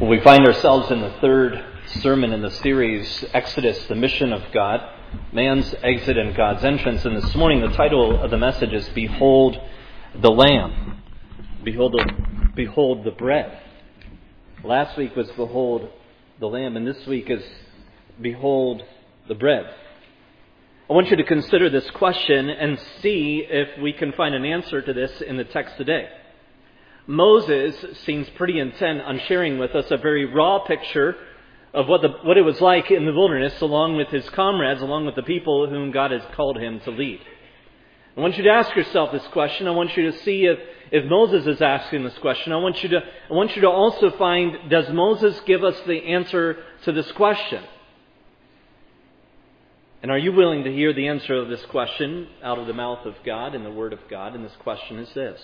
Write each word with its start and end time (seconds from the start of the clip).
Well, 0.00 0.10
we 0.10 0.20
find 0.20 0.46
ourselves 0.46 0.92
in 0.92 1.00
the 1.00 1.10
third 1.20 1.60
sermon 2.02 2.32
in 2.32 2.40
the 2.40 2.52
series, 2.52 3.24
Exodus, 3.34 3.84
the 3.88 3.96
Mission 3.96 4.32
of 4.32 4.44
God, 4.52 4.80
Man's 5.32 5.74
Exit 5.82 6.16
and 6.16 6.36
God's 6.36 6.64
Entrance. 6.64 7.04
And 7.04 7.16
this 7.16 7.34
morning, 7.34 7.62
the 7.62 7.76
title 7.76 8.22
of 8.22 8.30
the 8.30 8.38
message 8.38 8.72
is 8.72 8.88
Behold 8.90 9.60
the 10.14 10.30
Lamb. 10.30 11.02
Behold 11.64 11.94
the, 11.94 12.12
behold 12.54 13.02
the 13.02 13.10
bread. 13.10 13.58
Last 14.62 14.96
week 14.96 15.16
was 15.16 15.28
Behold 15.32 15.88
the 16.38 16.46
Lamb, 16.46 16.76
and 16.76 16.86
this 16.86 17.04
week 17.08 17.28
is 17.28 17.42
Behold 18.20 18.84
the 19.26 19.34
bread. 19.34 19.64
I 20.88 20.92
want 20.92 21.08
you 21.08 21.16
to 21.16 21.24
consider 21.24 21.70
this 21.70 21.90
question 21.90 22.48
and 22.48 22.78
see 23.02 23.44
if 23.50 23.82
we 23.82 23.92
can 23.92 24.12
find 24.12 24.36
an 24.36 24.44
answer 24.44 24.80
to 24.80 24.92
this 24.92 25.20
in 25.22 25.36
the 25.36 25.44
text 25.44 25.76
today. 25.76 26.08
Moses 27.08 27.74
seems 28.04 28.28
pretty 28.36 28.58
intent 28.58 29.00
on 29.00 29.18
sharing 29.28 29.58
with 29.58 29.74
us 29.74 29.90
a 29.90 29.96
very 29.96 30.26
raw 30.26 30.58
picture 30.66 31.16
of 31.72 31.88
what, 31.88 32.02
the, 32.02 32.10
what 32.22 32.36
it 32.36 32.42
was 32.42 32.60
like 32.60 32.90
in 32.90 33.06
the 33.06 33.14
wilderness, 33.14 33.58
along 33.62 33.96
with 33.96 34.08
his 34.08 34.28
comrades, 34.30 34.82
along 34.82 35.06
with 35.06 35.14
the 35.14 35.22
people 35.22 35.66
whom 35.70 35.90
God 35.90 36.10
has 36.10 36.20
called 36.36 36.58
him 36.58 36.80
to 36.80 36.90
lead. 36.90 37.20
I 38.14 38.20
want 38.20 38.36
you 38.36 38.44
to 38.44 38.50
ask 38.50 38.76
yourself 38.76 39.10
this 39.10 39.26
question. 39.28 39.66
I 39.66 39.70
want 39.70 39.96
you 39.96 40.10
to 40.10 40.18
see 40.18 40.44
if, 40.44 40.58
if 40.92 41.08
Moses 41.08 41.46
is 41.46 41.62
asking 41.62 42.04
this 42.04 42.18
question. 42.18 42.52
I 42.52 42.56
want 42.56 42.82
you 42.82 42.90
to, 42.90 42.98
I 42.98 43.32
want 43.32 43.56
you 43.56 43.62
to 43.62 43.70
also 43.70 44.10
find, 44.18 44.68
does 44.68 44.90
Moses 44.90 45.40
give 45.46 45.64
us 45.64 45.80
the 45.86 46.04
answer 46.04 46.58
to 46.84 46.92
this 46.92 47.10
question? 47.12 47.64
And 50.02 50.10
are 50.10 50.18
you 50.18 50.32
willing 50.32 50.64
to 50.64 50.72
hear 50.72 50.92
the 50.92 51.08
answer 51.08 51.36
of 51.36 51.48
this 51.48 51.64
question 51.66 52.28
out 52.42 52.58
of 52.58 52.66
the 52.66 52.74
mouth 52.74 53.06
of 53.06 53.14
God 53.24 53.54
and 53.54 53.64
the 53.64 53.70
Word 53.70 53.94
of 53.94 54.00
God? 54.10 54.34
And 54.34 54.44
this 54.44 54.56
question 54.60 54.98
is 54.98 55.10
this 55.14 55.40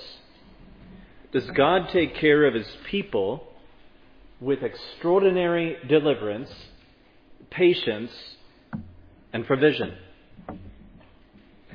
does 1.35 1.51
God 1.51 1.89
take 1.93 2.15
care 2.15 2.47
of 2.47 2.55
his 2.55 2.69
people 2.89 3.45
with 4.41 4.63
extraordinary 4.63 5.77
deliverance, 5.89 6.49
patience, 7.51 8.13
and 9.33 9.45
provision? 9.45 9.95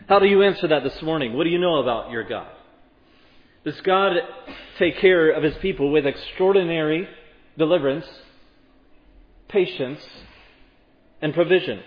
How 0.07 0.19
do 0.19 0.27
you 0.27 0.43
answer 0.43 0.69
that 0.69 0.85
this 0.85 1.01
morning? 1.01 1.33
What 1.33 1.43
do 1.43 1.49
you 1.49 1.59
know 1.59 1.81
about 1.81 2.09
your 2.09 2.23
God? 2.23 2.47
Does 3.65 3.79
God 3.81 4.13
take 4.77 4.97
care 4.99 5.29
of 5.31 5.43
his 5.43 5.55
people 5.61 5.91
with 5.91 6.05
extraordinary 6.07 7.09
deliverance, 7.57 8.05
patience, 9.49 9.99
and 11.21 11.33
provision? 11.33 11.81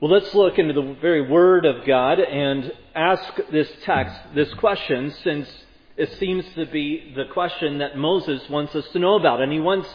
Well, 0.00 0.12
let's 0.12 0.32
look 0.32 0.58
into 0.58 0.72
the 0.72 0.96
very 0.98 1.28
Word 1.28 1.66
of 1.66 1.84
God 1.86 2.20
and 2.20 2.72
ask 2.94 3.22
this 3.52 3.70
text, 3.82 4.18
this 4.34 4.50
question, 4.54 5.10
since 5.22 5.46
it 5.98 6.10
seems 6.14 6.46
to 6.54 6.64
be 6.64 7.12
the 7.14 7.26
question 7.26 7.78
that 7.78 7.98
Moses 7.98 8.48
wants 8.48 8.74
us 8.74 8.88
to 8.94 8.98
know 8.98 9.16
about. 9.16 9.42
And 9.42 9.52
he 9.52 9.60
wants 9.60 9.94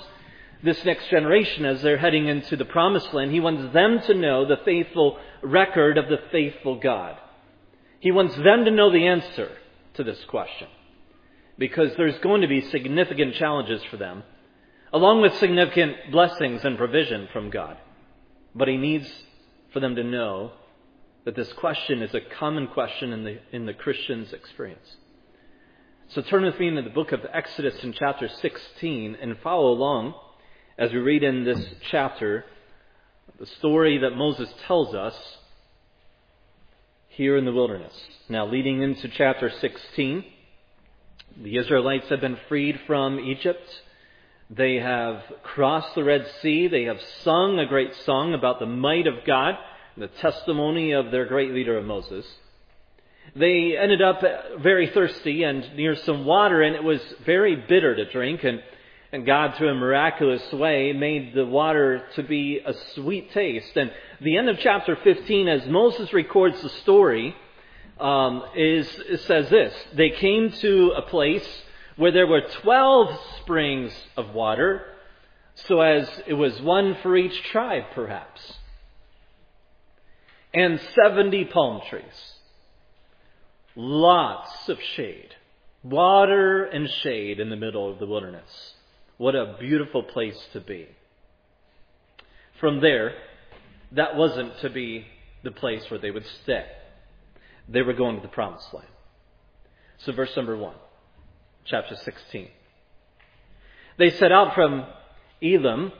this 0.61 0.85
next 0.85 1.09
generation, 1.09 1.65
as 1.65 1.81
they're 1.81 1.97
heading 1.97 2.27
into 2.27 2.55
the 2.55 2.65
promised 2.65 3.15
land, 3.15 3.31
he 3.31 3.39
wants 3.39 3.73
them 3.73 3.99
to 4.01 4.13
know 4.13 4.45
the 4.45 4.63
faithful 4.63 5.17
record 5.41 5.97
of 5.97 6.07
the 6.07 6.19
faithful 6.31 6.79
God. 6.79 7.17
He 7.99 8.11
wants 8.11 8.35
them 8.35 8.63
to 8.63 8.69
know 8.69 8.91
the 8.91 9.07
answer 9.07 9.49
to 9.95 10.03
this 10.03 10.23
question. 10.25 10.67
Because 11.57 11.95
there's 11.97 12.19
going 12.19 12.41
to 12.41 12.47
be 12.47 12.61
significant 12.61 13.33
challenges 13.33 13.81
for 13.89 13.97
them, 13.97 14.21
along 14.93 15.23
with 15.23 15.33
significant 15.37 15.95
blessings 16.11 16.63
and 16.63 16.77
provision 16.77 17.27
from 17.33 17.49
God. 17.49 17.77
But 18.53 18.67
he 18.67 18.77
needs 18.77 19.11
for 19.75 19.81
them 19.81 19.97
to 19.97 20.05
know 20.05 20.53
that 21.25 21.35
this 21.35 21.51
question 21.51 22.01
is 22.01 22.13
a 22.13 22.21
common 22.39 22.65
question 22.67 23.11
in 23.11 23.25
the, 23.25 23.39
in 23.51 23.65
the 23.65 23.73
Christian's 23.73 24.31
experience. 24.31 24.95
So 26.11 26.21
turn 26.21 26.45
with 26.45 26.57
me 26.57 26.69
into 26.69 26.81
the 26.81 26.89
book 26.89 27.11
of 27.11 27.19
Exodus 27.33 27.83
in 27.83 27.91
chapter 27.91 28.29
16 28.29 29.17
and 29.21 29.37
follow 29.39 29.71
along 29.73 30.13
as 30.77 30.93
we 30.93 30.99
read 30.99 31.23
in 31.23 31.43
this 31.43 31.61
chapter 31.91 32.45
the 33.37 33.45
story 33.45 33.97
that 33.97 34.11
Moses 34.11 34.47
tells 34.65 34.95
us 34.95 35.13
here 37.09 37.35
in 37.35 37.43
the 37.43 37.51
wilderness. 37.51 37.93
Now, 38.29 38.45
leading 38.45 38.81
into 38.81 39.09
chapter 39.09 39.51
16, 39.59 40.23
the 41.43 41.57
Israelites 41.57 42.07
have 42.07 42.21
been 42.21 42.37
freed 42.47 42.79
from 42.87 43.19
Egypt. 43.19 43.67
They 44.49 44.75
have 44.75 45.23
crossed 45.41 45.95
the 45.95 46.03
Red 46.03 46.27
Sea. 46.41 46.67
They 46.67 46.83
have 46.83 47.01
sung 47.23 47.57
a 47.57 47.65
great 47.65 47.95
song 48.05 48.33
about 48.33 48.59
the 48.59 48.67
might 48.67 49.07
of 49.07 49.25
God, 49.25 49.55
and 49.95 50.03
the 50.03 50.19
testimony 50.19 50.91
of 50.91 51.09
their 51.09 51.25
great 51.25 51.51
leader 51.51 51.77
of 51.77 51.85
Moses. 51.85 52.25
They 53.35 53.75
ended 53.75 54.03
up 54.03 54.21
very 54.61 54.87
thirsty 54.91 55.43
and 55.43 55.75
near 55.75 55.95
some 55.95 56.25
water, 56.25 56.61
and 56.61 56.75
it 56.75 56.83
was 56.83 57.01
very 57.25 57.55
bitter 57.55 57.95
to 57.95 58.11
drink. 58.11 58.43
And, 58.43 58.61
and 59.11 59.25
God, 59.25 59.55
through 59.55 59.69
a 59.69 59.75
miraculous 59.75 60.53
way, 60.53 60.93
made 60.93 61.33
the 61.33 61.45
water 61.45 62.03
to 62.15 62.21
be 62.21 62.59
a 62.63 62.73
sweet 62.93 63.31
taste. 63.31 63.75
And 63.75 63.91
the 64.21 64.37
end 64.37 64.49
of 64.49 64.59
chapter 64.59 64.95
15, 64.95 65.47
as 65.47 65.67
Moses 65.67 66.13
records 66.13 66.61
the 66.61 66.69
story, 66.69 67.35
um, 67.99 68.43
is, 68.55 68.87
says 69.25 69.49
this 69.49 69.73
They 69.95 70.11
came 70.11 70.51
to 70.51 70.91
a 70.91 71.01
place 71.01 71.63
where 71.97 72.11
there 72.11 72.27
were 72.27 72.41
12 72.61 73.19
springs 73.41 73.93
of 74.17 74.33
water, 74.33 74.83
so 75.67 75.79
as 75.81 76.09
it 76.27 76.33
was 76.33 76.61
one 76.61 76.97
for 77.01 77.15
each 77.15 77.41
tribe, 77.43 77.83
perhaps, 77.93 78.53
and 80.53 80.79
70 81.03 81.45
palm 81.45 81.81
trees. 81.89 82.33
Lots 83.75 84.69
of 84.69 84.77
shade. 84.95 85.35
Water 85.83 86.63
and 86.63 86.89
shade 86.89 87.39
in 87.39 87.49
the 87.49 87.57
middle 87.57 87.91
of 87.91 87.99
the 87.99 88.07
wilderness. 88.07 88.73
What 89.17 89.35
a 89.35 89.57
beautiful 89.59 90.01
place 90.01 90.39
to 90.53 90.61
be. 90.61 90.87
From 92.59 92.79
there, 92.79 93.13
that 93.91 94.15
wasn't 94.15 94.57
to 94.59 94.69
be 94.69 95.05
the 95.43 95.51
place 95.51 95.83
where 95.89 95.99
they 95.99 96.11
would 96.11 96.25
stay. 96.43 96.65
They 97.67 97.81
were 97.81 97.93
going 97.93 98.15
to 98.15 98.21
the 98.21 98.29
promised 98.29 98.73
land. 98.73 98.87
So, 99.99 100.11
verse 100.13 100.31
number 100.35 100.57
one 100.57 100.75
chapter 101.65 101.95
16. 101.95 102.47
They 103.97 104.11
set 104.11 104.31
out 104.31 104.53
from 104.53 104.85
Elim, 105.41 105.91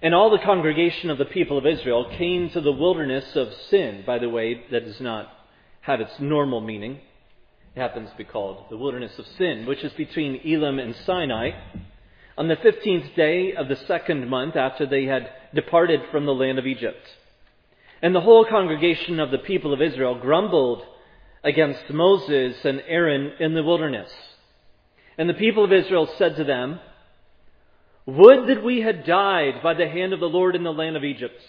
and 0.00 0.14
all 0.14 0.30
the 0.30 0.44
congregation 0.44 1.10
of 1.10 1.18
the 1.18 1.26
people 1.26 1.58
of 1.58 1.66
Israel 1.66 2.10
came 2.16 2.48
to 2.50 2.60
the 2.60 2.72
wilderness 2.72 3.36
of 3.36 3.52
Sin. 3.68 4.04
By 4.06 4.18
the 4.18 4.30
way, 4.30 4.62
that 4.70 4.84
does 4.84 5.00
not 5.00 5.28
have 5.82 6.00
its 6.00 6.18
normal 6.18 6.60
meaning. 6.60 7.00
It 7.74 7.80
happens 7.80 8.10
to 8.10 8.16
be 8.16 8.24
called 8.24 8.64
the 8.70 8.78
wilderness 8.78 9.18
of 9.18 9.26
Sin, 9.38 9.66
which 9.66 9.84
is 9.84 9.92
between 9.92 10.40
Elim 10.44 10.78
and 10.78 10.96
Sinai, 11.04 11.50
on 12.38 12.48
the 12.48 12.56
15th 12.56 13.14
day 13.14 13.52
of 13.54 13.68
the 13.68 13.76
second 13.76 14.28
month 14.28 14.56
after 14.56 14.86
they 14.86 15.04
had 15.04 15.30
departed 15.54 16.00
from 16.10 16.24
the 16.24 16.34
land 16.34 16.58
of 16.58 16.66
Egypt. 16.66 17.06
And 18.00 18.14
the 18.14 18.20
whole 18.20 18.46
congregation 18.46 19.20
of 19.20 19.30
the 19.30 19.38
people 19.38 19.74
of 19.74 19.82
Israel 19.82 20.18
grumbled 20.18 20.82
against 21.44 21.90
Moses 21.90 22.56
and 22.64 22.82
Aaron 22.86 23.32
in 23.40 23.54
the 23.54 23.62
wilderness. 23.62 24.10
And 25.18 25.28
the 25.28 25.34
people 25.34 25.64
of 25.64 25.72
Israel 25.72 26.08
said 26.18 26.36
to 26.36 26.44
them, 26.44 26.78
Would 28.06 28.48
that 28.48 28.64
we 28.64 28.80
had 28.80 29.06
died 29.06 29.62
by 29.62 29.74
the 29.74 29.88
hand 29.88 30.12
of 30.12 30.20
the 30.20 30.26
Lord 30.26 30.54
in 30.54 30.62
the 30.62 30.72
land 30.72 30.96
of 30.96 31.04
Egypt, 31.04 31.40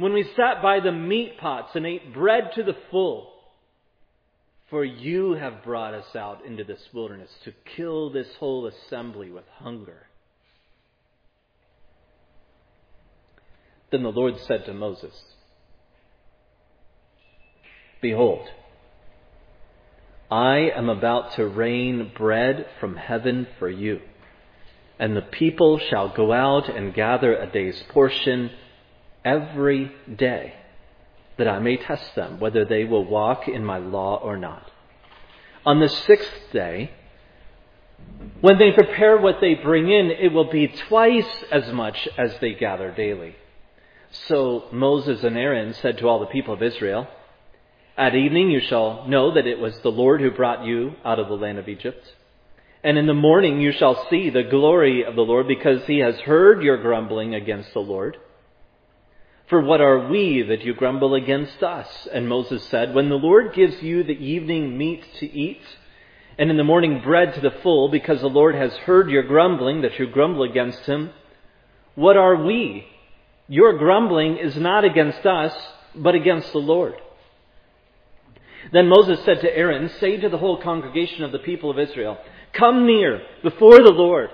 when 0.00 0.14
we 0.14 0.24
sat 0.34 0.62
by 0.62 0.80
the 0.80 0.92
meat 0.92 1.38
pots 1.38 1.72
and 1.74 1.86
ate 1.86 2.14
bread 2.14 2.52
to 2.54 2.62
the 2.62 2.76
full. 2.90 3.32
For 4.70 4.84
you 4.84 5.32
have 5.32 5.64
brought 5.64 5.94
us 5.94 6.16
out 6.16 6.44
into 6.46 6.64
this 6.64 6.80
wilderness 6.94 7.30
to 7.44 7.52
kill 7.76 8.10
this 8.10 8.28
whole 8.38 8.66
assembly 8.66 9.30
with 9.30 9.44
hunger. 9.58 10.06
Then 13.90 14.04
the 14.04 14.10
Lord 14.10 14.38
said 14.46 14.64
to 14.66 14.72
Moses, 14.72 15.12
Behold, 18.00 18.48
I 20.30 20.70
am 20.76 20.88
about 20.88 21.32
to 21.32 21.46
rain 21.46 22.12
bread 22.16 22.66
from 22.78 22.96
heaven 22.96 23.48
for 23.58 23.68
you. 23.68 24.00
And 24.98 25.16
the 25.16 25.22
people 25.22 25.78
shall 25.78 26.08
go 26.10 26.32
out 26.32 26.68
and 26.68 26.94
gather 26.94 27.34
a 27.34 27.50
day's 27.50 27.82
portion 27.88 28.50
every 29.24 29.90
day, 30.14 30.54
that 31.36 31.48
I 31.48 31.58
may 31.58 31.76
test 31.76 32.14
them 32.14 32.38
whether 32.38 32.64
they 32.64 32.84
will 32.84 33.04
walk 33.04 33.48
in 33.48 33.64
my 33.64 33.78
law 33.78 34.16
or 34.16 34.36
not. 34.36 34.70
On 35.66 35.80
the 35.80 35.88
sixth 35.88 36.52
day, 36.52 36.90
when 38.40 38.58
they 38.58 38.72
prepare 38.72 39.18
what 39.18 39.40
they 39.40 39.54
bring 39.54 39.90
in, 39.90 40.10
it 40.10 40.32
will 40.32 40.50
be 40.50 40.68
twice 40.68 41.44
as 41.50 41.72
much 41.72 42.08
as 42.16 42.38
they 42.40 42.54
gather 42.54 42.90
daily. 42.92 43.34
So 44.10 44.64
Moses 44.72 45.22
and 45.24 45.36
Aaron 45.36 45.74
said 45.74 45.98
to 45.98 46.08
all 46.08 46.20
the 46.20 46.26
people 46.26 46.54
of 46.54 46.62
Israel, 46.62 47.06
at 48.00 48.14
evening 48.14 48.50
you 48.50 48.60
shall 48.60 49.06
know 49.06 49.34
that 49.34 49.46
it 49.46 49.58
was 49.58 49.78
the 49.82 49.90
Lord 49.90 50.22
who 50.22 50.30
brought 50.30 50.64
you 50.64 50.94
out 51.04 51.18
of 51.18 51.28
the 51.28 51.34
land 51.34 51.58
of 51.58 51.68
Egypt. 51.68 52.02
And 52.82 52.96
in 52.96 53.06
the 53.06 53.12
morning 53.12 53.60
you 53.60 53.72
shall 53.72 54.06
see 54.08 54.30
the 54.30 54.42
glory 54.42 55.04
of 55.04 55.16
the 55.16 55.20
Lord, 55.20 55.46
because 55.46 55.84
he 55.84 55.98
has 55.98 56.18
heard 56.20 56.62
your 56.62 56.80
grumbling 56.80 57.34
against 57.34 57.74
the 57.74 57.80
Lord. 57.80 58.16
For 59.50 59.60
what 59.60 59.82
are 59.82 60.08
we 60.08 60.40
that 60.40 60.64
you 60.64 60.72
grumble 60.72 61.14
against 61.14 61.62
us? 61.62 62.08
And 62.10 62.26
Moses 62.26 62.64
said, 62.68 62.94
When 62.94 63.10
the 63.10 63.16
Lord 63.16 63.52
gives 63.52 63.82
you 63.82 64.02
the 64.02 64.12
evening 64.12 64.78
meat 64.78 65.04
to 65.18 65.26
eat, 65.30 65.60
and 66.38 66.50
in 66.50 66.56
the 66.56 66.64
morning 66.64 67.02
bread 67.02 67.34
to 67.34 67.42
the 67.42 67.58
full, 67.62 67.90
because 67.90 68.22
the 68.22 68.28
Lord 68.28 68.54
has 68.54 68.72
heard 68.78 69.10
your 69.10 69.24
grumbling, 69.24 69.82
that 69.82 69.98
you 69.98 70.06
grumble 70.06 70.44
against 70.44 70.86
him. 70.86 71.10
What 71.96 72.16
are 72.16 72.36
we? 72.36 72.86
Your 73.46 73.76
grumbling 73.76 74.38
is 74.38 74.56
not 74.56 74.86
against 74.86 75.26
us, 75.26 75.52
but 75.94 76.14
against 76.14 76.50
the 76.52 76.60
Lord. 76.60 76.94
Then 78.72 78.88
Moses 78.88 79.24
said 79.24 79.40
to 79.40 79.56
Aaron, 79.56 79.90
Say 80.00 80.18
to 80.18 80.28
the 80.28 80.38
whole 80.38 80.62
congregation 80.62 81.24
of 81.24 81.32
the 81.32 81.38
people 81.38 81.70
of 81.70 81.78
Israel, 81.78 82.18
Come 82.52 82.86
near 82.86 83.20
before 83.42 83.78
the 83.78 83.92
Lord, 83.92 84.30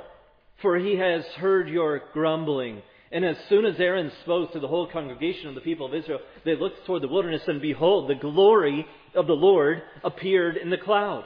for 0.60 0.78
he 0.78 0.96
has 0.96 1.24
heard 1.38 1.68
your 1.68 2.02
grumbling. 2.12 2.82
And 3.12 3.24
as 3.24 3.36
soon 3.48 3.64
as 3.64 3.78
Aaron 3.78 4.10
spoke 4.22 4.52
to 4.52 4.60
the 4.60 4.68
whole 4.68 4.88
congregation 4.90 5.48
of 5.48 5.54
the 5.54 5.60
people 5.60 5.86
of 5.86 5.94
Israel, 5.94 6.18
they 6.44 6.56
looked 6.56 6.84
toward 6.86 7.02
the 7.02 7.08
wilderness, 7.08 7.42
and 7.46 7.60
behold, 7.60 8.10
the 8.10 8.14
glory 8.14 8.86
of 9.14 9.26
the 9.26 9.32
Lord 9.32 9.82
appeared 10.02 10.56
in 10.56 10.70
the 10.70 10.76
cloud. 10.76 11.24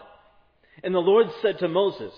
And 0.84 0.94
the 0.94 0.98
Lord 0.98 1.26
said 1.42 1.58
to 1.58 1.68
Moses, 1.68 2.12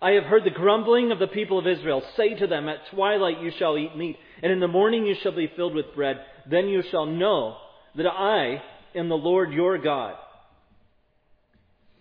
I 0.00 0.12
have 0.12 0.24
heard 0.24 0.44
the 0.44 0.50
grumbling 0.50 1.12
of 1.12 1.20
the 1.20 1.28
people 1.28 1.60
of 1.60 1.66
Israel. 1.66 2.02
Say 2.16 2.34
to 2.34 2.48
them, 2.48 2.68
At 2.68 2.88
twilight 2.90 3.40
you 3.40 3.52
shall 3.56 3.78
eat 3.78 3.96
meat, 3.96 4.18
and 4.42 4.50
in 4.50 4.58
the 4.58 4.66
morning 4.66 5.06
you 5.06 5.14
shall 5.22 5.32
be 5.32 5.52
filled 5.54 5.76
with 5.76 5.94
bread. 5.94 6.18
Then 6.50 6.66
you 6.66 6.82
shall 6.90 7.06
know 7.06 7.56
that 7.94 8.08
I 8.08 8.62
am 8.94 9.08
the 9.08 9.14
Lord 9.14 9.52
your 9.52 9.78
God. 9.78 10.14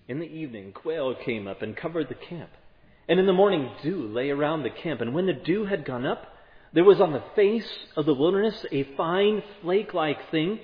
In 0.08 0.20
the 0.20 0.26
evening, 0.26 0.74
quail 0.74 1.16
came 1.16 1.48
up 1.48 1.62
and 1.62 1.76
covered 1.76 2.10
the 2.10 2.16
camp. 2.16 2.50
And 3.08 3.20
in 3.20 3.26
the 3.26 3.34
morning, 3.34 3.72
dew 3.82 4.08
lay 4.08 4.30
around 4.30 4.64
the 4.64 4.70
camp. 4.70 5.02
And 5.02 5.14
when 5.14 5.26
the 5.26 5.34
dew 5.34 5.66
had 5.66 5.86
gone 5.86 6.06
up, 6.06 6.26
there 6.74 6.84
was 6.84 7.02
on 7.02 7.12
the 7.12 7.24
face 7.36 7.70
of 7.96 8.06
the 8.06 8.14
wilderness 8.14 8.66
a 8.72 8.84
fine 8.96 9.44
flake 9.62 9.94
like 9.94 10.32
thing, 10.32 10.60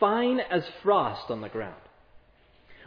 fine 0.00 0.40
as 0.40 0.64
frost 0.82 1.30
on 1.30 1.40
the 1.40 1.48
ground. 1.48 1.76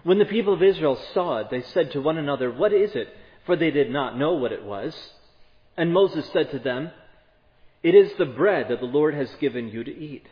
When 0.03 0.19
the 0.19 0.25
people 0.25 0.53
of 0.53 0.61
Israel 0.61 0.99
saw 1.13 1.39
it, 1.39 1.49
they 1.49 1.61
said 1.61 1.91
to 1.91 2.01
one 2.01 2.17
another, 2.17 2.51
What 2.51 2.73
is 2.73 2.95
it? 2.95 3.07
For 3.45 3.55
they 3.55 3.71
did 3.71 3.89
not 3.89 4.17
know 4.17 4.33
what 4.33 4.51
it 4.51 4.63
was. 4.63 4.95
And 5.77 5.93
Moses 5.93 6.29
said 6.31 6.51
to 6.51 6.59
them, 6.59 6.91
It 7.83 7.95
is 7.95 8.11
the 8.17 8.25
bread 8.25 8.67
that 8.69 8.79
the 8.79 8.85
Lord 8.85 9.13
has 9.13 9.33
given 9.35 9.69
you 9.69 9.83
to 9.83 9.97
eat. 9.97 10.27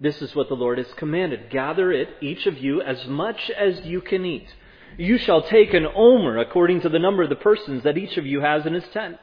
This 0.00 0.20
is 0.20 0.34
what 0.34 0.48
the 0.48 0.54
Lord 0.56 0.78
has 0.78 0.92
commanded. 0.94 1.50
Gather 1.50 1.92
it, 1.92 2.08
each 2.20 2.46
of 2.46 2.58
you, 2.58 2.82
as 2.82 3.06
much 3.06 3.50
as 3.50 3.80
you 3.86 4.00
can 4.00 4.24
eat. 4.24 4.48
You 4.96 5.18
shall 5.18 5.42
take 5.42 5.74
an 5.74 5.86
omer 5.94 6.38
according 6.38 6.82
to 6.82 6.88
the 6.88 6.98
number 6.98 7.22
of 7.22 7.28
the 7.28 7.36
persons 7.36 7.84
that 7.84 7.98
each 7.98 8.16
of 8.16 8.26
you 8.26 8.40
has 8.40 8.66
in 8.66 8.74
his 8.74 8.86
tent. 8.88 9.18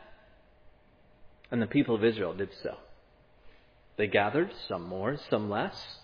And 1.49 1.61
the 1.61 1.67
people 1.67 1.95
of 1.95 2.03
Israel 2.03 2.33
did 2.33 2.49
so. 2.63 2.77
They 3.97 4.07
gathered, 4.07 4.51
some 4.67 4.87
more, 4.87 5.17
some 5.29 5.49
less. 5.49 5.99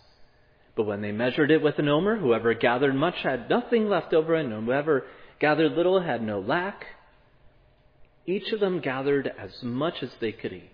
But 0.76 0.86
when 0.86 1.02
they 1.02 1.12
measured 1.12 1.50
it 1.50 1.62
with 1.62 1.80
an 1.80 1.88
omer, 1.88 2.18
whoever 2.18 2.54
gathered 2.54 2.94
much 2.94 3.16
had 3.24 3.50
nothing 3.50 3.90
left 3.90 4.14
over, 4.14 4.36
and 4.36 4.52
whoever 4.52 5.06
gathered 5.40 5.72
little 5.72 6.02
had 6.02 6.22
no 6.22 6.40
lack. 6.40 6.86
Each 8.26 8.52
of 8.52 8.60
them 8.60 8.82
gathered 8.82 9.32
as 9.40 9.64
much 9.64 10.04
as 10.04 10.12
they 10.20 10.34
could 10.34 10.54
eat. 10.54 10.72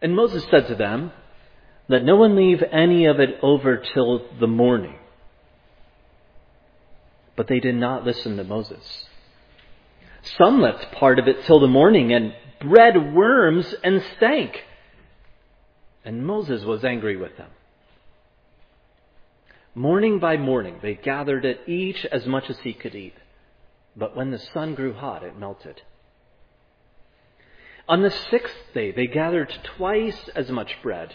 And 0.00 0.14
Moses 0.14 0.46
said 0.50 0.68
to 0.68 0.74
them, 0.74 1.10
let 1.88 2.04
no 2.04 2.16
one 2.16 2.36
leave 2.36 2.62
any 2.70 3.06
of 3.06 3.18
it 3.18 3.38
over 3.42 3.82
till 3.94 4.26
the 4.38 4.46
morning. 4.46 4.96
But 7.34 7.48
they 7.48 7.60
did 7.60 7.76
not 7.76 8.04
listen 8.04 8.36
to 8.36 8.44
Moses. 8.44 9.06
Some 10.36 10.60
left 10.60 10.92
part 10.92 11.18
of 11.18 11.28
it 11.28 11.44
till 11.44 11.60
the 11.60 11.66
morning 11.66 12.12
and 12.12 12.34
bred 12.60 13.14
worms 13.14 13.74
and 13.82 14.02
stank. 14.16 14.64
And 16.04 16.26
Moses 16.26 16.64
was 16.64 16.84
angry 16.84 17.16
with 17.16 17.36
them. 17.38 17.50
Morning 19.74 20.18
by 20.18 20.36
morning 20.36 20.80
they 20.82 20.94
gathered 20.94 21.44
it 21.44 21.60
each 21.66 22.04
as 22.06 22.26
much 22.26 22.50
as 22.50 22.58
he 22.58 22.74
could 22.74 22.94
eat. 22.94 23.14
But 23.96 24.14
when 24.14 24.30
the 24.30 24.38
sun 24.38 24.74
grew 24.74 24.92
hot, 24.92 25.22
it 25.22 25.38
melted. 25.38 25.80
On 27.88 28.02
the 28.02 28.10
sixth 28.10 28.56
day 28.74 28.90
they 28.90 29.06
gathered 29.06 29.56
twice 29.76 30.28
as 30.34 30.50
much 30.50 30.82
bread 30.82 31.14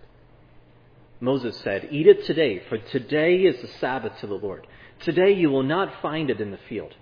Moses 1.21 1.55
said, 1.57 1.87
Eat 1.91 2.07
it 2.07 2.25
today, 2.25 2.63
for 2.67 2.79
today 2.79 3.43
is 3.43 3.61
the 3.61 3.67
Sabbath 3.79 4.19
to 4.19 4.27
the 4.27 4.33
Lord. 4.33 4.65
Today 4.99 5.31
you 5.31 5.51
will 5.51 5.63
not 5.63 6.01
find 6.01 6.31
it 6.31 6.41
in 6.41 6.49
the 6.49 6.59
field. 6.67 6.95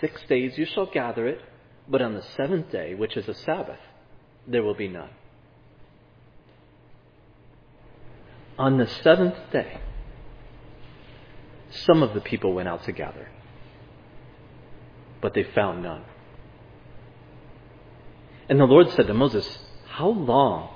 Six 0.00 0.20
days 0.28 0.58
you 0.58 0.66
shall 0.66 0.86
gather 0.86 1.28
it, 1.28 1.40
but 1.88 2.02
on 2.02 2.14
the 2.14 2.22
seventh 2.36 2.72
day, 2.72 2.94
which 2.94 3.16
is 3.16 3.28
a 3.28 3.34
Sabbath, 3.34 3.78
there 4.46 4.64
will 4.64 4.74
be 4.74 4.88
none. 4.88 5.10
On 8.58 8.76
the 8.76 8.88
seventh 8.88 9.36
day, 9.52 9.78
some 11.70 12.02
of 12.02 12.12
the 12.12 12.20
people 12.20 12.54
went 12.54 12.68
out 12.68 12.82
to 12.84 12.92
gather, 12.92 13.28
but 15.20 15.34
they 15.34 15.44
found 15.44 15.82
none. 15.82 16.02
And 18.48 18.58
the 18.58 18.64
Lord 18.64 18.90
said 18.90 19.06
to 19.06 19.14
Moses, 19.14 19.58
How 19.86 20.08
long 20.08 20.75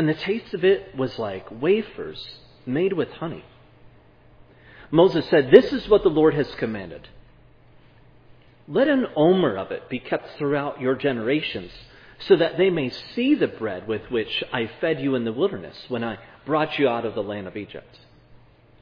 and 0.00 0.08
the 0.08 0.14
taste 0.14 0.54
of 0.54 0.64
it 0.64 0.96
was 0.96 1.18
like 1.18 1.60
wafers 1.60 2.26
made 2.64 2.94
with 2.94 3.10
honey. 3.10 3.44
Moses 4.90 5.28
said, 5.28 5.50
This 5.50 5.74
is 5.74 5.90
what 5.90 6.02
the 6.02 6.08
Lord 6.08 6.32
has 6.32 6.50
commanded. 6.54 7.06
Let 8.66 8.88
an 8.88 9.08
omer 9.14 9.58
of 9.58 9.72
it 9.72 9.90
be 9.90 9.98
kept 9.98 10.38
throughout 10.38 10.80
your 10.80 10.94
generations, 10.94 11.70
so 12.18 12.34
that 12.34 12.56
they 12.56 12.70
may 12.70 12.88
see 13.14 13.34
the 13.34 13.46
bread 13.46 13.86
with 13.86 14.10
which 14.10 14.42
I 14.50 14.70
fed 14.80 15.00
you 15.00 15.16
in 15.16 15.26
the 15.26 15.34
wilderness 15.34 15.76
when 15.88 16.02
I 16.02 16.16
brought 16.46 16.78
you 16.78 16.88
out 16.88 17.04
of 17.04 17.14
the 17.14 17.22
land 17.22 17.46
of 17.46 17.58
Egypt. 17.58 17.98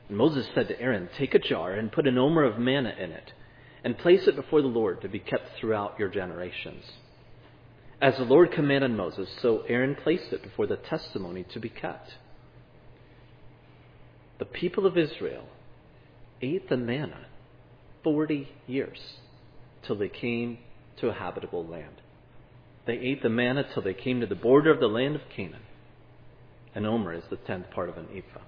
And 0.08 0.16
Moses 0.16 0.46
said 0.54 0.68
to 0.68 0.80
Aaron, 0.80 1.08
Take 1.18 1.34
a 1.34 1.40
jar 1.40 1.72
and 1.72 1.90
put 1.90 2.06
an 2.06 2.16
omer 2.16 2.44
of 2.44 2.60
manna 2.60 2.94
in 2.96 3.10
it, 3.10 3.32
and 3.82 3.98
place 3.98 4.28
it 4.28 4.36
before 4.36 4.62
the 4.62 4.68
Lord 4.68 5.00
to 5.00 5.08
be 5.08 5.18
kept 5.18 5.58
throughout 5.58 5.98
your 5.98 6.10
generations. 6.10 6.84
As 8.00 8.16
the 8.16 8.24
Lord 8.24 8.52
commanded 8.52 8.92
Moses, 8.92 9.28
so 9.42 9.62
Aaron 9.68 9.96
placed 9.96 10.32
it 10.32 10.42
before 10.42 10.66
the 10.66 10.76
testimony 10.76 11.44
to 11.52 11.58
be 11.58 11.68
kept. 11.68 12.14
The 14.38 14.44
people 14.44 14.86
of 14.86 14.96
Israel 14.96 15.48
ate 16.40 16.68
the 16.68 16.76
manna 16.76 17.26
40 18.04 18.48
years 18.68 18.98
till 19.82 19.96
they 19.96 20.08
came 20.08 20.58
to 20.98 21.08
a 21.08 21.12
habitable 21.12 21.66
land. 21.66 22.00
They 22.86 22.98
ate 22.98 23.22
the 23.22 23.28
manna 23.28 23.64
till 23.74 23.82
they 23.82 23.94
came 23.94 24.20
to 24.20 24.26
the 24.26 24.36
border 24.36 24.70
of 24.70 24.78
the 24.78 24.86
land 24.86 25.16
of 25.16 25.22
Canaan. 25.34 25.62
An 26.74 26.86
omer 26.86 27.12
is 27.12 27.24
the 27.28 27.36
tenth 27.36 27.70
part 27.70 27.88
of 27.88 27.98
an 27.98 28.06
ephah. 28.14 28.44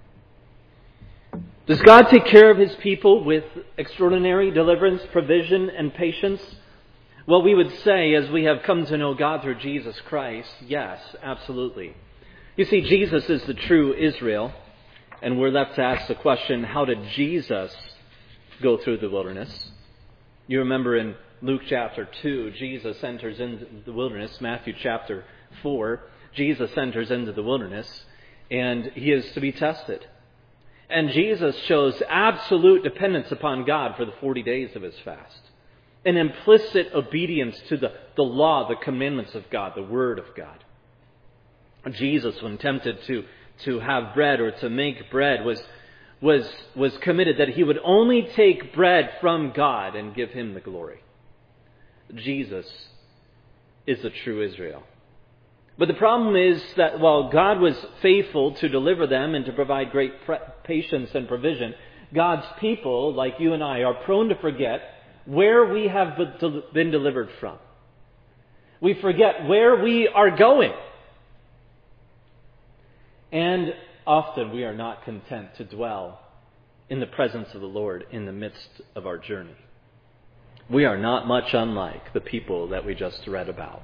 Does 1.66 1.80
God 1.82 2.08
take 2.08 2.26
care 2.26 2.50
of 2.50 2.58
his 2.58 2.74
people 2.76 3.24
with 3.24 3.44
extraordinary 3.76 4.50
deliverance, 4.50 5.02
provision, 5.12 5.70
and 5.70 5.92
patience? 5.92 6.40
Well, 7.30 7.42
we 7.42 7.54
would 7.54 7.72
say, 7.84 8.12
as 8.14 8.28
we 8.28 8.42
have 8.42 8.64
come 8.64 8.84
to 8.86 8.98
know 8.98 9.14
God 9.14 9.42
through 9.42 9.60
Jesus 9.60 9.94
Christ, 10.08 10.52
yes, 10.66 10.98
absolutely. 11.22 11.94
You 12.56 12.64
see, 12.64 12.80
Jesus 12.80 13.30
is 13.30 13.40
the 13.44 13.54
true 13.54 13.94
Israel, 13.94 14.52
and 15.22 15.38
we're 15.38 15.52
left 15.52 15.76
to 15.76 15.80
ask 15.80 16.08
the 16.08 16.16
question 16.16 16.64
how 16.64 16.84
did 16.84 16.98
Jesus 17.10 17.72
go 18.60 18.78
through 18.78 18.96
the 18.96 19.08
wilderness? 19.08 19.70
You 20.48 20.58
remember 20.58 20.96
in 20.96 21.14
Luke 21.40 21.62
chapter 21.68 22.08
2, 22.20 22.50
Jesus 22.58 22.96
enters 23.04 23.38
into 23.38 23.64
the 23.86 23.92
wilderness, 23.92 24.40
Matthew 24.40 24.74
chapter 24.82 25.22
4, 25.62 26.00
Jesus 26.34 26.76
enters 26.76 27.12
into 27.12 27.30
the 27.30 27.44
wilderness, 27.44 28.06
and 28.50 28.86
he 28.96 29.12
is 29.12 29.30
to 29.34 29.40
be 29.40 29.52
tested. 29.52 30.04
And 30.88 31.10
Jesus 31.10 31.56
shows 31.66 32.02
absolute 32.08 32.82
dependence 32.82 33.30
upon 33.30 33.66
God 33.66 33.94
for 33.96 34.04
the 34.04 34.14
40 34.20 34.42
days 34.42 34.74
of 34.74 34.82
his 34.82 34.98
fast. 35.04 35.49
An 36.04 36.16
implicit 36.16 36.92
obedience 36.94 37.58
to 37.68 37.76
the, 37.76 37.92
the 38.16 38.22
law, 38.22 38.68
the 38.68 38.76
commandments 38.76 39.34
of 39.34 39.48
God, 39.50 39.72
the 39.74 39.82
Word 39.82 40.18
of 40.18 40.26
God. 40.36 40.64
Jesus, 41.92 42.40
when 42.42 42.58
tempted 42.58 43.02
to, 43.04 43.24
to 43.64 43.80
have 43.80 44.14
bread 44.14 44.40
or 44.40 44.50
to 44.50 44.70
make 44.70 45.10
bread, 45.10 45.44
was, 45.44 45.62
was, 46.20 46.48
was 46.74 46.96
committed 46.98 47.38
that 47.38 47.50
he 47.50 47.64
would 47.64 47.78
only 47.84 48.28
take 48.34 48.74
bread 48.74 49.10
from 49.20 49.52
God 49.54 49.94
and 49.94 50.14
give 50.14 50.30
him 50.30 50.54
the 50.54 50.60
glory. 50.60 51.02
Jesus 52.14 52.66
is 53.86 54.02
the 54.02 54.10
true 54.10 54.42
Israel. 54.42 54.82
But 55.78 55.88
the 55.88 55.94
problem 55.94 56.36
is 56.36 56.62
that 56.76 57.00
while 57.00 57.30
God 57.30 57.58
was 57.60 57.74
faithful 58.02 58.52
to 58.56 58.68
deliver 58.68 59.06
them 59.06 59.34
and 59.34 59.46
to 59.46 59.52
provide 59.52 59.92
great 59.92 60.12
patience 60.64 61.10
and 61.14 61.26
provision, 61.26 61.74
God's 62.12 62.46
people, 62.60 63.14
like 63.14 63.34
you 63.38 63.54
and 63.54 63.64
I, 63.64 63.82
are 63.82 63.94
prone 63.94 64.28
to 64.28 64.34
forget 64.36 64.82
where 65.24 65.66
we 65.66 65.88
have 65.88 66.18
been 66.72 66.90
delivered 66.90 67.28
from. 67.38 67.58
We 68.80 68.94
forget 68.94 69.46
where 69.46 69.82
we 69.82 70.08
are 70.08 70.36
going. 70.36 70.72
And 73.32 73.74
often 74.06 74.50
we 74.52 74.64
are 74.64 74.74
not 74.74 75.04
content 75.04 75.54
to 75.56 75.64
dwell 75.64 76.20
in 76.88 76.98
the 77.00 77.06
presence 77.06 77.48
of 77.54 77.60
the 77.60 77.66
Lord 77.66 78.06
in 78.10 78.26
the 78.26 78.32
midst 78.32 78.80
of 78.96 79.06
our 79.06 79.18
journey. 79.18 79.56
We 80.68 80.84
are 80.84 80.96
not 80.98 81.26
much 81.26 81.52
unlike 81.52 82.12
the 82.12 82.20
people 82.20 82.68
that 82.68 82.84
we 82.84 82.94
just 82.94 83.26
read 83.26 83.48
about. 83.48 83.82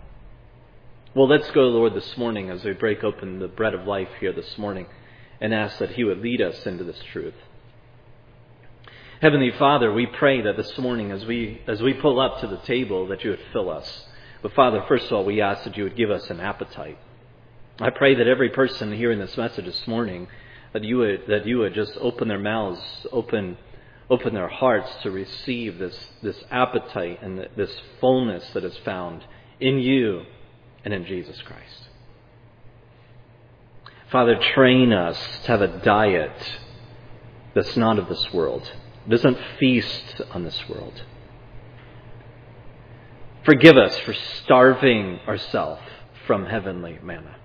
Well, 1.14 1.28
let's 1.28 1.50
go, 1.52 1.62
Lord, 1.62 1.94
this 1.94 2.16
morning 2.16 2.50
as 2.50 2.64
we 2.64 2.72
break 2.72 3.04
open 3.04 3.38
the 3.38 3.48
bread 3.48 3.74
of 3.74 3.86
life 3.86 4.08
here 4.20 4.32
this 4.32 4.58
morning 4.58 4.86
and 5.40 5.54
ask 5.54 5.78
that 5.78 5.90
He 5.90 6.04
would 6.04 6.18
lead 6.18 6.40
us 6.42 6.66
into 6.66 6.84
this 6.84 7.00
truth. 7.12 7.34
Heavenly 9.22 9.50
Father, 9.52 9.90
we 9.90 10.04
pray 10.04 10.42
that 10.42 10.58
this 10.58 10.76
morning 10.76 11.10
as 11.10 11.24
we, 11.24 11.62
as 11.66 11.80
we 11.80 11.94
pull 11.94 12.20
up 12.20 12.40
to 12.40 12.46
the 12.46 12.58
table 12.58 13.06
that 13.06 13.24
you 13.24 13.30
would 13.30 13.40
fill 13.50 13.70
us. 13.70 14.04
But 14.42 14.52
Father, 14.52 14.84
first 14.86 15.06
of 15.06 15.12
all, 15.12 15.24
we 15.24 15.40
ask 15.40 15.64
that 15.64 15.74
you 15.74 15.84
would 15.84 15.96
give 15.96 16.10
us 16.10 16.28
an 16.28 16.38
appetite. 16.38 16.98
I 17.80 17.88
pray 17.88 18.14
that 18.14 18.26
every 18.26 18.50
person 18.50 18.92
hearing 18.92 19.18
this 19.18 19.38
message 19.38 19.64
this 19.64 19.86
morning, 19.86 20.28
that 20.74 20.84
you 20.84 20.98
would, 20.98 21.22
that 21.28 21.46
you 21.46 21.60
would 21.60 21.72
just 21.72 21.96
open 21.96 22.28
their 22.28 22.38
mouths, 22.38 22.78
open, 23.10 23.56
open 24.10 24.34
their 24.34 24.48
hearts 24.48 24.90
to 25.02 25.10
receive 25.10 25.78
this, 25.78 26.10
this 26.22 26.36
appetite 26.50 27.22
and 27.22 27.48
this 27.56 27.74
fullness 28.02 28.46
that 28.52 28.64
is 28.64 28.76
found 28.84 29.24
in 29.60 29.78
you 29.78 30.26
and 30.84 30.92
in 30.92 31.06
Jesus 31.06 31.40
Christ. 31.40 31.88
Father, 34.12 34.38
train 34.54 34.92
us 34.92 35.18
to 35.44 35.52
have 35.52 35.62
a 35.62 35.78
diet 35.78 36.58
that's 37.54 37.78
not 37.78 37.98
of 37.98 38.10
this 38.10 38.30
world 38.34 38.70
doesn't 39.08 39.38
feast 39.58 40.20
on 40.32 40.44
this 40.44 40.68
world. 40.68 41.02
Forgive 43.44 43.76
us 43.76 43.96
for 44.00 44.12
starving 44.12 45.20
ourselves 45.28 45.82
from 46.26 46.46
heavenly 46.46 46.98
manna. 47.02 47.36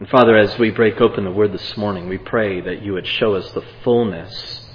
And 0.00 0.08
Father, 0.08 0.36
as 0.36 0.58
we 0.58 0.70
break 0.70 1.00
open 1.00 1.24
the 1.24 1.30
Word 1.30 1.52
this 1.52 1.76
morning, 1.76 2.08
we 2.08 2.18
pray 2.18 2.60
that 2.60 2.82
you 2.82 2.94
would 2.94 3.06
show 3.06 3.34
us 3.34 3.50
the 3.52 3.64
fullness 3.82 4.66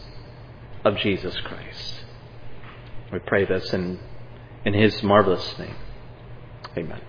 of 0.85 0.97
Jesus 0.97 1.35
Christ. 1.41 2.01
We 3.11 3.19
pray 3.19 3.45
this 3.45 3.73
in, 3.73 3.99
in 4.65 4.73
His 4.73 5.01
marvelous 5.03 5.57
name. 5.57 5.75
Amen. 6.77 7.01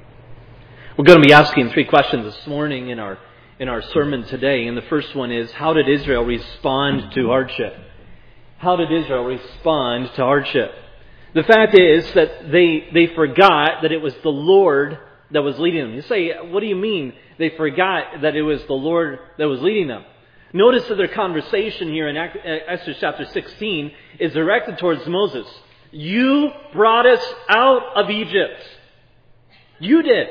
We're 0.97 1.05
going 1.05 1.21
to 1.21 1.27
be 1.27 1.33
asking 1.33 1.71
three 1.71 1.85
questions 1.85 2.25
this 2.25 2.47
morning 2.47 2.89
in 2.89 2.99
our 2.99 3.19
in 3.61 3.69
our 3.69 3.83
sermon 3.83 4.25
today. 4.25 4.67
And 4.67 4.77
the 4.77 4.83
first 4.83 5.15
one 5.15 5.31
is 5.31 5.53
How 5.53 5.75
did 5.75 5.89
Israel 5.89 6.25
respond 6.25 7.13
to 7.13 7.27
hardship? 7.27 7.75
How 8.59 8.77
did 8.77 8.91
Israel 8.91 9.25
respond 9.25 10.11
to 10.17 10.23
hardship? 10.23 10.73
The 11.35 11.45
fact 11.45 11.79
is 11.79 12.11
that 12.15 12.51
they, 12.51 12.89
they 12.93 13.15
forgot 13.15 13.83
that 13.83 13.93
it 13.93 14.01
was 14.01 14.15
the 14.23 14.31
Lord 14.31 14.99
that 15.31 15.43
was 15.43 15.59
leading 15.59 15.85
them. 15.85 15.95
You 15.95 16.03
say, 16.03 16.33
what 16.49 16.61
do 16.61 16.67
you 16.67 16.75
mean 16.75 17.13
they 17.39 17.51
forgot 17.51 18.23
that 18.23 18.35
it 18.35 18.43
was 18.43 18.65
the 18.65 18.73
Lord 18.73 19.21
that 19.39 19.47
was 19.47 19.61
leading 19.61 19.89
them? 19.89 20.05
Notice 20.53 20.89
that 20.89 20.97
their 20.97 21.09
conversation 21.09 21.89
here 21.89 22.09
in 22.09 22.17
uh, 22.17 22.27
Exodus 22.67 22.97
chapter 22.99 23.25
16 23.27 23.93
is 24.19 24.33
directed 24.33 24.79
towards 24.79 25.07
Moses. 25.07 25.47
You 25.93 26.51
brought 26.73 27.07
us 27.07 27.25
out 27.49 27.97
of 27.97 28.11
Egypt. 28.11 28.61
You 29.79 30.03
did. 30.03 30.29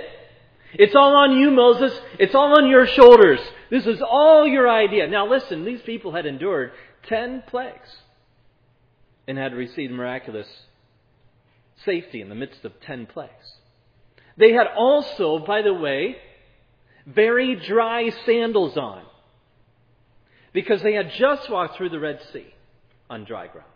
It's 0.74 0.96
all 0.96 1.16
on 1.16 1.38
you, 1.38 1.52
Moses. 1.52 2.00
It's 2.20 2.36
all 2.36 2.58
on 2.58 2.70
your 2.70 2.86
shoulders. 2.86 3.40
This 3.70 3.86
is 3.86 4.02
all 4.02 4.48
your 4.48 4.70
idea. 4.70 5.08
Now 5.08 5.28
listen, 5.28 5.66
these 5.66 5.82
people 5.82 6.14
had 6.14 6.26
endured 6.26 6.72
ten 7.08 7.44
plagues 7.48 7.90
and 9.28 9.38
had 9.38 9.54
received 9.54 9.94
miraculous 9.94 10.48
safety 11.86 12.22
in 12.22 12.30
the 12.30 12.36
midst 12.36 12.66
of 12.66 12.80
ten 12.82 13.06
plagues. 13.06 13.54
They 14.38 14.54
had 14.54 14.68
also, 14.76 15.40
by 15.40 15.62
the 15.62 15.74
way, 15.74 16.18
very 17.06 17.56
dry 17.56 18.10
sandals 18.26 18.78
on 18.78 19.04
because 20.54 20.82
they 20.82 20.94
had 20.94 21.12
just 21.18 21.50
walked 21.50 21.78
through 21.78 21.90
the 21.90 22.00
Red 22.00 22.22
Sea 22.32 22.54
on 23.10 23.26
dry 23.26 23.48
ground. 23.48 23.68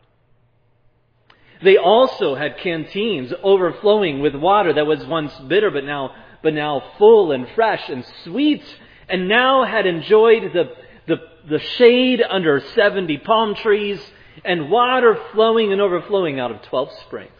They 1.64 1.78
also 1.78 2.36
had 2.36 2.58
canteens 2.58 3.34
overflowing 3.42 4.20
with 4.20 4.36
water 4.36 4.74
that 4.74 4.86
was 4.86 5.06
once 5.06 5.34
bitter 5.48 5.72
but 5.72 5.86
now 5.86 6.14
but 6.44 6.54
now 6.54 6.84
full 6.98 7.32
and 7.32 7.48
fresh 7.56 7.90
and 7.90 8.06
sweet, 8.24 8.64
and 9.10 9.28
now 9.28 9.64
had 9.64 9.88
enjoyed 9.88 10.52
the, 10.54 10.74
the, 11.08 11.16
the 11.50 11.60
shade 11.60 12.22
under 12.22 12.62
70 12.76 13.18
palm 13.20 13.56
trees 13.56 14.00
and 14.44 14.70
water 14.70 15.18
flowing 15.32 15.72
and 15.72 15.82
overflowing 15.82 16.40
out 16.40 16.52
of 16.52 16.62
12 16.64 16.90
springs. 17.06 17.32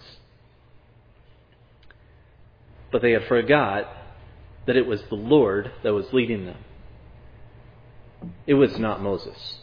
But 2.92 3.02
they 3.02 3.12
had 3.12 3.26
forgot 3.26 3.88
that 4.66 4.78
it 4.78 4.86
was 4.86 5.02
the 5.10 5.16
Lord 5.16 5.72
that 5.84 5.94
was 5.94 6.14
leading 6.14 6.46
them. 6.46 6.58
It 8.48 8.54
was 8.54 8.80
not 8.80 9.02
Moses. 9.02 9.58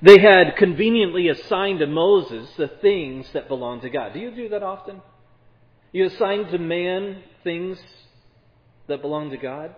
They 0.00 0.18
had 0.18 0.56
conveniently 0.56 1.28
assigned 1.28 1.80
to 1.80 1.86
Moses 1.86 2.48
the 2.56 2.68
things 2.68 3.30
that 3.32 3.48
belong 3.48 3.80
to 3.80 3.90
God. 3.90 4.14
Do 4.14 4.20
you 4.20 4.30
do 4.30 4.48
that 4.50 4.62
often? 4.62 5.02
You 5.92 6.06
assign 6.06 6.46
to 6.46 6.58
man 6.58 7.22
things 7.42 7.78
that 8.88 9.02
belong 9.02 9.30
to 9.30 9.36
God? 9.36 9.74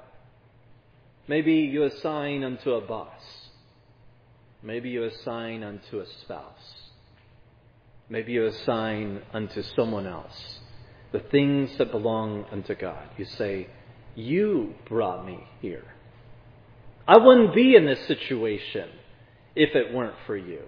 Maybe 1.27 1.55
you 1.55 1.85
assign 1.85 2.45
unto 2.45 2.73
a 2.73 2.81
boss. 2.81 3.23
Maybe 4.63 4.91
you 4.91 5.05
assign 5.05 5.63
unto 5.63 6.01
a 6.01 6.07
spouse. 6.23 6.75
Maybe 8.09 8.33
you 8.33 8.47
assign 8.47 9.23
unto 9.33 9.63
someone 9.63 10.07
else 10.07 10.61
the 11.13 11.21
things 11.21 11.77
that 11.79 11.91
belong 11.91 12.45
unto 12.51 12.75
God. 12.75 13.09
You 13.17 13.25
say, 13.25 13.69
You 14.15 14.75
brought 14.89 15.25
me 15.25 15.45
here. 15.61 15.85
I 17.07 17.19
wouldn't 17.19 17.55
be 17.55 17.75
in 17.75 17.87
this 17.87 18.07
situation 18.07 18.89
if 19.55 19.75
it 19.75 19.93
weren't 19.93 20.17
for 20.27 20.37
you. 20.37 20.63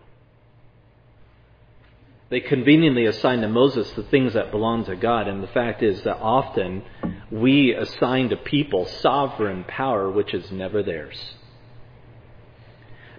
They 2.31 2.41
conveniently 2.41 3.07
assign 3.07 3.41
to 3.41 3.49
Moses 3.49 3.91
the 3.93 4.05
things 4.05 4.35
that 4.35 4.51
belong 4.51 4.85
to 4.85 4.97
God, 4.97 5.27
and 5.27 5.43
the 5.43 5.49
fact 5.49 5.83
is 5.83 6.03
that 6.03 6.19
often 6.19 6.83
we 7.31 7.75
assign 7.75 8.31
to 8.31 8.37
people 8.37 8.87
sovereign 8.87 9.65
power 9.65 10.11
which 10.11 10.35
is 10.35 10.51
never 10.51 10.83
theirs. 10.83 11.35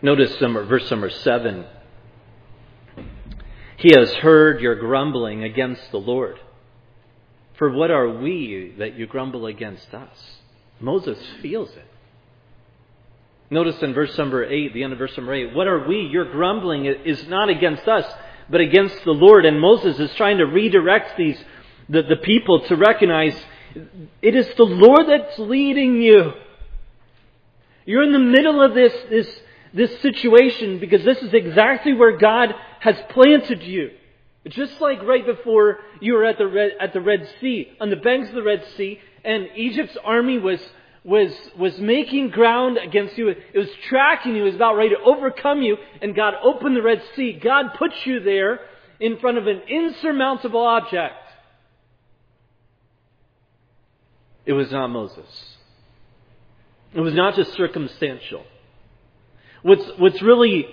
Notice 0.01 0.35
verse 0.37 0.89
number 0.89 1.09
7. 1.09 1.65
He 3.77 3.93
has 3.95 4.11
heard 4.15 4.61
your 4.61 4.75
grumbling 4.75 5.43
against 5.43 5.91
the 5.91 5.99
Lord. 5.99 6.39
For 7.57 7.71
what 7.71 7.91
are 7.91 8.09
we 8.09 8.73
that 8.79 8.95
you 8.95 9.07
grumble 9.07 9.45
against 9.45 9.93
us? 9.93 10.39
Moses 10.79 11.19
feels 11.41 11.69
it. 11.69 11.85
Notice 13.51 13.81
in 13.81 13.93
verse 13.93 14.17
number 14.17 14.43
8, 14.43 14.73
the 14.73 14.83
end 14.83 14.93
of 14.93 14.99
verse 14.99 15.15
number 15.17 15.33
8, 15.33 15.53
what 15.53 15.67
are 15.67 15.87
we? 15.87 16.01
Your 16.01 16.31
grumbling 16.31 16.85
is 16.85 17.27
not 17.27 17.49
against 17.49 17.87
us, 17.87 18.05
but 18.49 18.61
against 18.61 19.03
the 19.03 19.11
Lord. 19.11 19.45
And 19.45 19.59
Moses 19.59 19.99
is 19.99 20.13
trying 20.15 20.37
to 20.37 20.45
redirect 20.45 21.17
these, 21.17 21.37
the, 21.89 22.01
the 22.01 22.15
people 22.15 22.61
to 22.61 22.75
recognize 22.75 23.35
it 24.21 24.35
is 24.35 24.47
the 24.55 24.63
Lord 24.63 25.07
that's 25.07 25.37
leading 25.39 26.01
you. 26.01 26.33
You're 27.85 28.03
in 28.03 28.13
the 28.13 28.19
middle 28.19 28.61
of 28.61 28.73
this, 28.73 28.93
this, 29.09 29.41
this 29.73 30.01
situation 30.01 30.79
because 30.79 31.03
this 31.03 31.17
is 31.19 31.33
exactly 31.33 31.93
where 31.93 32.17
God 32.17 32.53
has 32.79 32.95
planted 33.09 33.63
you. 33.63 33.91
Just 34.47 34.81
like 34.81 35.03
right 35.03 35.25
before 35.25 35.79
you 35.99 36.13
were 36.13 36.25
at 36.25 36.37
the 36.37 36.47
Red, 36.47 36.71
at 36.79 36.93
the 36.93 37.01
Red 37.01 37.29
Sea, 37.39 37.71
on 37.79 37.89
the 37.89 37.95
banks 37.95 38.29
of 38.29 38.35
the 38.35 38.43
Red 38.43 38.65
Sea, 38.75 38.99
and 39.23 39.47
Egypt's 39.55 39.97
army 40.03 40.39
was 40.39 40.59
was, 41.03 41.33
was 41.57 41.77
making 41.79 42.29
ground 42.29 42.77
against 42.77 43.17
you. 43.17 43.29
It 43.29 43.57
was 43.57 43.69
tracking 43.89 44.35
you. 44.35 44.43
It 44.43 44.45
was 44.45 44.55
about 44.55 44.75
ready 44.75 44.89
to 44.89 45.01
overcome 45.03 45.61
you. 45.61 45.77
And 46.01 46.15
God 46.15 46.35
opened 46.43 46.75
the 46.75 46.81
Red 46.81 47.01
Sea. 47.15 47.33
God 47.33 47.73
put 47.77 47.91
you 48.05 48.19
there 48.19 48.59
in 48.99 49.17
front 49.17 49.37
of 49.37 49.47
an 49.47 49.61
insurmountable 49.67 50.61
object. 50.61 51.15
It 54.45 54.53
was 54.53 54.71
not 54.71 54.87
Moses. 54.87 55.25
It 56.93 56.99
was 56.99 57.13
not 57.13 57.35
just 57.35 57.53
circumstantial. 57.53 58.43
What's, 59.61 59.85
what's 59.97 60.21
really 60.21 60.65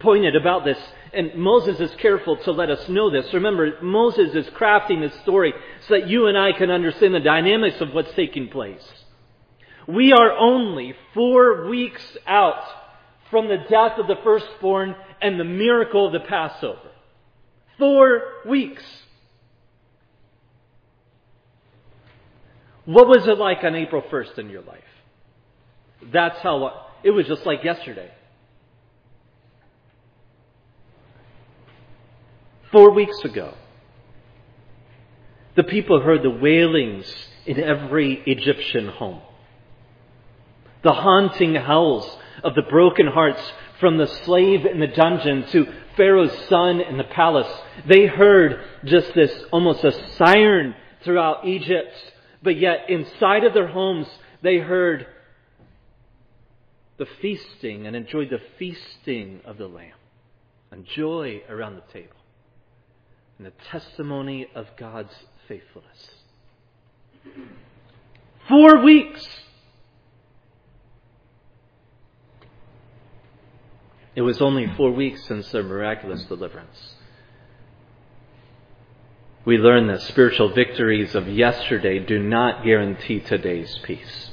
pointed 0.00 0.34
about 0.36 0.64
this 0.64 0.78
and 1.12 1.34
Moses 1.36 1.80
is 1.80 1.94
careful 1.96 2.36
to 2.44 2.52
let 2.52 2.70
us 2.70 2.88
know 2.88 3.10
this. 3.10 3.32
Remember, 3.32 3.80
Moses 3.82 4.34
is 4.34 4.46
crafting 4.54 5.00
this 5.00 5.18
story 5.20 5.54
so 5.86 5.94
that 5.94 6.08
you 6.08 6.26
and 6.26 6.36
I 6.36 6.52
can 6.52 6.70
understand 6.70 7.14
the 7.14 7.20
dynamics 7.20 7.80
of 7.80 7.92
what's 7.92 8.12
taking 8.14 8.48
place. 8.48 8.86
We 9.86 10.12
are 10.12 10.32
only 10.32 10.94
four 11.14 11.66
weeks 11.68 12.02
out 12.26 12.62
from 13.30 13.48
the 13.48 13.56
death 13.56 13.98
of 13.98 14.06
the 14.06 14.18
firstborn 14.22 14.94
and 15.22 15.40
the 15.40 15.44
miracle 15.44 16.06
of 16.06 16.12
the 16.12 16.20
Passover. 16.20 16.90
Four 17.78 18.22
weeks. 18.46 18.82
What 22.88 23.06
was 23.06 23.28
it 23.28 23.36
like 23.36 23.64
on 23.64 23.74
April 23.74 24.00
1st 24.00 24.38
in 24.38 24.48
your 24.48 24.62
life? 24.62 24.80
That's 26.10 26.38
how 26.38 26.86
it 27.02 27.10
was 27.10 27.26
just 27.26 27.44
like 27.44 27.62
yesterday. 27.62 28.10
Four 32.72 32.92
weeks 32.92 33.18
ago, 33.24 33.52
the 35.54 35.64
people 35.64 36.00
heard 36.00 36.22
the 36.22 36.30
wailings 36.30 37.14
in 37.44 37.60
every 37.60 38.22
Egyptian 38.24 38.88
home. 38.88 39.20
The 40.82 40.94
haunting 40.94 41.56
howls 41.56 42.10
of 42.42 42.54
the 42.54 42.62
broken 42.70 43.08
hearts 43.08 43.52
from 43.80 43.98
the 43.98 44.06
slave 44.06 44.64
in 44.64 44.80
the 44.80 44.86
dungeon 44.86 45.46
to 45.48 45.70
Pharaoh's 45.94 46.32
son 46.48 46.80
in 46.80 46.96
the 46.96 47.04
palace. 47.04 47.52
They 47.86 48.06
heard 48.06 48.64
just 48.86 49.12
this 49.12 49.44
almost 49.52 49.84
a 49.84 49.92
siren 50.14 50.74
throughout 51.04 51.46
Egypt, 51.46 51.92
but 52.42 52.58
yet 52.58 52.88
inside 52.88 53.44
of 53.44 53.54
their 53.54 53.68
homes 53.68 54.06
they 54.42 54.58
heard 54.58 55.06
the 56.98 57.06
feasting 57.20 57.86
and 57.86 57.94
enjoyed 57.94 58.30
the 58.30 58.40
feasting 58.58 59.40
of 59.44 59.56
the 59.56 59.68
Lamb 59.68 59.92
and 60.70 60.84
joy 60.84 61.42
around 61.48 61.76
the 61.76 61.92
table 61.92 62.16
and 63.38 63.46
the 63.46 63.52
testimony 63.70 64.48
of 64.54 64.66
God's 64.76 65.14
faithfulness. 65.46 66.10
Four 68.48 68.82
weeks. 68.82 69.26
It 74.16 74.22
was 74.22 74.40
only 74.40 74.66
four 74.76 74.90
weeks 74.90 75.24
since 75.26 75.50
their 75.52 75.62
miraculous 75.62 76.24
deliverance. 76.24 76.94
We 79.48 79.56
learn 79.56 79.86
that 79.86 80.02
spiritual 80.02 80.50
victories 80.50 81.14
of 81.14 81.26
yesterday 81.26 82.00
do 82.00 82.18
not 82.18 82.64
guarantee 82.64 83.20
today's 83.20 83.78
peace. 83.82 84.30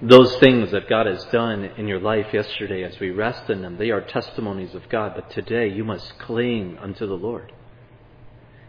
those 0.00 0.36
things 0.36 0.70
that 0.70 0.88
God 0.88 1.06
has 1.06 1.24
done 1.26 1.64
in 1.64 1.88
your 1.88 1.98
life 1.98 2.32
yesterday 2.32 2.84
as 2.84 2.98
we 3.00 3.10
rest 3.10 3.50
in 3.50 3.62
them, 3.62 3.76
they 3.76 3.90
are 3.90 4.00
testimonies 4.00 4.74
of 4.76 4.88
God. 4.88 5.14
But 5.16 5.30
today 5.30 5.68
you 5.68 5.82
must 5.82 6.16
cling 6.20 6.78
unto 6.78 7.08
the 7.08 7.14
Lord. 7.14 7.52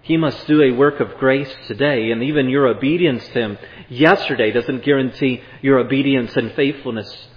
He 0.02 0.18
must 0.18 0.48
do 0.48 0.64
a 0.64 0.72
work 0.72 1.00
of 1.00 1.18
grace 1.20 1.56
today, 1.68 2.10
and 2.10 2.24
even 2.24 2.50
your 2.50 2.68
obedience 2.68 3.24
to 3.28 3.34
Him 3.34 3.58
yesterday 3.88 4.52
doesn't 4.52 4.84
guarantee 4.84 5.44
your 5.62 5.78
obedience 5.78 6.36
and 6.36 6.54
faithfulness 6.54 7.28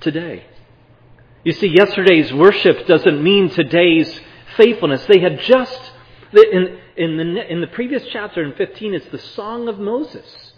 today. 0.00 0.46
You 1.44 1.52
see, 1.52 1.68
yesterday's 1.68 2.32
worship 2.32 2.86
doesn't 2.86 3.22
mean 3.22 3.50
today's 3.50 4.20
faithfulness. 4.56 5.04
They 5.06 5.18
had 5.18 5.40
just, 5.40 5.92
in, 6.32 6.78
in, 6.96 7.16
the, 7.16 7.52
in 7.52 7.60
the 7.60 7.66
previous 7.66 8.04
chapter 8.12 8.44
in 8.44 8.54
15, 8.54 8.94
it's 8.94 9.06
the 9.08 9.18
Song 9.18 9.68
of 9.68 9.78
Moses. 9.78 10.52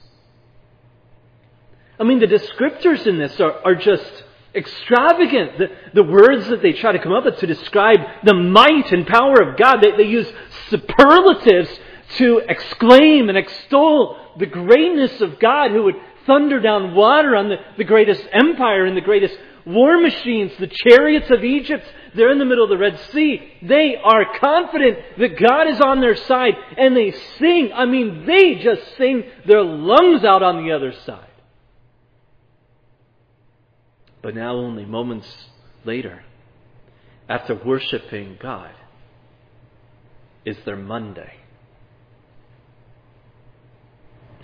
I 1.99 2.05
mean, 2.05 2.19
the 2.19 2.27
descriptors 2.27 3.07
in 3.07 3.19
this 3.19 3.41
are, 3.41 3.65
are 3.65 3.75
just 3.75 4.25
extravagant. 4.55 5.59
The, 5.59 5.67
the 5.95 6.03
words 6.03 6.49
that 6.49 6.61
they 6.61 6.73
try 6.73 6.93
to 6.93 6.99
come 6.99 7.13
up 7.13 7.25
with 7.25 7.39
to 7.39 7.47
describe 7.47 8.01
the 8.25 8.35
might 8.35 8.93
and 8.93 9.07
power 9.07 9.41
of 9.41 9.57
God, 9.57 9.81
they, 9.81 9.97
they 9.97 10.09
use 10.09 10.31
superlatives 10.69 11.71
to 12.17 12.43
exclaim 12.47 13.31
and 13.31 13.39
extol 13.39 14.19
the 14.39 14.47
greatness 14.47 15.21
of 15.23 15.39
God 15.39 15.71
who 15.71 15.85
would 15.85 15.97
thunder 16.27 16.61
down 16.61 16.95
water 16.95 17.37
on 17.37 17.49
the, 17.49 17.57
the 17.79 17.85
greatest 17.85 18.27
empire 18.33 18.85
and 18.85 18.97
the 18.97 19.01
greatest 19.03 19.37
war 19.67 19.99
machines, 19.99 20.53
the 20.59 20.71
chariots 20.89 21.31
of 21.31 21.45
Egypt. 21.45 21.85
They're 22.15 22.31
in 22.31 22.39
the 22.39 22.45
middle 22.45 22.65
of 22.65 22.71
the 22.71 22.79
Red 22.79 22.99
Sea. 23.13 23.41
They 23.63 23.97
are 23.97 24.39
confident 24.39 24.99
that 25.19 25.39
God 25.39 25.69
is 25.69 25.81
on 25.81 26.01
their 26.01 26.17
side 26.17 26.55
and 26.77 26.97
they 26.97 27.13
sing. 27.39 27.73
I 27.75 27.87
mean, 27.87 28.25
they 28.27 28.57
just 28.57 28.97
sing 28.97 29.25
their 29.47 29.63
lungs 29.63 30.25
out 30.25 30.43
on 30.43 30.65
the 30.65 30.73
other 30.73 30.93
side. 31.05 31.29
But 34.23 34.35
now, 34.35 34.55
only 34.55 34.87
moments 34.87 35.29
later, 35.85 36.25
after 37.29 37.55
worshiping 37.55 38.39
God, 38.41 38.71
is 40.47 40.57
their 40.65 40.77
Monday. 40.77 41.35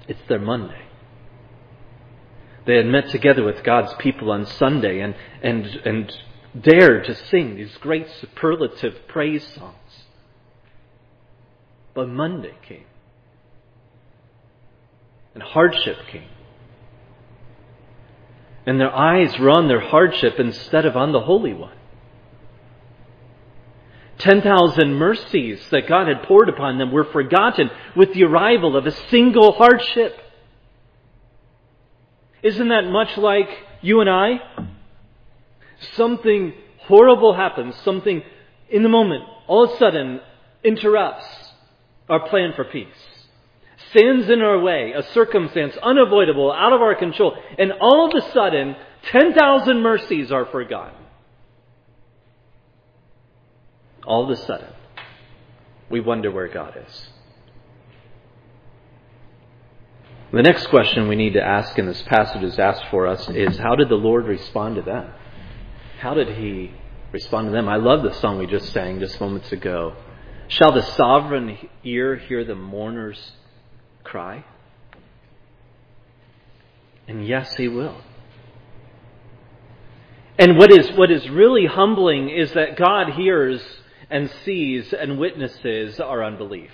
It's 0.06 0.20
their 0.28 0.38
Monday. 0.38 0.89
They 2.66 2.77
had 2.77 2.87
met 2.87 3.09
together 3.09 3.42
with 3.44 3.62
God's 3.62 3.94
people 3.94 4.31
on 4.31 4.46
Sunday 4.46 5.01
and, 5.01 5.14
and, 5.42 5.66
and 5.85 6.12
dared 6.59 7.07
to 7.07 7.14
sing 7.14 7.57
these 7.57 7.77
great 7.79 8.09
superlative 8.20 9.07
praise 9.09 9.46
songs. 9.55 10.05
But 11.94 12.09
Monday 12.09 12.55
came. 12.66 12.85
And 15.35 15.42
hardship 15.42 15.96
came 16.09 16.29
and 18.66 18.81
their 18.81 18.94
eyes 18.94 19.38
were 19.38 19.51
on 19.51 19.68
their 19.68 19.81
hardship 19.81 20.38
instead 20.38 20.85
of 20.85 20.96
on 20.96 21.12
the 21.12 21.20
Holy 21.20 21.53
One. 21.53 21.77
10,000 24.18 24.94
mercies 24.94 25.66
that 25.70 25.88
God 25.88 26.07
had 26.07 26.23
poured 26.25 26.51
upon 26.51 26.77
them 26.77 26.92
were 26.92 27.05
forgotten 27.05 27.70
with 27.96 28.12
the 28.12 28.25
arrival 28.25 28.77
of 28.77 28.87
a 28.87 28.90
single 29.09 29.53
hardship. 29.53 30.16
Isn't 32.42 32.68
that 32.68 32.85
much 32.87 33.16
like 33.16 33.48
you 33.83 34.00
and 34.00 34.11
I? 34.11 34.40
Something 35.94 36.55
horrible 36.81 37.35
happens, 37.35 37.74
something 37.85 38.22
in 38.68 38.83
the 38.83 38.88
moment, 38.88 39.24
all 39.46 39.64
of 39.64 39.70
a 39.72 39.79
sudden 39.79 40.20
interrupts 40.62 41.26
our 42.09 42.29
plan 42.29 42.53
for 42.55 42.64
peace 42.64 42.88
stands 43.90 44.29
in 44.29 44.40
our 44.40 44.59
way, 44.59 44.92
a 44.92 45.03
circumstance 45.12 45.76
unavoidable, 45.83 46.53
out 46.53 46.72
of 46.72 46.81
our 46.81 46.94
control, 46.94 47.37
and 47.59 47.72
all 47.81 48.09
of 48.09 48.22
a 48.22 48.33
sudden, 48.33 48.76
10,000 49.11 49.81
mercies 49.81 50.31
are 50.31 50.46
forgotten. 50.46 50.94
All 54.07 54.24
of 54.24 54.31
a 54.31 54.37
sudden, 54.37 54.72
we 55.90 56.00
wonder 56.00 56.31
where 56.31 56.48
God 56.48 56.76
is. 56.87 57.09
The 60.33 60.43
next 60.43 60.69
question 60.69 61.09
we 61.09 61.16
need 61.16 61.33
to 61.33 61.43
ask, 61.43 61.77
and 61.77 61.88
this 61.88 62.03
passage 62.03 62.45
is 62.45 62.57
asked 62.57 62.85
for 62.93 63.09
us, 63.09 63.29
is 63.31 63.59
how 63.59 63.75
did 63.75 63.88
the 63.88 63.97
Lord 63.97 64.27
respond 64.27 64.77
to 64.77 64.83
them? 64.83 65.11
How 65.99 66.14
did 66.14 66.37
He 66.37 66.71
respond 67.11 67.49
to 67.49 67.53
them? 67.53 67.69
I 67.69 67.77
love 67.77 68.05
the 68.05 68.14
song 68.14 68.38
we 68.38 68.47
just 68.47 68.73
sang 68.73 69.01
just 69.01 69.21
moments 69.21 69.51
ago. 69.51 69.97
Shall 70.47 70.71
the 70.71 70.83
sovereign 70.83 71.59
ear 71.83 72.14
hear 72.14 72.45
the 72.45 72.55
mourner's 72.55 73.33
cry? 74.05 74.45
And 77.09 77.27
yes, 77.27 77.53
He 77.57 77.66
will. 77.66 77.97
And 80.38 80.57
what 80.57 80.71
is, 80.71 80.93
what 80.93 81.11
is 81.11 81.29
really 81.29 81.66
humbling 81.66 82.31
is 82.31 82.53
that 82.53 82.77
God 82.77 83.14
hears 83.14 83.61
and 84.09 84.31
sees 84.45 84.93
and 84.93 85.19
witnesses 85.19 85.99
our 85.99 86.23
unbelief. 86.23 86.71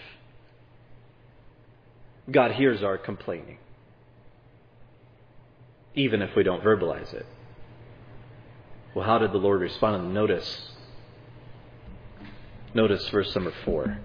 God 2.30 2.52
hears 2.52 2.82
our 2.82 2.98
complaining, 2.98 3.58
even 5.94 6.22
if 6.22 6.34
we 6.34 6.42
don't 6.42 6.62
verbalize 6.62 7.14
it. 7.14 7.26
Well, 8.94 9.04
how 9.04 9.18
did 9.18 9.32
the 9.32 9.38
Lord 9.38 9.60
respond? 9.60 10.12
Notice. 10.12 10.72
Notice 12.74 13.08
verse 13.10 13.34
number 13.34 13.52
four. 13.64 13.98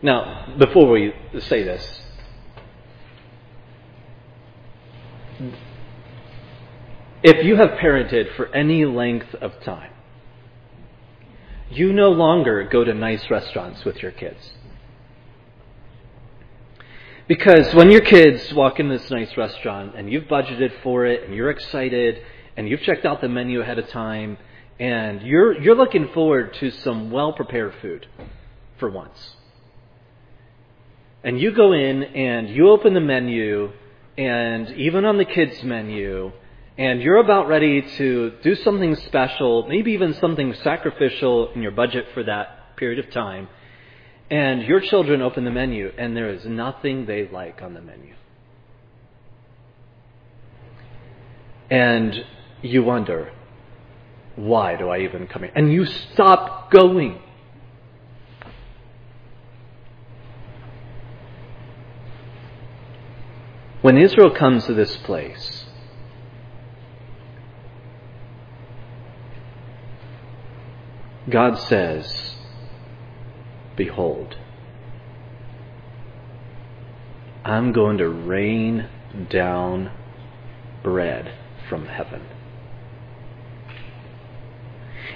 Now, 0.00 0.54
before 0.58 0.90
we 0.90 1.12
say 1.38 1.62
this, 1.62 2.00
if 7.22 7.44
you 7.44 7.56
have 7.56 7.70
parented 7.78 8.34
for 8.36 8.54
any 8.54 8.84
length 8.84 9.34
of 9.36 9.52
time, 9.62 9.92
you 11.70 11.92
no 11.92 12.10
longer 12.10 12.68
go 12.70 12.84
to 12.84 12.92
nice 12.92 13.30
restaurants 13.30 13.84
with 13.84 14.02
your 14.02 14.10
kids. 14.10 14.52
Because 17.32 17.72
when 17.74 17.90
your 17.90 18.02
kids 18.02 18.52
walk 18.52 18.78
in 18.78 18.90
this 18.90 19.10
nice 19.10 19.34
restaurant 19.38 19.94
and 19.96 20.12
you've 20.12 20.24
budgeted 20.24 20.70
for 20.82 21.06
it 21.06 21.24
and 21.24 21.34
you're 21.34 21.48
excited 21.48 22.18
and 22.58 22.68
you've 22.68 22.82
checked 22.82 23.06
out 23.06 23.22
the 23.22 23.28
menu 23.30 23.62
ahead 23.62 23.78
of 23.78 23.88
time 23.88 24.36
and 24.78 25.22
you're, 25.22 25.58
you're 25.58 25.74
looking 25.74 26.10
forward 26.12 26.52
to 26.60 26.70
some 26.70 27.10
well 27.10 27.32
prepared 27.32 27.72
food 27.80 28.06
for 28.78 28.90
once. 28.90 29.34
And 31.24 31.40
you 31.40 31.52
go 31.52 31.72
in 31.72 32.02
and 32.02 32.50
you 32.50 32.68
open 32.68 32.92
the 32.92 33.00
menu, 33.00 33.72
and 34.18 34.68
even 34.72 35.06
on 35.06 35.16
the 35.16 35.24
kids' 35.24 35.62
menu, 35.62 36.32
and 36.76 37.00
you're 37.00 37.16
about 37.16 37.48
ready 37.48 37.80
to 37.96 38.32
do 38.42 38.54
something 38.56 38.94
special, 38.94 39.66
maybe 39.68 39.92
even 39.92 40.12
something 40.12 40.52
sacrificial 40.62 41.50
in 41.54 41.62
your 41.62 41.72
budget 41.72 42.08
for 42.12 42.24
that 42.24 42.76
period 42.76 43.02
of 43.02 43.10
time, 43.10 43.48
and 44.32 44.62
your 44.62 44.80
children 44.80 45.20
open 45.20 45.44
the 45.44 45.50
menu 45.50 45.92
and 45.98 46.16
there 46.16 46.30
is 46.30 46.46
nothing 46.46 47.04
they 47.04 47.28
like 47.28 47.60
on 47.60 47.74
the 47.74 47.82
menu. 47.82 48.14
And 51.70 52.24
you 52.62 52.82
wonder, 52.82 53.30
why 54.34 54.76
do 54.76 54.88
I 54.88 55.00
even 55.00 55.26
come 55.26 55.42
here? 55.42 55.52
And 55.54 55.70
you 55.70 55.84
stop 55.84 56.70
going. 56.70 57.20
When 63.82 63.98
Israel 63.98 64.30
comes 64.30 64.64
to 64.64 64.72
this 64.72 64.96
place, 64.96 65.66
God 71.28 71.58
says, 71.58 72.31
Behold, 73.76 74.36
I'm 77.44 77.72
going 77.72 77.98
to 77.98 78.08
rain 78.08 78.88
down 79.30 79.90
bread 80.82 81.34
from 81.68 81.86
heaven. 81.86 82.22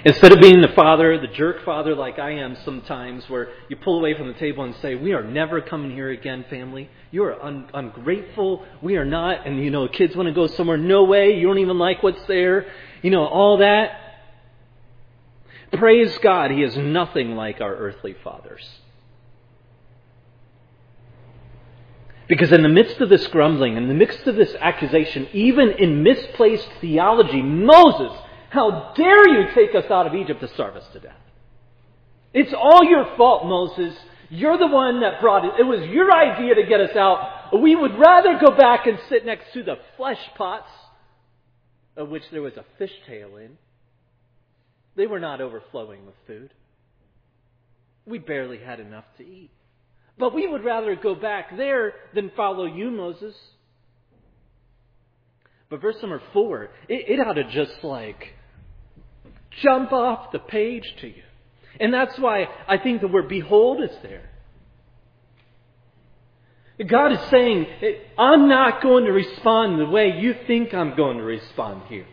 Instead 0.05 0.31
of 0.31 0.39
being 0.39 0.61
the 0.61 0.69
father, 0.69 1.19
the 1.19 1.27
jerk 1.27 1.65
father 1.65 1.95
like 1.95 2.19
I 2.19 2.31
am 2.31 2.55
sometimes, 2.63 3.29
where 3.29 3.49
you 3.67 3.75
pull 3.75 3.99
away 3.99 4.15
from 4.15 4.27
the 4.27 4.33
table 4.35 4.63
and 4.63 4.75
say, 4.75 4.95
We 4.95 5.13
are 5.13 5.23
never 5.23 5.59
coming 5.59 5.91
here 5.91 6.09
again, 6.09 6.45
family. 6.49 6.89
You 7.11 7.23
are 7.23 7.41
un- 7.43 7.69
ungrateful. 7.73 8.63
We 8.81 8.95
are 8.97 9.05
not. 9.05 9.45
And, 9.47 9.63
you 9.63 9.71
know, 9.71 9.87
kids 9.87 10.15
want 10.15 10.27
to 10.27 10.33
go 10.33 10.47
somewhere. 10.47 10.77
No 10.77 11.03
way. 11.03 11.33
You 11.33 11.47
don't 11.47 11.57
even 11.57 11.77
like 11.77 12.03
what's 12.03 12.25
there. 12.27 12.67
You 13.01 13.09
know, 13.09 13.25
all 13.25 13.57
that. 13.57 14.06
Praise 15.73 16.17
God, 16.19 16.51
He 16.51 16.63
is 16.63 16.77
nothing 16.77 17.35
like 17.35 17.61
our 17.61 17.75
earthly 17.75 18.15
fathers. 18.23 18.67
Because 22.27 22.51
in 22.51 22.61
the 22.61 22.69
midst 22.69 22.99
of 22.99 23.09
this 23.09 23.25
grumbling, 23.27 23.77
in 23.77 23.87
the 23.87 23.93
midst 23.93 24.27
of 24.27 24.35
this 24.35 24.53
accusation, 24.59 25.27
even 25.31 25.71
in 25.71 26.03
misplaced 26.03 26.67
theology, 26.81 27.41
Moses 27.41 28.11
how 28.49 28.93
dare 28.95 29.29
you 29.29 29.53
take 29.53 29.75
us 29.75 29.89
out 29.91 30.07
of 30.07 30.15
Egypt 30.15 30.41
to 30.41 30.47
starve 30.49 30.75
us 30.75 30.87
to 30.93 30.99
death? 30.99 31.15
It's 32.33 32.53
all 32.53 32.83
your 32.83 33.05
fault, 33.17 33.45
Moses. 33.45 33.97
You're 34.29 34.57
the 34.57 34.67
one 34.67 35.01
that 35.01 35.21
brought 35.21 35.45
it. 35.45 35.59
It 35.59 35.63
was 35.63 35.87
your 35.89 36.11
idea 36.11 36.55
to 36.55 36.63
get 36.63 36.81
us 36.81 36.95
out. 36.95 37.61
We 37.61 37.75
would 37.75 37.97
rather 37.97 38.39
go 38.39 38.55
back 38.55 38.87
and 38.87 38.99
sit 39.09 39.25
next 39.25 39.53
to 39.53 39.63
the 39.63 39.75
flesh 39.95 40.19
pots, 40.35 40.69
of 41.95 42.09
which 42.09 42.23
there 42.31 42.41
was 42.41 42.55
a 42.57 42.65
fish 42.77 42.91
tail 43.07 43.37
in. 43.37 43.57
They 44.97 45.05
were 45.07 45.19
not 45.19 45.39
overflowing 45.39 46.05
with 46.05 46.15
food. 46.25 46.51
We 48.05 48.17
barely 48.17 48.57
had 48.57 48.79
enough 48.79 49.05
to 49.17 49.23
eat. 49.23 49.51
But 50.17 50.33
we 50.33 50.47
would 50.47 50.65
rather 50.65 50.95
go 50.95 51.13
back 51.13 51.55
there 51.55 51.93
than 52.15 52.31
follow 52.35 52.65
you, 52.65 52.89
Moses. 52.89 53.35
But 55.69 55.81
verse 55.81 55.97
number 56.01 56.21
four, 56.33 56.71
it, 56.89 57.09
it 57.09 57.19
ought 57.19 57.33
to 57.33 57.43
just 57.51 57.83
like 57.83 58.33
jump 59.61 59.91
off 59.93 60.31
the 60.31 60.39
page 60.39 60.95
to 61.01 61.07
you. 61.07 61.23
And 61.79 61.93
that's 61.93 62.17
why 62.17 62.47
I 62.67 62.79
think 62.79 63.01
the 63.01 63.07
word 63.07 63.29
behold 63.29 63.83
is 63.83 63.95
there. 64.01 64.31
God 66.87 67.11
is 67.11 67.19
saying, 67.29 67.67
I'm 68.17 68.47
not 68.47 68.81
going 68.81 69.05
to 69.05 69.11
respond 69.11 69.79
the 69.79 69.85
way 69.85 70.15
you 70.19 70.35
think 70.47 70.73
I'm 70.73 70.95
going 70.95 71.17
to 71.17 71.23
respond 71.23 71.83
here. 71.87 72.07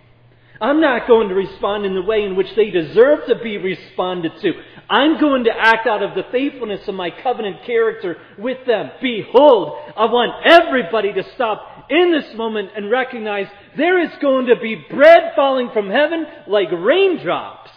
I'm 0.60 0.80
not 0.80 1.08
going 1.08 1.28
to 1.28 1.34
respond 1.34 1.84
in 1.84 1.94
the 1.94 2.02
way 2.02 2.22
in 2.22 2.36
which 2.36 2.54
they 2.54 2.70
deserve 2.70 3.26
to 3.26 3.36
be 3.42 3.58
responded 3.58 4.32
to. 4.40 4.52
I'm 4.88 5.20
going 5.20 5.44
to 5.44 5.50
act 5.50 5.86
out 5.86 6.02
of 6.02 6.14
the 6.14 6.30
faithfulness 6.30 6.86
of 6.86 6.94
my 6.94 7.10
covenant 7.10 7.64
character 7.64 8.16
with 8.38 8.64
them. 8.66 8.90
Behold, 9.02 9.78
I 9.96 10.04
want 10.04 10.46
everybody 10.46 11.12
to 11.12 11.24
stop 11.34 11.86
in 11.90 12.12
this 12.12 12.34
moment 12.36 12.70
and 12.76 12.90
recognize 12.90 13.46
there 13.76 14.00
is 14.00 14.10
going 14.20 14.46
to 14.46 14.56
be 14.60 14.76
bread 14.90 15.32
falling 15.34 15.70
from 15.72 15.90
heaven 15.90 16.24
like 16.46 16.70
raindrops. 16.70 17.70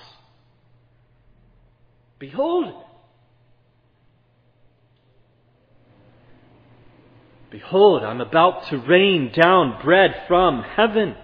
Behold 2.19 2.73
Behold, 7.49 8.03
I'm 8.03 8.19
about 8.19 8.67
to 8.69 8.77
rain 8.77 9.31
down 9.33 9.81
bread 9.81 10.23
from 10.27 10.63
heaven 10.63 11.15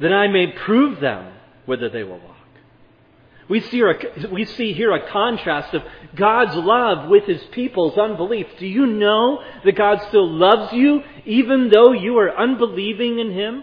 that 0.00 0.12
I 0.12 0.28
may 0.28 0.48
prove 0.48 1.00
them 1.00 1.32
whether 1.64 1.88
they 1.88 2.02
will 2.02 2.18
walk. 2.18 2.36
We 3.48 3.60
see, 3.60 3.80
a, 3.80 4.28
we 4.28 4.44
see 4.44 4.72
here 4.72 4.92
a 4.92 5.08
contrast 5.08 5.72
of 5.72 5.82
God's 6.16 6.56
love 6.56 7.08
with 7.08 7.24
His 7.24 7.42
people's 7.52 7.96
unbelief. 7.96 8.46
Do 8.58 8.66
you 8.66 8.86
know 8.86 9.40
that 9.64 9.76
God 9.76 10.02
still 10.08 10.28
loves 10.28 10.72
you 10.72 11.02
even 11.24 11.70
though 11.70 11.92
you 11.92 12.18
are 12.18 12.36
unbelieving 12.36 13.20
in 13.20 13.32
Him? 13.32 13.62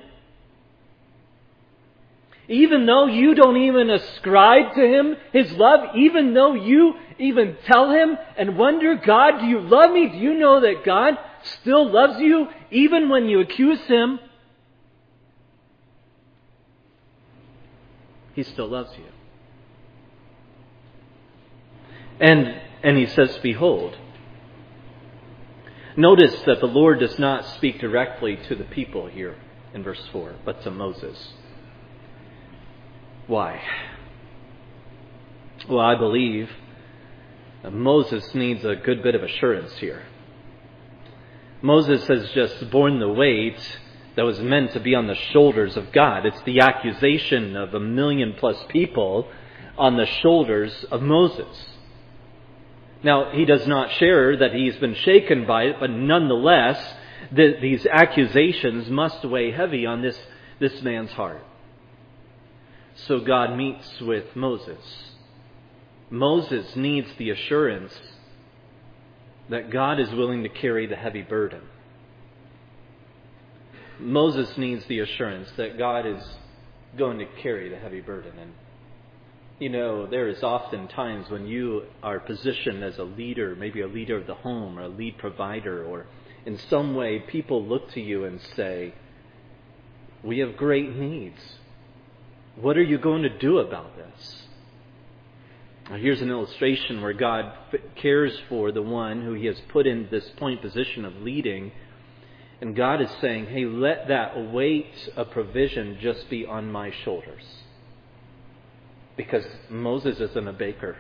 Even 2.48 2.86
though 2.86 3.08
you 3.08 3.36
don't 3.36 3.58
even 3.58 3.90
ascribe 3.90 4.74
to 4.76 4.82
Him 4.82 5.16
His 5.34 5.52
love, 5.54 5.96
even 5.98 6.34
though 6.34 6.54
you 6.54 6.94
even 7.20 7.58
tell 7.66 7.92
Him 7.92 8.18
and 8.38 8.58
wonder, 8.58 8.96
God, 8.96 9.40
do 9.40 9.48
you 9.48 9.60
love 9.60 9.92
me? 9.92 10.08
Do 10.08 10.18
you 10.18 10.34
know 10.40 10.62
that 10.62 10.86
God 10.86 11.16
still 11.60 11.92
loves 11.92 12.22
you 12.22 12.48
even 12.72 13.10
when 13.10 13.28
you 13.28 13.42
accuse 13.42 13.82
Him? 13.82 14.20
He 18.34 18.44
still 18.44 18.68
loves 18.68 18.92
you. 18.98 19.06
And, 22.20 22.62
and 22.84 22.98
he 22.98 23.06
says, 23.06 23.38
Behold. 23.42 23.98
Notice 25.96 26.42
that 26.48 26.60
the 26.60 26.68
Lord 26.68 27.00
does 27.00 27.20
not 27.20 27.46
speak 27.46 27.80
directly 27.80 28.38
to 28.48 28.56
the 28.56 28.64
people 28.64 29.08
here 29.08 29.36
in 29.74 29.84
verse 29.84 30.02
4, 30.12 30.36
but 30.44 30.64
to 30.64 30.72
Moses. 30.72 31.34
Why? 33.28 33.62
Well, 35.70 35.80
I 35.80 35.96
believe 35.96 36.50
Moses 37.72 38.34
needs 38.34 38.66
a 38.66 38.76
good 38.76 39.04
bit 39.04 39.16
of 39.16 39.24
assurance 39.24 39.74
here. 39.78 40.04
Moses 41.62 42.06
has 42.08 42.30
just 42.32 42.70
borne 42.70 43.00
the 43.00 43.10
weight 43.10 43.80
that 44.16 44.26
was 44.26 44.40
meant 44.40 44.72
to 44.74 44.80
be 44.80 44.96
on 44.96 45.08
the 45.08 45.16
shoulders 45.16 45.76
of 45.76 45.92
God. 45.92 46.26
It's 46.26 46.42
the 46.44 46.60
accusation 46.60 47.56
of 47.56 47.74
a 47.74 47.80
million 47.80 48.36
plus 48.38 48.58
people 48.70 49.28
on 49.78 49.98
the 49.98 50.06
shoulders 50.06 50.86
of 50.92 51.02
Moses. 51.02 51.66
Now, 53.04 53.32
he 53.32 53.46
does 53.46 53.68
not 53.68 53.92
share 53.94 54.38
that 54.38 54.54
he's 54.54 54.76
been 54.78 54.96
shaken 54.96 55.46
by 55.46 55.64
it, 55.64 55.76
but 55.80 55.90
nonetheless, 55.90 56.96
the, 57.32 57.58
these 57.62 57.86
accusations 57.86 58.90
must 58.90 59.26
weigh 59.26 59.52
heavy 59.52 59.86
on 59.86 60.02
this, 60.02 60.18
this 60.60 60.82
man's 60.82 61.12
heart. 61.12 61.44
So 63.08 63.20
God 63.20 63.58
meets 63.58 64.00
with 64.00 64.36
Moses. 64.36 64.78
Moses 66.10 66.76
needs 66.76 67.10
the 67.18 67.32
assurance 67.32 67.94
that 69.50 69.72
God 69.72 70.00
is 70.00 70.12
willing 70.12 70.44
to 70.44 70.50
carry 70.50 70.86
the 70.86 70.96
heavy 70.96 71.24
burden. 71.24 71.62
Moses 74.00 74.58
needs 74.58 74.86
the 74.86 75.00
assurance 75.00 75.50
that 75.58 75.78
God 75.78 76.06
is 76.06 76.24
going 76.98 77.20
to 77.20 77.26
carry 77.42 77.70
the 77.70 77.78
heavy 77.78 78.02
burden. 78.02 78.38
And, 78.40 78.54
you 79.60 79.70
know, 79.70 80.08
there 80.08 80.28
is 80.28 80.44
often 80.44 80.88
times 80.88 81.30
when 81.30 81.48
you 81.48 81.84
are 82.02 82.20
positioned 82.20 82.84
as 82.84 82.98
a 82.98 83.04
leader, 83.04 83.56
maybe 83.56 83.82
a 83.82 83.88
leader 83.88 84.18
of 84.18 84.28
the 84.28 84.36
home 84.36 84.78
or 84.78 84.84
a 84.84 84.88
lead 84.88 85.18
provider, 85.18 85.84
or 85.84 86.06
in 86.46 86.58
some 86.70 86.96
way 86.96 87.20
people 87.20 87.66
look 87.66 87.92
to 87.92 88.02
you 88.02 88.26
and 88.26 88.40
say, 88.56 88.94
We 90.24 90.40
have 90.40 90.58
great 90.58 90.96
needs. 90.96 91.40
What 92.56 92.78
are 92.78 92.84
you 92.84 92.98
going 92.98 93.24
to 93.24 93.38
do 93.38 93.60
about 93.60 93.96
this? 93.96 94.44
Now, 95.90 95.98
here's 95.98 96.22
an 96.22 96.30
illustration 96.30 97.02
where 97.02 97.14
God 97.14 97.52
cares 97.96 98.38
for 98.48 98.72
the 98.72 98.82
one 98.82 99.22
who 99.22 99.34
He 99.34 99.48
has 99.48 99.60
put 99.70 99.86
in 99.86 100.08
this 100.10 100.30
point 100.38 100.62
position 100.62 101.04
of 101.04 101.16
leading 101.18 101.72
and 102.64 102.78
God 102.78 103.02
is 103.02 103.10
saying, 103.20 103.48
hey, 103.48 103.66
let 103.66 104.08
that 104.08 104.54
weight 104.54 105.10
of 105.18 105.32
provision 105.32 105.98
just 106.02 106.30
be 106.30 106.46
on 106.46 106.72
my 106.72 106.94
shoulders. 107.04 107.44
Because 109.18 109.44
Moses 109.70 110.18
isn't 110.22 110.48
a 110.48 110.54
baker. 110.54 110.96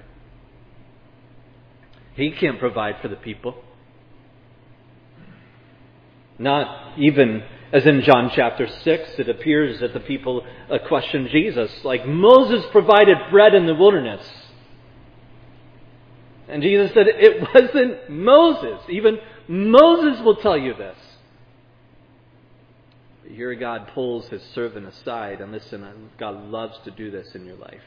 He 2.15 2.31
can't 2.31 2.59
provide 2.59 2.95
for 3.01 3.07
the 3.07 3.15
people. 3.15 3.55
Not 6.37 6.99
even 6.99 7.43
as 7.71 7.85
in 7.85 8.01
John 8.01 8.29
chapter 8.35 8.67
6, 8.67 9.11
it 9.19 9.29
appears 9.29 9.79
that 9.79 9.93
the 9.93 10.01
people 10.01 10.45
uh, 10.69 10.79
question 10.85 11.29
Jesus, 11.31 11.71
like 11.85 12.05
Moses 12.05 12.65
provided 12.73 13.15
bread 13.31 13.55
in 13.55 13.67
the 13.67 13.73
wilderness. 13.73 14.29
And 16.49 16.61
Jesus 16.61 16.91
said, 16.93 17.05
It 17.07 17.41
wasn't 17.55 18.09
Moses. 18.09 18.81
Even 18.89 19.17
Moses 19.47 20.21
will 20.25 20.35
tell 20.35 20.57
you 20.57 20.73
this. 20.73 20.97
Here 23.33 23.55
God 23.55 23.89
pulls 23.93 24.27
his 24.27 24.43
servant 24.53 24.87
aside, 24.87 25.41
and 25.41 25.51
listen, 25.51 26.09
God 26.17 26.43
loves 26.45 26.77
to 26.85 26.91
do 26.91 27.09
this 27.09 27.33
in 27.33 27.45
your 27.45 27.57
life. 27.57 27.81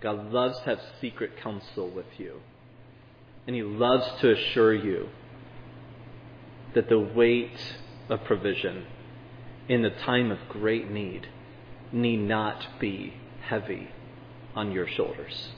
God 0.00 0.30
loves 0.32 0.58
to 0.58 0.64
have 0.64 0.80
secret 1.00 1.32
counsel 1.42 1.88
with 1.90 2.06
you. 2.18 2.40
And 3.46 3.56
he 3.56 3.62
loves 3.62 4.20
to 4.20 4.30
assure 4.30 4.74
you 4.74 5.08
that 6.74 6.88
the 6.88 6.98
weight 6.98 7.58
of 8.08 8.22
provision 8.24 8.84
in 9.68 9.82
the 9.82 9.90
time 9.90 10.30
of 10.30 10.38
great 10.48 10.90
need 10.90 11.26
need 11.90 12.18
not 12.18 12.78
be 12.78 13.14
heavy 13.42 13.88
on 14.54 14.72
your 14.72 14.86
shoulders. 14.86 15.48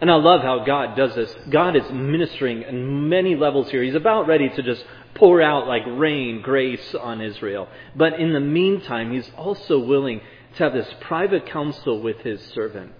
And 0.00 0.10
I 0.10 0.14
love 0.14 0.40
how 0.40 0.64
God 0.64 0.96
does 0.96 1.14
this. 1.14 1.34
God 1.50 1.76
is 1.76 1.90
ministering 1.92 2.62
in 2.62 3.08
many 3.08 3.36
levels 3.36 3.70
here. 3.70 3.82
He's 3.82 3.94
about 3.94 4.26
ready 4.26 4.48
to 4.48 4.62
just 4.62 4.84
pour 5.14 5.42
out 5.42 5.66
like 5.66 5.82
rain, 5.86 6.42
grace 6.42 6.94
on 6.94 7.20
Israel. 7.20 7.68
But 7.96 8.18
in 8.18 8.32
the 8.32 8.40
meantime, 8.40 9.12
He's 9.12 9.30
also 9.36 9.78
willing 9.78 10.20
to 10.56 10.64
have 10.64 10.72
this 10.72 10.92
private 11.00 11.46
counsel 11.46 12.00
with 12.00 12.18
His 12.18 12.40
servant 12.54 12.92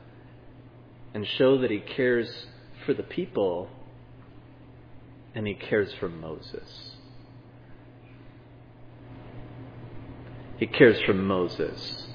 and 1.14 1.26
show 1.26 1.58
that 1.58 1.70
He 1.70 1.80
cares 1.80 2.46
for 2.84 2.94
the 2.94 3.02
people 3.02 3.68
and 5.34 5.46
He 5.46 5.54
cares 5.54 5.92
for 5.94 6.08
Moses. 6.08 6.96
He 10.58 10.66
cares 10.66 11.00
for 11.02 11.14
Moses. 11.14 12.06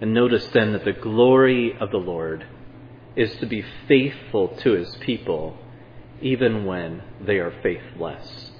And 0.00 0.12
notice 0.12 0.46
then 0.48 0.72
that 0.72 0.84
the 0.84 0.92
glory 0.92 1.76
of 1.78 1.90
the 1.90 1.98
Lord 1.98 2.46
is 3.16 3.34
to 3.36 3.46
be 3.46 3.64
faithful 3.88 4.48
to 4.48 4.72
his 4.72 4.94
people 4.96 5.56
even 6.20 6.64
when 6.64 7.02
they 7.20 7.38
are 7.38 7.52
faithless. 7.62 8.50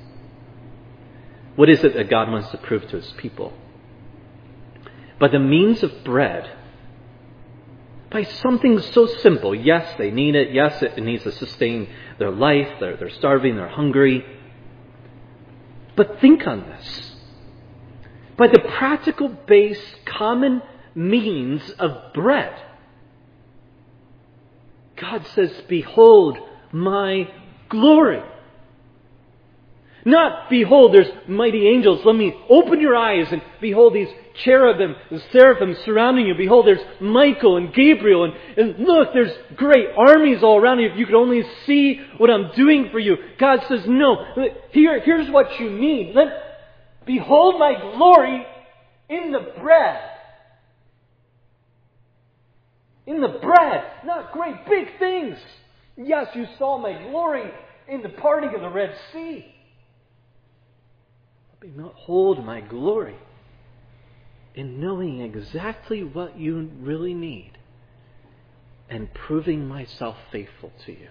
What 1.57 1.69
is 1.69 1.85
it 1.85 1.95
that 1.95 2.09
God 2.09 2.31
wants 2.31 2.51
to 2.51 2.59
prove 2.59 2.89
to 2.89 2.97
his 2.97 3.13
people? 3.19 3.53
By 5.19 5.29
the 5.29 5.39
means 5.39 5.83
of 5.83 6.05
bread, 6.05 6.51
by 8.11 8.25
something 8.25 8.81
so 8.81 9.07
simple. 9.07 9.55
Yes, 9.55 9.95
they 9.99 10.11
need 10.11 10.35
it. 10.35 10.53
Yes, 10.53 10.83
it 10.83 10.99
needs 10.99 11.23
to 11.25 11.33
sustain 11.33 11.89
their 12.19 12.31
life. 12.31 12.69
They're, 12.81 12.97
they're 12.97 13.11
starving, 13.11 13.57
they're 13.57 13.69
hungry. 13.69 14.25
But 15.97 16.21
think 16.21 16.47
on 16.47 16.63
this. 16.63 17.13
By 18.37 18.49
the 18.49 18.59
practical 18.59 19.29
base, 19.29 19.83
common 20.07 20.63
means 20.95 21.71
of 21.73 22.13
bread. 22.15 22.59
God 24.97 25.27
says, 25.35 25.63
Behold 25.69 26.39
my 26.73 27.29
glory. 27.71 28.23
Not, 30.05 30.49
behold, 30.49 30.95
there's 30.95 31.11
mighty 31.29 31.69
angels. 31.69 32.01
Let 32.05 32.17
me 32.17 32.35
open 32.49 32.81
your 32.81 32.97
eyes 32.97 33.27
and 33.31 33.43
behold 33.61 33.95
these 33.95 34.09
cherubim 34.45 34.97
and 35.11 35.23
seraphim 35.31 35.77
surrounding 35.85 36.27
you. 36.27 36.35
Behold, 36.35 36.67
there's 36.67 36.81
Michael 37.01 37.59
and 37.59 37.73
Gabriel 37.75 38.25
and, 38.25 38.35
and 38.57 38.87
look, 38.87 39.09
there's 39.13 39.33
great 39.57 39.89
armies 39.97 40.43
all 40.43 40.59
around 40.59 40.79
you. 40.79 40.89
If 40.89 40.99
you 40.99 41.05
could 41.05 41.15
only 41.15 41.43
see 41.67 42.01
what 42.17 42.31
I'm 42.31 42.51
doing 42.57 42.89
for 42.91 42.99
you. 42.99 43.17
God 43.39 43.61
says, 43.69 43.81
no, 43.87 44.25
here, 44.73 45.01
here's 45.01 45.31
what 45.31 45.61
you 45.61 45.71
need. 45.71 46.15
Let, 46.15 46.29
behold 47.07 47.59
my 47.59 47.75
glory 47.95 48.47
in 49.11 49.33
the 49.33 49.53
bread 49.61 50.11
in 53.11 53.21
the 53.21 53.29
bread, 53.29 53.85
not 54.05 54.33
great 54.33 54.55
big 54.69 54.99
things. 54.99 55.37
Yes, 56.03 56.29
you 56.35 56.47
saw 56.59 56.79
my 56.79 56.93
glory 57.11 57.51
in 57.89 58.03
the 58.03 58.09
parting 58.09 58.55
of 58.55 58.61
the 58.61 58.71
Red 58.71 58.95
Sea. 59.13 59.45
But 61.61 61.71
hold 61.95 62.45
my 62.45 62.61
glory 62.61 63.17
in 64.55 64.81
knowing 64.81 65.21
exactly 65.21 66.03
what 66.03 66.39
you 66.39 66.71
really 66.81 67.13
need 67.13 67.53
and 68.89 69.13
proving 69.13 69.69
myself 69.69 70.17
faithful 70.33 70.73
to 70.87 70.93
you. 70.93 71.09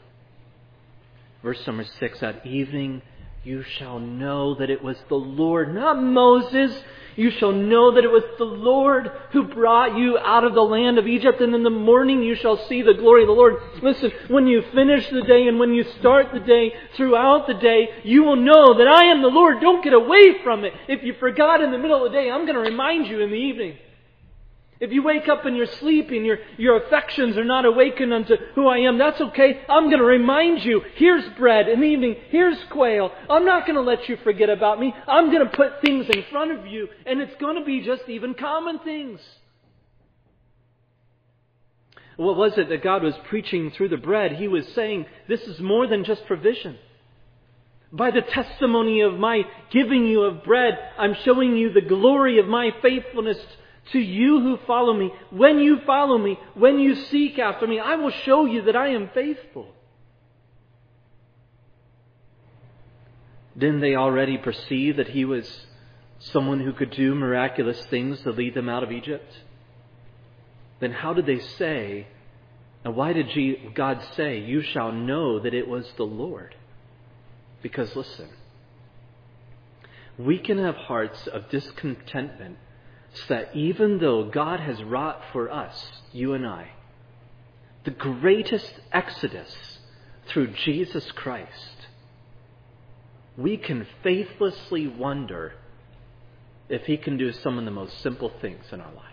Verse 1.43 1.65
number 1.67 1.85
six, 1.99 2.21
at 2.21 2.45
evening 2.45 3.01
you 3.43 3.63
shall 3.63 3.99
know 3.99 4.55
that 4.55 4.69
it 4.69 4.83
was 4.83 4.97
the 5.07 5.15
Lord, 5.15 5.73
not 5.73 6.01
Moses, 6.01 6.83
you 7.15 7.31
shall 7.31 7.51
know 7.51 7.95
that 7.95 8.03
it 8.03 8.11
was 8.11 8.23
the 8.37 8.45
Lord 8.45 9.11
who 9.31 9.43
brought 9.43 9.97
you 9.97 10.17
out 10.17 10.45
of 10.45 10.53
the 10.53 10.61
land 10.61 10.97
of 10.97 11.07
Egypt, 11.07 11.41
and 11.41 11.53
in 11.53 11.63
the 11.63 11.69
morning 11.69 12.23
you 12.23 12.35
shall 12.35 12.65
see 12.67 12.81
the 12.81 12.93
glory 12.93 13.23
of 13.23 13.27
the 13.27 13.33
Lord. 13.33 13.55
Listen, 13.81 14.11
when 14.29 14.47
you 14.47 14.63
finish 14.73 15.09
the 15.09 15.23
day 15.23 15.47
and 15.47 15.59
when 15.59 15.73
you 15.73 15.83
start 15.99 16.27
the 16.31 16.39
day, 16.39 16.71
throughout 16.95 17.47
the 17.47 17.55
day, 17.55 17.89
you 18.03 18.23
will 18.23 18.37
know 18.37 18.77
that 18.77 18.87
I 18.87 19.11
am 19.11 19.21
the 19.21 19.27
Lord. 19.27 19.59
Don't 19.59 19.83
get 19.83 19.93
away 19.93 20.41
from 20.43 20.63
it. 20.63 20.73
If 20.87 21.03
you 21.03 21.13
forgot 21.19 21.61
in 21.61 21.71
the 21.71 21.77
middle 21.77 22.05
of 22.05 22.11
the 22.11 22.17
day, 22.17 22.29
I'm 22.29 22.45
going 22.45 22.55
to 22.55 22.69
remind 22.71 23.07
you 23.07 23.19
in 23.19 23.31
the 23.31 23.35
evening. 23.35 23.77
If 24.79 24.93
you 24.93 25.03
wake 25.03 25.27
up 25.27 25.45
and 25.45 25.57
you're 25.57 25.67
sleeping, 25.79 26.23
your, 26.23 26.37
your 26.57 26.77
affections 26.85 27.37
are 27.37 27.43
not 27.43 27.65
awakened 27.65 28.13
unto 28.13 28.35
who 28.55 28.67
I 28.67 28.77
am, 28.79 28.97
that's 28.97 29.19
okay. 29.19 29.61
I'm 29.67 29.85
going 29.85 29.99
to 29.99 30.05
remind 30.05 30.63
you, 30.63 30.81
here's 30.95 31.27
bread 31.37 31.67
in 31.67 31.81
the 31.81 31.85
evening, 31.85 32.15
here's 32.29 32.57
quail. 32.71 33.11
I'm 33.29 33.45
not 33.45 33.65
going 33.65 33.75
to 33.75 33.81
let 33.81 34.07
you 34.07 34.17
forget 34.23 34.49
about 34.49 34.79
me. 34.79 34.93
I'm 35.05 35.31
going 35.31 35.45
to 35.45 35.55
put 35.55 35.81
things 35.81 36.05
in 36.09 36.23
front 36.31 36.57
of 36.57 36.65
you, 36.65 36.87
and 37.05 37.19
it's 37.19 37.35
going 37.41 37.57
to 37.57 37.65
be 37.65 37.81
just 37.81 38.03
even 38.07 38.33
common 38.35 38.79
things. 38.79 39.19
What 42.15 42.37
was 42.37 42.57
it 42.57 42.69
that 42.69 42.83
God 42.83 43.03
was 43.03 43.15
preaching 43.27 43.71
through 43.71 43.89
the 43.89 43.97
bread? 43.97 44.33
He 44.33 44.47
was 44.47 44.65
saying, 44.75 45.07
this 45.27 45.41
is 45.41 45.59
more 45.59 45.87
than 45.87 46.05
just 46.05 46.25
provision. 46.25 46.77
By 47.91 48.11
the 48.11 48.21
testimony 48.21 49.01
of 49.01 49.15
my 49.15 49.41
giving 49.71 50.05
you 50.05 50.21
of 50.23 50.43
bread, 50.43 50.77
I'm 50.97 51.15
showing 51.25 51.57
you 51.57 51.73
the 51.73 51.81
glory 51.81 52.39
of 52.39 52.45
my 52.45 52.69
faithfulness 52.81 53.37
to 53.91 53.99
you 53.99 54.39
who 54.41 54.57
follow 54.67 54.93
me, 54.93 55.11
when 55.31 55.59
you 55.59 55.79
follow 55.85 56.17
me, 56.17 56.37
when 56.53 56.79
you 56.79 56.95
seek 56.95 57.39
after 57.39 57.67
me, 57.67 57.79
I 57.79 57.95
will 57.95 58.11
show 58.11 58.45
you 58.45 58.63
that 58.63 58.75
I 58.75 58.89
am 58.89 59.09
faithful. 59.13 59.67
Didn't 63.57 63.81
they 63.81 63.95
already 63.95 64.37
perceive 64.37 64.97
that 64.97 65.09
he 65.09 65.25
was 65.25 65.65
someone 66.19 66.59
who 66.59 66.73
could 66.73 66.91
do 66.91 67.15
miraculous 67.15 67.81
things 67.85 68.21
to 68.21 68.31
lead 68.31 68.53
them 68.53 68.69
out 68.69 68.83
of 68.83 68.91
Egypt? 68.91 69.33
Then 70.79 70.91
how 70.91 71.13
did 71.13 71.25
they 71.25 71.39
say, 71.39 72.07
and 72.85 72.95
why 72.95 73.13
did 73.13 73.27
God 73.75 74.01
say, 74.15 74.39
You 74.39 74.61
shall 74.61 74.91
know 74.91 75.39
that 75.39 75.53
it 75.53 75.67
was 75.67 75.91
the 75.97 76.05
Lord? 76.05 76.55
Because 77.61 77.93
listen, 77.95 78.29
we 80.17 80.37
can 80.37 80.57
have 80.57 80.75
hearts 80.75 81.27
of 81.27 81.49
discontentment 81.49 82.57
so 83.13 83.33
that 83.33 83.55
even 83.55 83.99
though 83.99 84.23
God 84.23 84.59
has 84.59 84.83
wrought 84.83 85.21
for 85.31 85.51
us, 85.51 85.91
you 86.11 86.33
and 86.33 86.45
I, 86.45 86.71
the 87.83 87.91
greatest 87.91 88.73
exodus 88.91 89.79
through 90.27 90.53
Jesus 90.53 91.11
Christ, 91.11 91.87
we 93.37 93.57
can 93.57 93.87
faithlessly 94.03 94.87
wonder 94.87 95.53
if 96.67 96.85
He 96.85 96.97
can 96.97 97.17
do 97.17 97.31
some 97.31 97.57
of 97.57 97.65
the 97.65 97.71
most 97.71 97.99
simple 98.01 98.31
things 98.41 98.65
in 98.71 98.81
our 98.81 98.93
lives. 98.93 99.05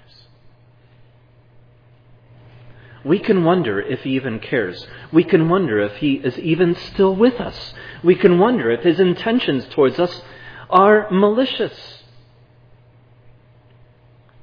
We 3.04 3.20
can 3.20 3.44
wonder 3.44 3.80
if 3.80 4.00
He 4.00 4.10
even 4.16 4.40
cares. 4.40 4.84
We 5.12 5.22
can 5.22 5.48
wonder 5.48 5.78
if 5.80 5.96
He 5.96 6.14
is 6.14 6.38
even 6.38 6.74
still 6.74 7.14
with 7.14 7.40
us. 7.40 7.72
We 8.02 8.16
can 8.16 8.38
wonder 8.38 8.70
if 8.70 8.82
His 8.82 8.98
intentions 8.98 9.64
towards 9.70 9.98
us 10.00 10.22
are 10.68 11.08
malicious. 11.10 12.02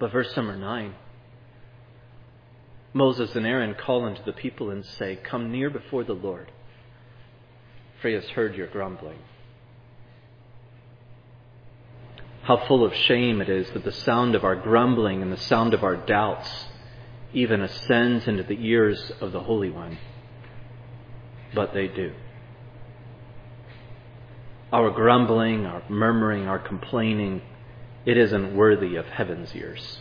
But 0.03 0.11
verse 0.11 0.35
number 0.35 0.57
9 0.57 0.95
Moses 2.91 3.33
and 3.37 3.47
Aaron 3.47 3.73
call 3.73 4.03
unto 4.03 4.21
the 4.21 4.33
people 4.33 4.69
and 4.69 4.85
say, 4.85 5.15
Come 5.15 5.49
near 5.49 5.69
before 5.69 6.03
the 6.03 6.11
Lord, 6.11 6.51
for 8.01 8.09
he 8.09 8.13
has 8.15 8.25
heard 8.31 8.53
your 8.53 8.67
grumbling. 8.67 9.19
How 12.41 12.67
full 12.67 12.83
of 12.83 12.93
shame 12.93 13.39
it 13.39 13.47
is 13.47 13.69
that 13.71 13.85
the 13.85 13.93
sound 13.93 14.35
of 14.35 14.43
our 14.43 14.57
grumbling 14.57 15.21
and 15.21 15.31
the 15.31 15.37
sound 15.37 15.73
of 15.73 15.85
our 15.85 15.95
doubts 15.95 16.49
even 17.33 17.61
ascends 17.61 18.27
into 18.27 18.43
the 18.43 18.57
ears 18.59 19.09
of 19.21 19.31
the 19.31 19.39
Holy 19.39 19.69
One. 19.69 19.97
But 21.55 21.73
they 21.73 21.87
do. 21.87 22.11
Our 24.73 24.91
grumbling, 24.91 25.65
our 25.65 25.81
murmuring, 25.87 26.49
our 26.49 26.59
complaining, 26.59 27.41
it 28.05 28.17
isn't 28.17 28.55
worthy 28.55 28.95
of 28.95 29.05
heaven's 29.05 29.55
ears. 29.55 29.99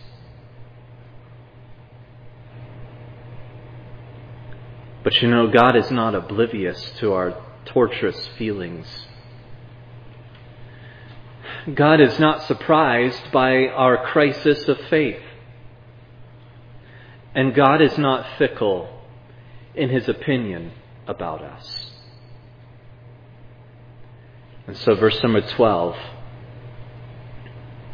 But 5.04 5.20
you 5.20 5.28
know, 5.28 5.48
God 5.48 5.76
is 5.76 5.90
not 5.90 6.14
oblivious 6.14 6.92
to 6.98 7.12
our 7.12 7.36
torturous 7.64 8.28
feelings. 8.38 8.86
God 11.74 12.00
is 12.00 12.18
not 12.18 12.42
surprised 12.46 13.30
by 13.32 13.66
our 13.68 14.06
crisis 14.06 14.68
of 14.68 14.78
faith. 14.90 15.22
And 17.34 17.54
God 17.54 17.80
is 17.80 17.96
not 17.98 18.26
fickle 18.36 19.00
in 19.74 19.88
his 19.88 20.08
opinion 20.08 20.72
about 21.06 21.42
us. 21.42 21.90
And 24.66 24.76
so, 24.76 24.94
verse 24.94 25.20
number 25.22 25.40
12 25.40 25.96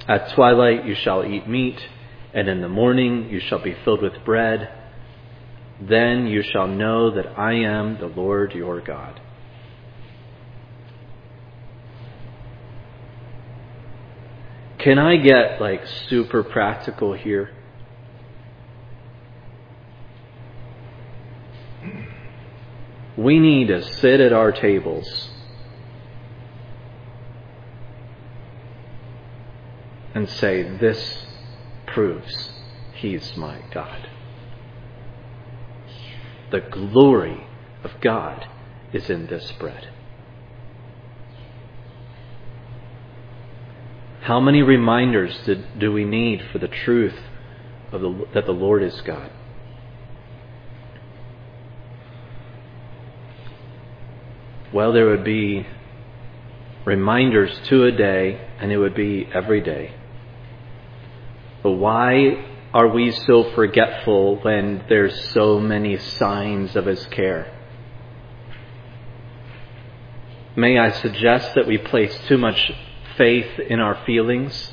At 0.09 0.35
twilight 0.35 0.87
you 0.87 0.95
shall 0.95 1.23
eat 1.23 1.47
meat, 1.47 1.79
and 2.33 2.49
in 2.49 2.63
the 2.63 2.69
morning 2.69 3.29
you 3.31 3.41
shall 3.41 3.63
be 3.63 3.77
filled 3.85 4.01
with 4.01 4.25
bread. 4.25 4.73
Then 5.81 6.27
you 6.27 6.43
shall 6.43 6.67
know 6.67 7.15
that 7.15 7.39
I 7.39 7.53
am 7.53 7.99
the 7.99 8.07
Lord 8.07 8.53
your 8.55 8.81
God. 8.81 9.21
Can 14.79 14.99
I 14.99 15.17
get 15.17 15.61
like 15.61 15.83
super 16.09 16.43
practical 16.43 17.13
here? 17.13 17.51
We 23.19 23.41
need 23.41 23.69
to 23.69 23.83
sit 23.83 24.21
at 24.21 24.33
our 24.33 24.53
tables 24.53 25.31
and 30.15 30.29
say, 30.29 30.63
This 30.63 31.27
proves 31.87 32.51
He's 32.95 33.37
my 33.37 33.63
God. 33.73 34.09
The 36.51 36.61
glory 36.61 37.47
of 37.85 37.93
God 38.01 38.47
is 38.93 39.11
in 39.11 39.27
this 39.27 39.53
bread. 39.53 39.89
How 44.23 44.41
many 44.41 44.63
reminders 44.63 45.39
did, 45.47 45.79
do 45.79 45.93
we 45.93 46.05
need 46.05 46.43
for 46.53 46.59
the 46.59 46.69
truth 46.69 47.19
of 47.93 48.01
the, 48.01 48.27
that 48.35 48.47
the 48.47 48.53
Lord 48.53 48.83
is 48.83 49.01
God? 49.03 49.31
Well, 54.73 54.93
there 54.93 55.07
would 55.07 55.25
be 55.25 55.67
reminders 56.89 57.53
to 57.65 57.85
a 57.85 57.93
day, 57.93 58.41
and 58.59 58.73
it 58.73 58.79
would 58.79 58.95
be 58.95 59.29
every 59.35 59.61
day. 59.61 59.95
But 61.63 61.73
why 61.73 62.47
are 62.73 62.89
we 62.89 63.11
so 63.11 63.53
forgetful 63.55 64.37
when 64.37 64.87
there's 64.89 65.31
so 65.33 65.61
many 65.61 65.99
signs 65.99 66.75
of 66.75 66.87
His 66.87 67.05
care? 67.09 67.55
May 70.57 70.79
I 70.79 70.91
suggest 70.91 71.55
that 71.57 71.67
we 71.67 71.77
place 71.77 72.19
too 72.27 72.39
much 72.39 72.73
faith 73.19 73.59
in 73.59 73.81
our 73.81 74.03
feelings? 74.07 74.73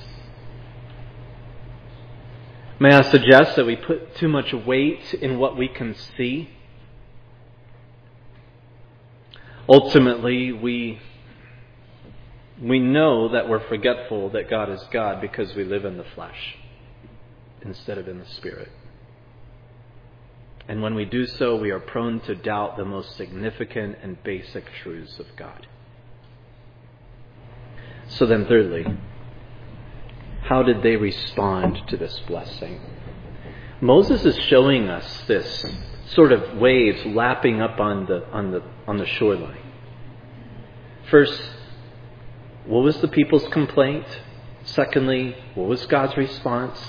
May 2.80 2.94
I 2.94 3.02
suggest 3.02 3.58
that 3.58 3.66
we 3.66 3.76
put 3.76 4.16
too 4.16 4.30
much 4.30 4.54
weight 4.54 5.14
in 5.16 5.38
what 5.38 5.58
we 5.58 5.68
can 5.68 5.96
see? 6.16 6.50
Ultimately, 9.68 10.54
we, 10.54 11.00
we 12.62 12.80
know 12.80 13.30
that 13.30 13.50
we're 13.50 13.68
forgetful 13.68 14.30
that 14.32 14.50
God 14.50 14.70
is 14.70 14.82
God 14.92 15.22
because 15.22 15.54
we 15.56 15.64
live 15.64 15.86
in 15.86 15.98
the 15.98 16.06
flesh 16.16 16.56
instead 17.62 17.98
of 17.98 18.08
in 18.08 18.20
the 18.20 18.26
Spirit. 18.26 18.70
And 20.68 20.82
when 20.82 20.96
we 20.96 21.06
do 21.06 21.28
so, 21.28 21.56
we 21.56 21.70
are 21.72 21.80
prone 21.80 22.22
to 22.22 22.36
doubt 22.36 22.78
the 22.78 22.86
most 22.86 23.16
significant 23.18 23.98
and 24.02 24.22
basic 24.24 24.66
truths 24.82 25.20
of 25.20 25.28
God. 25.36 25.68
So 28.08 28.26
then, 28.26 28.46
thirdly, 28.46 28.86
how 30.44 30.64
did 30.64 30.82
they 30.82 30.96
respond 30.96 31.88
to 31.90 31.98
this 31.98 32.20
blessing? 32.28 32.80
Moses 33.82 34.26
is 34.26 34.38
showing 34.46 34.88
us 34.90 35.24
this 35.28 35.66
sort 36.08 36.32
of 36.32 36.58
waves 36.58 37.06
lapping 37.06 37.62
up 37.62 37.80
on 37.80 38.06
the, 38.06 38.26
on 38.32 38.52
the, 38.52 38.64
on 38.88 38.98
the 38.98 39.06
shoreline. 39.06 39.62
First, 41.10 41.40
what 42.68 42.84
was 42.84 43.00
the 43.02 43.08
people's 43.08 43.48
complaint? 43.50 44.06
Secondly, 44.64 45.36
what 45.54 45.68
was 45.68 45.86
God's 45.86 46.18
response? 46.18 46.80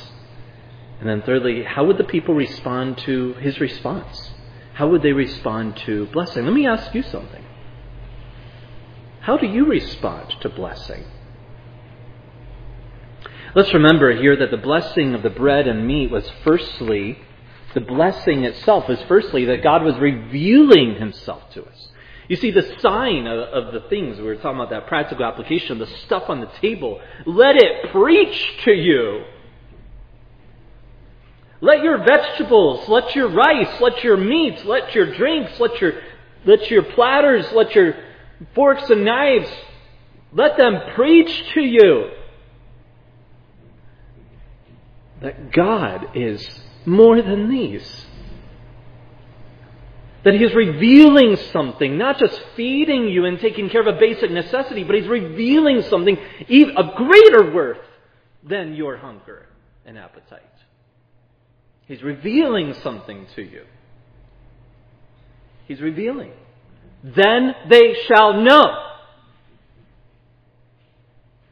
And 1.00 1.08
then 1.08 1.22
thirdly, 1.22 1.62
how 1.62 1.84
would 1.84 1.98
the 1.98 2.04
people 2.04 2.34
respond 2.34 2.98
to 2.98 3.34
his 3.34 3.60
response? 3.60 4.30
How 4.74 4.88
would 4.88 5.02
they 5.02 5.12
respond 5.12 5.76
to 5.86 6.06
blessing? 6.06 6.44
Let 6.44 6.54
me 6.54 6.66
ask 6.66 6.94
you 6.94 7.02
something. 7.02 7.44
How 9.20 9.36
do 9.36 9.46
you 9.46 9.66
respond 9.66 10.34
to 10.40 10.48
blessing? 10.48 11.04
Let's 13.54 13.74
remember 13.74 14.14
here 14.14 14.36
that 14.36 14.50
the 14.50 14.56
blessing 14.56 15.14
of 15.14 15.22
the 15.22 15.30
bread 15.30 15.66
and 15.66 15.86
meat 15.86 16.10
was 16.10 16.30
firstly, 16.44 17.18
the 17.74 17.80
blessing 17.80 18.44
itself 18.44 18.88
was 18.88 19.00
firstly 19.08 19.46
that 19.46 19.62
God 19.62 19.82
was 19.82 19.96
revealing 19.96 20.96
himself 20.96 21.50
to 21.54 21.64
us. 21.64 21.88
You 22.28 22.36
see, 22.36 22.50
the 22.50 22.76
sign 22.80 23.26
of, 23.26 23.38
of, 23.38 23.72
the 23.72 23.88
things, 23.88 24.18
we 24.18 24.24
were 24.24 24.36
talking 24.36 24.58
about 24.58 24.70
that 24.70 24.86
practical 24.88 25.24
application, 25.24 25.78
the 25.78 25.86
stuff 26.06 26.24
on 26.28 26.40
the 26.40 26.50
table, 26.60 27.00
let 27.24 27.56
it 27.56 27.90
preach 27.92 28.52
to 28.64 28.72
you. 28.72 29.24
Let 31.60 31.82
your 31.82 31.98
vegetables, 32.04 32.88
let 32.88 33.14
your 33.14 33.28
rice, 33.28 33.80
let 33.80 34.02
your 34.02 34.16
meats, 34.16 34.64
let 34.64 34.94
your 34.94 35.14
drinks, 35.14 35.58
let 35.60 35.80
your, 35.80 35.92
let 36.44 36.70
your 36.70 36.82
platters, 36.82 37.46
let 37.52 37.74
your 37.74 37.94
forks 38.54 38.90
and 38.90 39.04
knives, 39.04 39.48
let 40.32 40.56
them 40.56 40.94
preach 40.94 41.44
to 41.54 41.60
you 41.60 42.10
that 45.20 45.50
God 45.52 46.08
is 46.14 46.46
more 46.84 47.22
than 47.22 47.48
these. 47.48 48.05
That 50.26 50.34
He 50.34 50.42
is 50.42 50.52
revealing 50.56 51.36
something, 51.52 51.96
not 51.96 52.18
just 52.18 52.42
feeding 52.56 53.06
you 53.06 53.26
and 53.26 53.38
taking 53.38 53.70
care 53.70 53.80
of 53.80 53.86
a 53.86 54.00
basic 54.00 54.28
necessity, 54.28 54.82
but 54.82 54.96
He's 54.96 55.06
revealing 55.06 55.82
something 55.82 56.18
of 56.76 56.94
greater 56.96 57.52
worth 57.54 57.78
than 58.42 58.74
your 58.74 58.96
hunger 58.96 59.46
and 59.84 59.96
appetite. 59.96 60.42
He's 61.86 62.02
revealing 62.02 62.74
something 62.82 63.28
to 63.36 63.42
you. 63.42 63.62
He's 65.68 65.80
revealing. 65.80 66.32
Then 67.04 67.54
they 67.68 67.94
shall 68.08 68.42
know. 68.42 68.64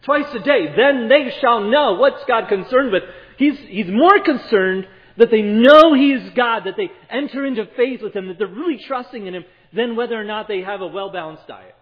Twice 0.02 0.34
a 0.34 0.40
day, 0.40 0.74
then 0.76 1.08
they 1.08 1.32
shall 1.40 1.60
know. 1.60 1.94
What's 1.94 2.24
God 2.24 2.48
concerned 2.48 2.90
with? 2.90 3.04
He's, 3.38 3.56
he's 3.68 3.86
more 3.88 4.18
concerned 4.18 4.88
that 5.16 5.30
they 5.30 5.42
know 5.42 5.94
He 5.94 6.12
is 6.12 6.32
God, 6.34 6.64
that 6.64 6.76
they 6.76 6.90
enter 7.10 7.46
into 7.46 7.66
faith 7.76 8.00
with 8.02 8.14
Him, 8.14 8.28
that 8.28 8.38
they're 8.38 8.46
really 8.46 8.78
trusting 8.86 9.26
in 9.26 9.34
Him, 9.34 9.44
then 9.72 9.96
whether 9.96 10.18
or 10.18 10.24
not 10.24 10.48
they 10.48 10.62
have 10.62 10.80
a 10.80 10.86
well 10.86 11.10
balanced 11.10 11.46
diet. 11.46 11.74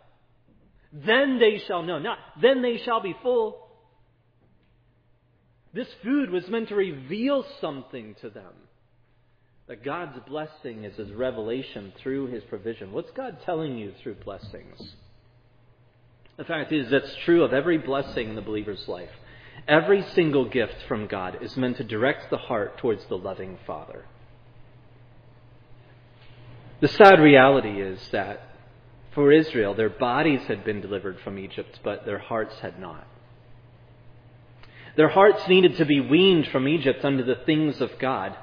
Then 0.93 1.39
they 1.39 1.63
shall 1.67 1.83
know. 1.83 1.99
Not, 1.99 2.19
then 2.41 2.63
they 2.63 2.79
shall 2.79 3.01
be 3.01 3.15
full. 3.23 3.59
This 5.73 5.89
food 6.03 6.31
was 6.31 6.47
meant 6.49 6.69
to 6.69 6.75
reveal 6.75 7.45
something 7.61 8.15
to 8.21 8.29
them. 8.29 8.53
That 9.69 9.85
God's 9.85 10.19
blessing 10.29 10.85
is 10.85 10.97
His 10.97 11.11
revelation 11.13 11.93
through 12.03 12.27
His 12.27 12.43
provision. 12.45 12.93
What's 12.93 13.11
God 13.13 13.39
telling 13.47 13.79
you 13.79 13.93
through 14.03 14.17
blessings? 14.17 14.95
The 16.37 16.45
fact 16.45 16.73
is, 16.73 16.91
that's 16.91 17.15
true 17.25 17.45
of 17.45 17.53
every 17.53 17.79
blessing 17.79 18.31
in 18.31 18.35
the 18.35 18.43
believer's 18.43 18.87
life. 18.89 19.09
Every 19.69 20.03
single 20.03 20.49
gift 20.49 20.77
from 20.89 21.07
God 21.07 21.39
is 21.43 21.57
meant 21.57 21.77
to 21.77 21.85
direct 21.85 22.31
the 22.31 22.37
heart 22.37 22.79
towards 22.79 23.05
the 23.07 23.17
loving 23.17 23.59
Father. 23.67 24.05
The 26.81 26.89
sad 26.89 27.21
reality 27.21 27.81
is 27.81 28.09
that 28.11 28.41
for 29.13 29.31
Israel, 29.31 29.75
their 29.75 29.91
bodies 29.91 30.43
had 30.49 30.65
been 30.65 30.81
delivered 30.81 31.21
from 31.21 31.39
Egypt, 31.39 31.79
but 31.85 32.05
their 32.05 32.19
hearts 32.19 32.59
had 32.61 32.81
not. 32.81 33.07
Their 34.97 35.11
hearts 35.11 35.47
needed 35.49 35.77
to 35.77 35.85
be 35.85 36.01
weaned 36.01 36.49
from 36.49 36.67
Egypt 36.67 37.05
unto 37.05 37.25
the 37.25 37.41
things 37.47 37.81
of 37.81 37.99
God. 37.99 38.37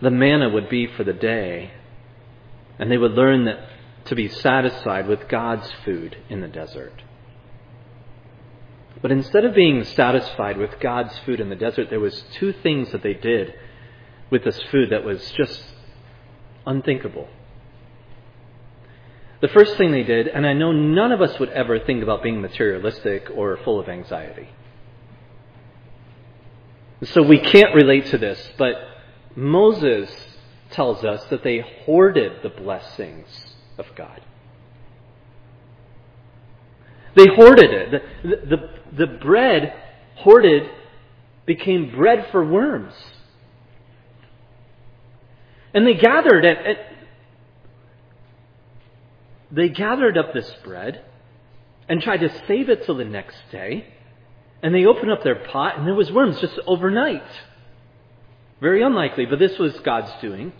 The 0.00 0.10
manna 0.10 0.48
would 0.48 0.68
be 0.68 0.86
for 0.86 1.04
the 1.04 1.12
day, 1.12 1.70
and 2.78 2.90
they 2.90 2.98
would 2.98 3.12
learn 3.12 3.44
that 3.44 3.68
to 4.06 4.16
be 4.16 4.28
satisfied 4.28 5.06
with 5.06 5.28
God's 5.28 5.70
food 5.84 6.16
in 6.28 6.40
the 6.40 6.48
desert. 6.48 7.02
But 9.00 9.10
instead 9.10 9.44
of 9.44 9.54
being 9.54 9.84
satisfied 9.84 10.58
with 10.58 10.78
God's 10.78 11.18
food 11.20 11.40
in 11.40 11.48
the 11.48 11.56
desert, 11.56 11.88
there 11.90 12.00
was 12.00 12.24
two 12.34 12.52
things 12.52 12.92
that 12.92 13.02
they 13.02 13.14
did 13.14 13.54
with 14.30 14.44
this 14.44 14.60
food 14.70 14.90
that 14.90 15.04
was 15.04 15.30
just 15.32 15.62
unthinkable. 16.66 17.28
The 19.40 19.48
first 19.48 19.76
thing 19.76 19.90
they 19.90 20.04
did, 20.04 20.28
and 20.28 20.46
I 20.46 20.52
know 20.52 20.70
none 20.70 21.10
of 21.10 21.20
us 21.20 21.38
would 21.40 21.48
ever 21.50 21.80
think 21.80 22.02
about 22.02 22.22
being 22.22 22.40
materialistic 22.40 23.28
or 23.34 23.56
full 23.58 23.80
of 23.80 23.88
anxiety. 23.88 24.48
So 27.02 27.22
we 27.22 27.40
can't 27.40 27.74
relate 27.74 28.06
to 28.06 28.18
this, 28.18 28.50
but 28.56 28.76
Moses 29.34 30.14
tells 30.70 31.04
us 31.04 31.24
that 31.26 31.42
they 31.42 31.58
hoarded 31.84 32.42
the 32.42 32.50
blessings 32.50 33.26
of 33.78 33.86
God. 33.96 34.20
They 37.16 37.26
hoarded 37.34 37.70
it. 37.70 38.02
The, 38.22 38.56
the, 38.56 39.06
the 39.06 39.06
bread 39.06 39.74
hoarded 40.16 40.64
became 41.46 41.94
bread 41.94 42.28
for 42.30 42.44
worms. 42.44 42.94
And 45.74 45.86
they 45.86 45.94
gathered 45.94 46.44
and, 46.44 46.78
they 49.50 49.68
gathered 49.68 50.16
up 50.16 50.32
this 50.32 50.50
bread 50.64 51.04
and 51.88 52.00
tried 52.00 52.18
to 52.18 52.42
save 52.46 52.68
it 52.68 52.84
till 52.86 52.96
the 52.96 53.04
next 53.04 53.36
day. 53.50 53.86
And 54.62 54.74
they 54.74 54.86
opened 54.86 55.10
up 55.10 55.22
their 55.24 55.44
pot 55.46 55.78
and 55.78 55.86
there 55.86 55.94
was 55.94 56.10
worms 56.10 56.40
just 56.40 56.58
overnight. 56.66 57.22
Very 58.60 58.82
unlikely, 58.82 59.26
but 59.26 59.38
this 59.38 59.58
was 59.58 59.78
God's 59.80 60.12
doing. 60.20 60.52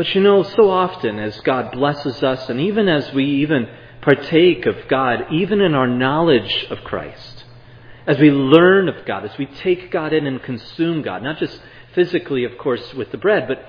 But 0.00 0.14
you 0.14 0.22
know, 0.22 0.42
so 0.44 0.70
often 0.70 1.18
as 1.18 1.38
God 1.40 1.72
blesses 1.72 2.22
us, 2.22 2.48
and 2.48 2.58
even 2.58 2.88
as 2.88 3.12
we 3.12 3.42
even 3.42 3.68
partake 4.00 4.64
of 4.64 4.88
God, 4.88 5.26
even 5.30 5.60
in 5.60 5.74
our 5.74 5.86
knowledge 5.86 6.64
of 6.70 6.78
Christ, 6.84 7.44
as 8.06 8.18
we 8.18 8.30
learn 8.30 8.88
of 8.88 9.04
God, 9.04 9.26
as 9.26 9.36
we 9.36 9.44
take 9.44 9.90
God 9.90 10.14
in 10.14 10.26
and 10.26 10.42
consume 10.42 11.02
God, 11.02 11.22
not 11.22 11.38
just 11.38 11.60
physically, 11.94 12.44
of 12.44 12.56
course, 12.56 12.94
with 12.94 13.10
the 13.10 13.18
bread, 13.18 13.46
but 13.46 13.62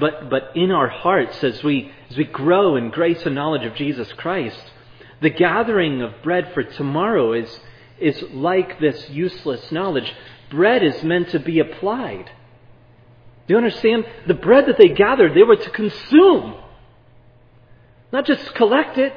but, 0.00 0.28
but 0.28 0.56
in 0.56 0.72
our 0.72 0.88
hearts 0.88 1.44
as 1.44 1.62
we, 1.62 1.92
as 2.10 2.16
we 2.16 2.24
grow 2.24 2.74
in 2.74 2.90
grace 2.90 3.24
and 3.24 3.36
knowledge 3.36 3.64
of 3.64 3.76
Jesus 3.76 4.12
Christ, 4.14 4.60
the 5.22 5.30
gathering 5.30 6.02
of 6.02 6.20
bread 6.20 6.50
for 6.52 6.64
tomorrow 6.64 7.32
is, 7.32 7.60
is 8.00 8.20
like 8.32 8.80
this 8.80 9.08
useless 9.08 9.70
knowledge. 9.70 10.12
Bread 10.50 10.82
is 10.82 11.04
meant 11.04 11.28
to 11.28 11.38
be 11.38 11.60
applied. 11.60 12.28
Do 13.46 13.54
you 13.54 13.58
understand? 13.58 14.04
The 14.26 14.34
bread 14.34 14.66
that 14.66 14.78
they 14.78 14.88
gathered, 14.88 15.34
they 15.34 15.42
were 15.42 15.56
to 15.56 15.70
consume, 15.70 16.56
not 18.12 18.26
just 18.26 18.54
collect 18.54 18.98
it. 18.98 19.12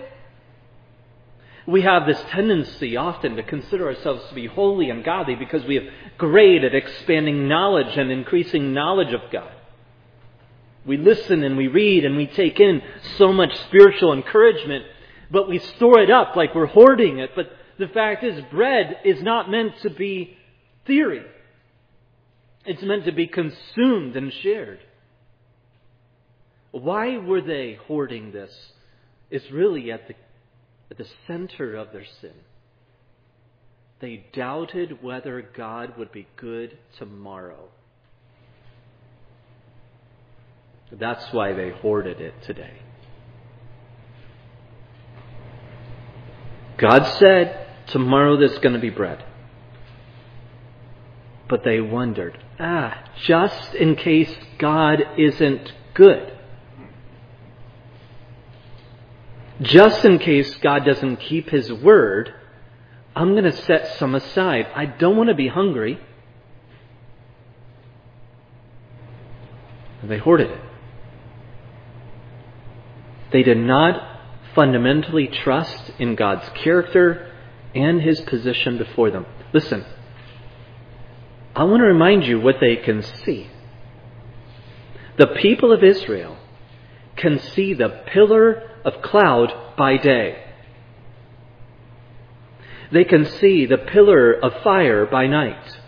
We 1.66 1.82
have 1.82 2.08
this 2.08 2.22
tendency 2.30 2.98
often 2.98 3.36
to 3.36 3.44
consider 3.44 3.88
ourselves 3.88 4.28
to 4.30 4.36
be 4.36 4.48
holy 4.48 4.90
and 4.90 5.04
godly 5.04 5.36
because 5.36 5.64
we 5.66 5.76
have 5.76 5.84
great 6.18 6.64
at 6.64 6.74
expanding 6.74 7.48
knowledge 7.48 7.96
and 7.98 8.12
increasing 8.12 8.74
knowledge 8.74 9.14
of 9.14 9.22
God. 9.32 9.52
We 10.86 10.98
listen 10.98 11.44
and 11.44 11.58
we 11.58 11.68
read 11.68 12.06
and 12.06 12.18
we 12.18 12.26
take 12.26 12.60
in 12.60 12.82
so 13.18 13.32
much 13.32 13.56
spiritual 13.68 14.14
encouragement, 14.14 14.86
but 15.30 15.48
we 15.48 15.60
store 15.60 16.00
it 16.00 16.10
up 16.10 16.36
like 16.36 16.56
we're 16.56 16.66
hoarding 16.66 17.20
it. 17.20 17.32
But 17.36 17.52
the 17.78 17.88
fact 17.88 18.24
is, 18.24 18.44
bread 18.50 18.98
is 19.06 19.22
not 19.22 19.52
meant 19.52 19.78
to 19.82 19.90
be 19.90 20.38
theory. 20.88 21.24
It's 22.70 22.84
meant 22.84 23.06
to 23.06 23.12
be 23.12 23.26
consumed 23.26 24.16
and 24.16 24.32
shared. 24.32 24.80
Why 26.70 27.18
were 27.18 27.42
they 27.42 27.80
hoarding 27.88 28.32
this? 28.32 28.52
Is 29.32 29.42
really 29.52 29.92
at 29.92 30.08
the, 30.08 30.14
at 30.92 31.00
the 31.00 31.08
center 31.26 31.76
of 31.76 31.92
their 31.92 32.06
sin. 32.22 32.36
They 34.02 34.24
doubted 34.34 35.02
whether 35.02 35.42
God 35.42 35.98
would 35.98 36.12
be 36.12 36.28
good 36.36 36.78
tomorrow. 37.00 37.70
That's 40.92 41.34
why 41.34 41.54
they 41.54 41.72
hoarded 41.72 42.22
it 42.22 42.36
today. 42.44 42.74
God 46.78 47.04
said, 47.18 47.66
tomorrow 47.88 48.38
there's 48.38 48.60
going 48.60 48.76
to 48.76 48.80
be 48.80 48.92
bread. 48.92 49.26
But 51.50 51.64
they 51.64 51.82
wondered, 51.82 52.38
ah, 52.60 53.04
just 53.24 53.74
in 53.74 53.96
case 53.96 54.34
God 54.60 55.04
isn't 55.18 55.74
good. 55.96 56.32
Just 59.62 60.06
in 60.06 60.20
case 60.20 60.56
God 60.58 60.86
doesn't 60.86 61.18
keep 61.18 61.50
His 61.50 61.74
word, 61.74 62.34
I'm 63.16 63.32
going 63.32 63.44
to 63.44 63.52
set 63.52 63.98
some 63.98 64.16
aside. 64.16 64.68
I 64.76 64.86
don't 64.86 65.18
want 65.18 65.30
to 65.30 65.36
be 65.36 65.48
hungry. 65.50 66.00
And 70.02 70.10
they 70.10 70.18
hoarded 70.18 70.52
it. 70.52 70.62
They 73.32 73.44
did 73.44 73.58
not 73.58 74.22
fundamentally 74.56 75.28
trust 75.28 75.92
in 76.00 76.16
God's 76.16 76.48
character 76.50 77.32
and 77.76 78.02
his 78.02 78.20
position 78.22 78.78
before 78.78 79.12
them. 79.12 79.26
Listen, 79.54 79.86
I 81.56 81.64
want 81.64 81.82
to 81.82 81.86
remind 81.86 82.26
you 82.26 82.40
what 82.40 82.56
they 82.60 82.76
can 82.76 83.02
see. 83.02 83.50
The 85.18 85.28
people 85.28 85.72
of 85.74 85.84
Israel 85.84 86.38
can 87.16 87.40
see 87.40 87.74
the 87.74 88.04
pillar 88.14 88.72
of 88.86 89.02
cloud 89.02 89.76
by 89.78 89.98
day. 89.98 90.44
They 92.92 93.04
can 93.04 93.26
see 93.26 93.66
the 93.66 93.78
pillar 93.78 94.34
of 94.34 94.64
fire 94.64 95.06
by 95.06 95.28
night. 95.28 95.80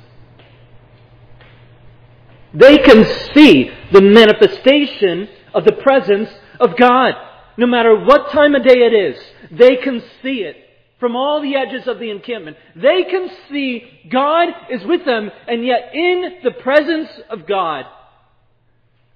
They 2.53 2.79
can 2.79 3.05
see 3.33 3.71
the 3.91 4.01
manifestation 4.01 5.29
of 5.53 5.63
the 5.63 5.71
presence 5.71 6.29
of 6.59 6.77
God 6.77 7.13
no 7.57 7.67
matter 7.67 7.95
what 7.95 8.31
time 8.31 8.55
of 8.55 8.63
day 8.63 8.79
it 8.79 8.93
is, 8.93 9.21
they 9.51 9.75
can 9.77 10.01
see 10.21 10.43
it 10.43 10.55
from 11.01 11.15
all 11.17 11.41
the 11.41 11.55
edges 11.55 11.87
of 11.87 11.99
the 11.99 12.11
encampment. 12.11 12.55
They 12.75 13.03
can 13.03 13.27
see 13.49 13.83
God 14.09 14.47
is 14.69 14.85
with 14.85 15.03
them, 15.03 15.31
and 15.47 15.65
yet 15.65 15.89
in 15.93 16.35
the 16.43 16.51
presence 16.51 17.09
of 17.29 17.47
God, 17.47 17.85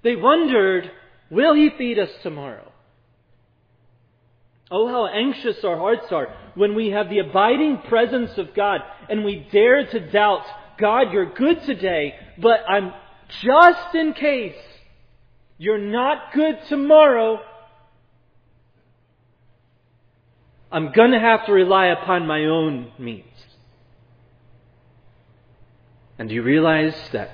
they 0.04 0.16
wondered, 0.16 0.92
will 1.30 1.54
He 1.54 1.70
feed 1.78 2.00
us 2.00 2.10
tomorrow? 2.24 2.72
Oh, 4.72 4.88
how 4.88 5.06
anxious 5.06 5.64
our 5.64 5.78
hearts 5.78 6.12
are 6.12 6.28
when 6.56 6.74
we 6.74 6.90
have 6.90 7.08
the 7.08 7.20
abiding 7.20 7.84
presence 7.88 8.32
of 8.38 8.56
God 8.56 8.82
and 9.08 9.24
we 9.24 9.48
dare 9.52 9.86
to 9.86 10.12
doubt, 10.12 10.44
God, 10.80 11.14
you're 11.14 11.34
good 11.34 11.62
today, 11.64 12.16
but 12.40 12.62
I'm 12.68 12.92
just 13.44 13.94
in 13.94 14.14
case 14.14 14.56
you're 15.60 15.78
not 15.78 16.34
good 16.34 16.58
tomorrow, 16.68 17.40
I'm 20.72 20.91
going 20.91 21.11
to 21.11 21.20
have 21.20 21.45
to 21.45 21.51
rely 21.51 21.88
upon 21.88 22.28
my 22.28 22.45
own 22.45 22.91
means. 22.97 23.26
And 26.18 26.30
do 26.30 26.36
you 26.36 26.43
realize 26.43 26.95
that 27.11 27.32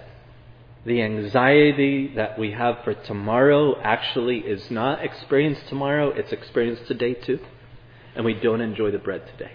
the 0.85 1.01
anxiety 1.01 2.13
that 2.15 2.39
we 2.39 2.51
have 2.51 2.83
for 2.83 2.93
tomorrow 2.93 3.79
actually 3.81 4.39
is 4.39 4.71
not 4.71 5.03
experienced 5.03 5.67
tomorrow, 5.67 6.09
it's 6.09 6.31
experienced 6.31 6.87
today 6.87 7.13
too? 7.13 7.39
And 8.15 8.25
we 8.25 8.33
don't 8.33 8.61
enjoy 8.61 8.91
the 8.91 8.97
bread 8.97 9.23
today. 9.37 9.53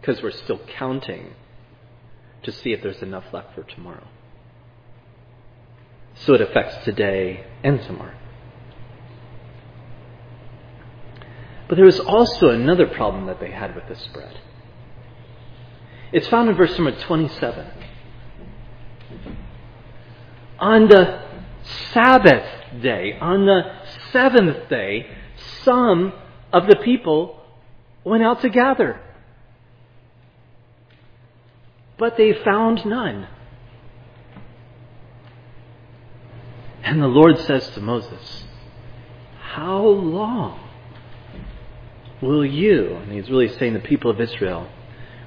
Because 0.00 0.22
we're 0.22 0.30
still 0.30 0.60
counting 0.78 1.34
to 2.42 2.52
see 2.52 2.72
if 2.72 2.82
there's 2.82 3.02
enough 3.02 3.24
left 3.32 3.54
for 3.54 3.62
tomorrow. 3.62 4.06
So 6.14 6.34
it 6.34 6.40
affects 6.40 6.84
today 6.84 7.44
and 7.62 7.82
tomorrow. 7.82 8.16
But 11.68 11.76
there 11.76 11.84
was 11.84 12.00
also 12.00 12.50
another 12.50 12.86
problem 12.86 13.26
that 13.26 13.40
they 13.40 13.50
had 13.50 13.74
with 13.74 13.88
this 13.88 14.06
bread. 14.12 14.38
It's 16.12 16.28
found 16.28 16.48
in 16.48 16.54
verse 16.56 16.76
number 16.78 16.98
27. 17.00 17.66
On 20.58 20.88
the 20.88 21.22
Sabbath 21.92 22.46
day, 22.80 23.18
on 23.20 23.46
the 23.46 23.62
seventh 24.12 24.68
day, 24.68 25.06
some 25.62 26.12
of 26.52 26.66
the 26.68 26.76
people 26.76 27.40
went 28.04 28.22
out 28.22 28.40
to 28.42 28.48
gather. 28.48 29.00
But 31.98 32.16
they 32.16 32.32
found 32.32 32.86
none. 32.86 33.26
And 36.84 37.02
the 37.02 37.08
Lord 37.08 37.38
says 37.40 37.68
to 37.70 37.80
Moses, 37.80 38.44
How 39.40 39.82
long 39.84 40.65
will 42.20 42.44
you, 42.44 42.96
and 42.96 43.12
he's 43.12 43.30
really 43.30 43.48
saying 43.48 43.74
the 43.74 43.80
people 43.80 44.10
of 44.10 44.20
Israel, 44.20 44.68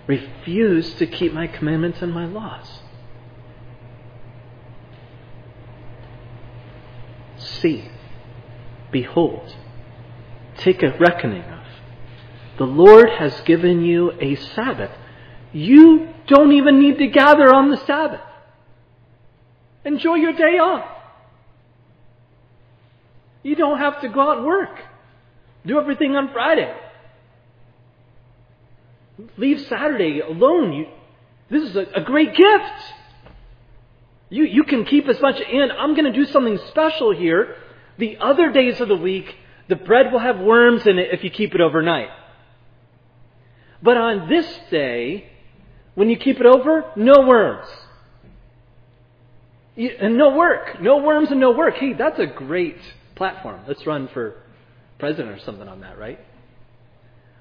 refuse 0.08 0.94
to 0.96 1.06
keep 1.06 1.34
my 1.34 1.48
commandments 1.48 2.02
and 2.02 2.14
my 2.14 2.26
laws? 2.26 2.82
See, 7.38 7.90
behold, 8.92 9.56
take 10.58 10.84
a 10.84 10.98
reckoning 10.98 11.44
of. 11.44 11.64
The 12.58 12.66
Lord 12.66 13.10
has 13.18 13.40
given 13.42 13.82
you 13.82 14.12
a 14.20 14.36
Sabbath. 14.36 14.92
You 15.54 16.10
don't 16.28 16.52
even 16.52 16.80
need 16.80 16.98
to 16.98 17.08
gather 17.08 17.54
on 17.54 17.70
the 17.70 17.78
Sabbath. 17.86 18.22
Enjoy 19.86 20.16
your 20.16 20.34
day 20.34 20.58
off. 20.58 20.86
You 23.44 23.56
don't 23.56 23.78
have 23.78 24.02
to 24.02 24.10
go 24.10 24.20
out 24.20 24.38
and 24.40 24.46
work. 24.46 24.78
Do 25.66 25.80
everything 25.80 26.16
on 26.16 26.32
Friday. 26.32 26.74
Leave 29.38 29.62
Saturday 29.68 30.22
alone. 30.22 30.74
You, 30.74 30.88
this 31.50 31.70
is 31.70 31.76
a, 31.76 31.86
a 31.96 32.02
great 32.02 32.36
gift. 32.36 32.94
You, 34.30 34.44
you 34.46 34.64
can 34.64 34.86
keep 34.86 35.08
as 35.08 35.20
much 35.20 35.40
in. 35.40 35.72
I'm 35.72 35.96
going 35.96 36.12
to 36.12 36.18
do 36.18 36.26
something 36.26 36.58
special 36.70 37.16
here. 37.16 37.56
The 37.98 38.18
other 38.18 38.52
days 38.52 38.80
of 38.80 38.88
the 38.88 38.96
week, 38.96 39.36
the 39.68 39.76
bread 39.76 40.12
will 40.12 40.20
have 40.20 40.40
worms 40.40 40.88
in 40.88 40.98
it 40.98 41.10
if 41.12 41.24
you 41.24 41.30
keep 41.30 41.54
it 41.54 41.62
overnight. 41.62 42.10
But 43.82 43.98
on 43.98 44.30
this 44.30 44.48
day, 44.70 45.30
when 45.96 46.10
you 46.10 46.18
keep 46.18 46.40
it 46.40 46.46
over, 46.46 46.92
no 46.96 47.28
worms. 47.28 47.68
And 49.76 50.18
no 50.18 50.36
work. 50.36 50.82
No 50.82 50.98
worms 50.98 51.32
and 51.32 51.40
no 51.40 51.52
work. 51.52 51.76
Hey, 51.76 51.94
that's 51.94 52.20
a 52.20 52.26
great 52.26 52.78
platform. 53.16 53.62
Let's 53.68 53.86
run 53.86 54.10
for 54.10 54.36
president 55.00 55.36
or 55.36 55.40
something 55.40 55.68
on 55.68 55.82
that, 55.82 55.98
right? 55.98 56.20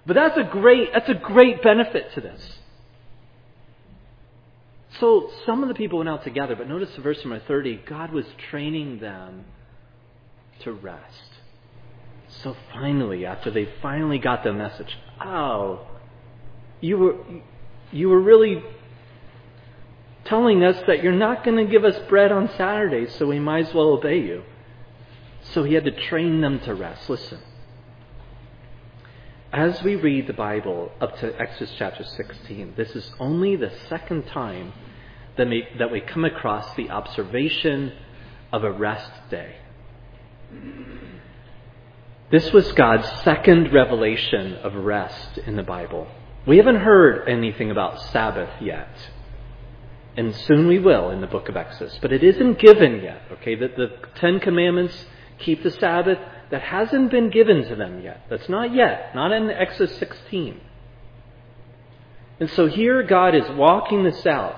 But 0.06 0.14
that's 0.14 0.38
a 0.38 0.44
great, 0.44 0.90
that's 0.92 1.08
a 1.08 1.14
great 1.14 1.62
benefit 1.62 2.14
to 2.14 2.20
this. 2.20 2.58
So 5.00 5.30
some 5.44 5.62
of 5.62 5.68
the 5.68 5.74
people 5.74 5.98
went 5.98 6.08
out 6.08 6.24
together, 6.24 6.56
but 6.56 6.68
notice 6.68 6.88
the 6.96 7.02
verse 7.02 7.18
number 7.24 7.40
30 7.46 7.82
God 7.86 8.12
was 8.12 8.24
training 8.50 9.00
them 9.00 9.44
to 10.60 10.72
rest. 10.72 11.04
So 12.42 12.56
finally, 12.72 13.26
after 13.26 13.50
they 13.50 13.68
finally 13.82 14.18
got 14.18 14.44
the 14.44 14.52
message, 14.52 14.96
oh, 15.20 15.86
you 16.80 16.98
were, 16.98 17.16
you 17.90 18.08
were 18.08 18.20
really 18.20 18.62
telling 20.24 20.62
us 20.62 20.82
that 20.86 21.02
you're 21.02 21.12
not 21.12 21.44
going 21.44 21.56
to 21.64 21.70
give 21.70 21.84
us 21.84 21.98
bread 22.08 22.30
on 22.32 22.48
Saturdays, 22.56 23.14
so 23.16 23.26
we 23.26 23.40
might 23.40 23.66
as 23.66 23.74
well 23.74 23.88
obey 23.88 24.20
you. 24.20 24.42
So 25.52 25.64
he 25.64 25.74
had 25.74 25.84
to 25.84 26.08
train 26.08 26.40
them 26.40 26.60
to 26.60 26.74
rest. 26.74 27.08
Listen. 27.08 27.40
As 29.52 29.82
we 29.82 29.96
read 29.96 30.26
the 30.26 30.34
Bible 30.34 30.92
up 31.00 31.18
to 31.20 31.40
Exodus 31.40 31.74
chapter 31.78 32.04
16, 32.04 32.74
this 32.76 32.90
is 32.90 33.10
only 33.18 33.56
the 33.56 33.72
second 33.88 34.26
time 34.26 34.74
that 35.38 35.48
we, 35.48 35.66
that 35.78 35.90
we 35.90 36.02
come 36.02 36.26
across 36.26 36.74
the 36.74 36.90
observation 36.90 37.94
of 38.52 38.62
a 38.62 38.70
rest 38.70 39.10
day. 39.30 39.56
This 42.30 42.52
was 42.52 42.70
God's 42.72 43.08
second 43.22 43.72
revelation 43.72 44.52
of 44.56 44.74
rest 44.74 45.38
in 45.38 45.56
the 45.56 45.62
Bible. 45.62 46.08
We 46.46 46.58
haven't 46.58 46.80
heard 46.80 47.26
anything 47.26 47.70
about 47.70 48.02
Sabbath 48.12 48.50
yet. 48.60 48.94
And 50.14 50.34
soon 50.34 50.66
we 50.66 50.78
will 50.78 51.08
in 51.08 51.22
the 51.22 51.26
book 51.26 51.48
of 51.48 51.56
Exodus. 51.56 51.98
But 52.02 52.12
it 52.12 52.22
isn't 52.22 52.58
given 52.58 53.00
yet, 53.02 53.22
okay? 53.32 53.54
That 53.54 53.76
the 53.76 53.92
Ten 54.16 54.40
Commandments 54.40 55.06
keep 55.38 55.62
the 55.62 55.70
Sabbath, 55.70 56.18
that 56.50 56.62
hasn't 56.62 57.10
been 57.10 57.30
given 57.30 57.64
to 57.68 57.76
them 57.76 58.02
yet. 58.02 58.22
That's 58.30 58.48
not 58.48 58.74
yet. 58.74 59.14
Not 59.14 59.32
in 59.32 59.50
Exodus 59.50 59.96
16. 59.98 60.60
And 62.40 62.50
so 62.50 62.66
here 62.66 63.02
God 63.02 63.34
is 63.34 63.48
walking 63.50 64.04
this 64.04 64.24
out. 64.26 64.56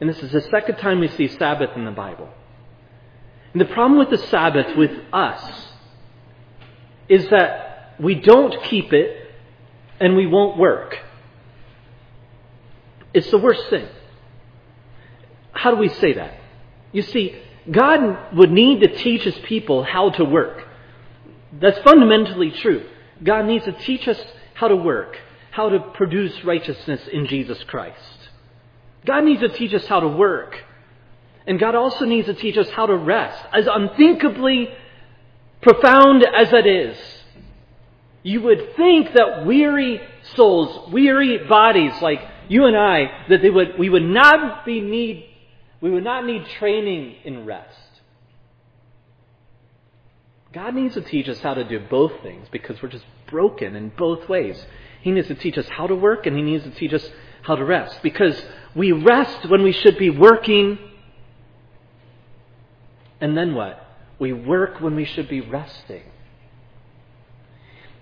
And 0.00 0.08
this 0.08 0.22
is 0.22 0.32
the 0.32 0.40
second 0.42 0.76
time 0.76 1.00
we 1.00 1.08
see 1.08 1.28
Sabbath 1.28 1.70
in 1.76 1.84
the 1.84 1.90
Bible. 1.90 2.28
And 3.52 3.60
the 3.60 3.66
problem 3.66 3.98
with 3.98 4.10
the 4.10 4.26
Sabbath 4.28 4.76
with 4.76 4.90
us 5.12 5.68
is 7.08 7.28
that 7.28 7.94
we 8.00 8.14
don't 8.14 8.62
keep 8.64 8.92
it 8.92 9.30
and 10.00 10.16
we 10.16 10.26
won't 10.26 10.56
work. 10.56 10.98
It's 13.12 13.30
the 13.30 13.38
worst 13.38 13.68
thing. 13.68 13.86
How 15.52 15.70
do 15.70 15.76
we 15.76 15.88
say 15.88 16.14
that? 16.14 16.34
You 16.92 17.02
see, 17.02 17.36
God 17.70 18.34
would 18.34 18.50
need 18.50 18.80
to 18.80 18.88
teach 18.88 19.22
his 19.22 19.38
people 19.40 19.84
how 19.84 20.10
to 20.10 20.24
work. 20.24 20.66
That's 21.52 21.78
fundamentally 21.80 22.50
true. 22.50 22.88
God 23.22 23.46
needs 23.46 23.64
to 23.66 23.72
teach 23.72 24.08
us 24.08 24.18
how 24.54 24.68
to 24.68 24.76
work, 24.76 25.18
how 25.50 25.68
to 25.68 25.78
produce 25.78 26.44
righteousness 26.44 27.00
in 27.12 27.26
Jesus 27.26 27.62
Christ. 27.64 27.98
God 29.04 29.24
needs 29.24 29.40
to 29.40 29.48
teach 29.48 29.74
us 29.74 29.86
how 29.86 30.00
to 30.00 30.08
work. 30.08 30.64
And 31.46 31.58
God 31.58 31.74
also 31.74 32.04
needs 32.04 32.26
to 32.26 32.34
teach 32.34 32.56
us 32.56 32.70
how 32.70 32.86
to 32.86 32.96
rest. 32.96 33.38
As 33.52 33.66
unthinkably 33.66 34.68
profound 35.60 36.24
as 36.24 36.50
that 36.50 36.66
is, 36.66 36.96
you 38.22 38.40
would 38.42 38.76
think 38.76 39.12
that 39.14 39.44
weary 39.44 40.00
souls, 40.34 40.90
weary 40.92 41.38
bodies 41.48 41.92
like 42.00 42.20
you 42.48 42.66
and 42.66 42.76
I, 42.76 43.24
that 43.28 43.42
they 43.42 43.50
would, 43.50 43.78
we 43.78 43.88
would 43.88 44.04
not 44.04 44.64
be 44.64 44.80
need, 44.80 45.28
we 45.82 45.90
would 45.90 46.04
not 46.04 46.24
need 46.24 46.46
training 46.58 47.16
in 47.24 47.44
rest. 47.44 47.76
God 50.52 50.74
needs 50.74 50.94
to 50.94 51.00
teach 51.00 51.28
us 51.28 51.40
how 51.40 51.54
to 51.54 51.64
do 51.64 51.80
both 51.90 52.12
things 52.22 52.46
because 52.50 52.80
we're 52.80 52.88
just 52.88 53.04
broken 53.26 53.74
in 53.74 53.90
both 53.90 54.28
ways. 54.28 54.64
He 55.00 55.10
needs 55.10 55.26
to 55.28 55.34
teach 55.34 55.58
us 55.58 55.66
how 55.68 55.88
to 55.88 55.94
work 55.94 56.26
and 56.26 56.36
He 56.36 56.42
needs 56.42 56.62
to 56.64 56.70
teach 56.70 56.92
us 56.92 57.06
how 57.42 57.56
to 57.56 57.64
rest 57.64 58.00
because 58.02 58.40
we 58.74 58.92
rest 58.92 59.48
when 59.50 59.62
we 59.62 59.72
should 59.72 59.98
be 59.98 60.10
working. 60.10 60.78
And 63.20 63.36
then 63.36 63.54
what? 63.54 63.84
We 64.20 64.32
work 64.32 64.80
when 64.80 64.94
we 64.94 65.04
should 65.04 65.28
be 65.28 65.40
resting. 65.40 66.04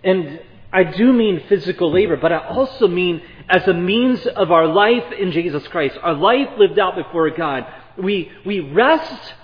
And 0.04 0.40
I 0.72 0.84
do 0.84 1.12
mean 1.12 1.42
physical 1.48 1.92
labor, 1.92 2.16
but 2.16 2.32
I 2.32 2.38
also 2.38 2.86
mean 2.86 3.22
as 3.48 3.66
a 3.66 3.74
means 3.74 4.24
of 4.26 4.52
our 4.52 4.68
life 4.68 5.12
in 5.18 5.32
Jesus 5.32 5.66
Christ, 5.68 5.98
our 6.02 6.14
life 6.14 6.48
lived 6.58 6.78
out 6.78 6.94
before 6.94 7.28
God. 7.30 7.66
We, 7.98 8.30
we 8.46 8.60
rest 8.60 9.34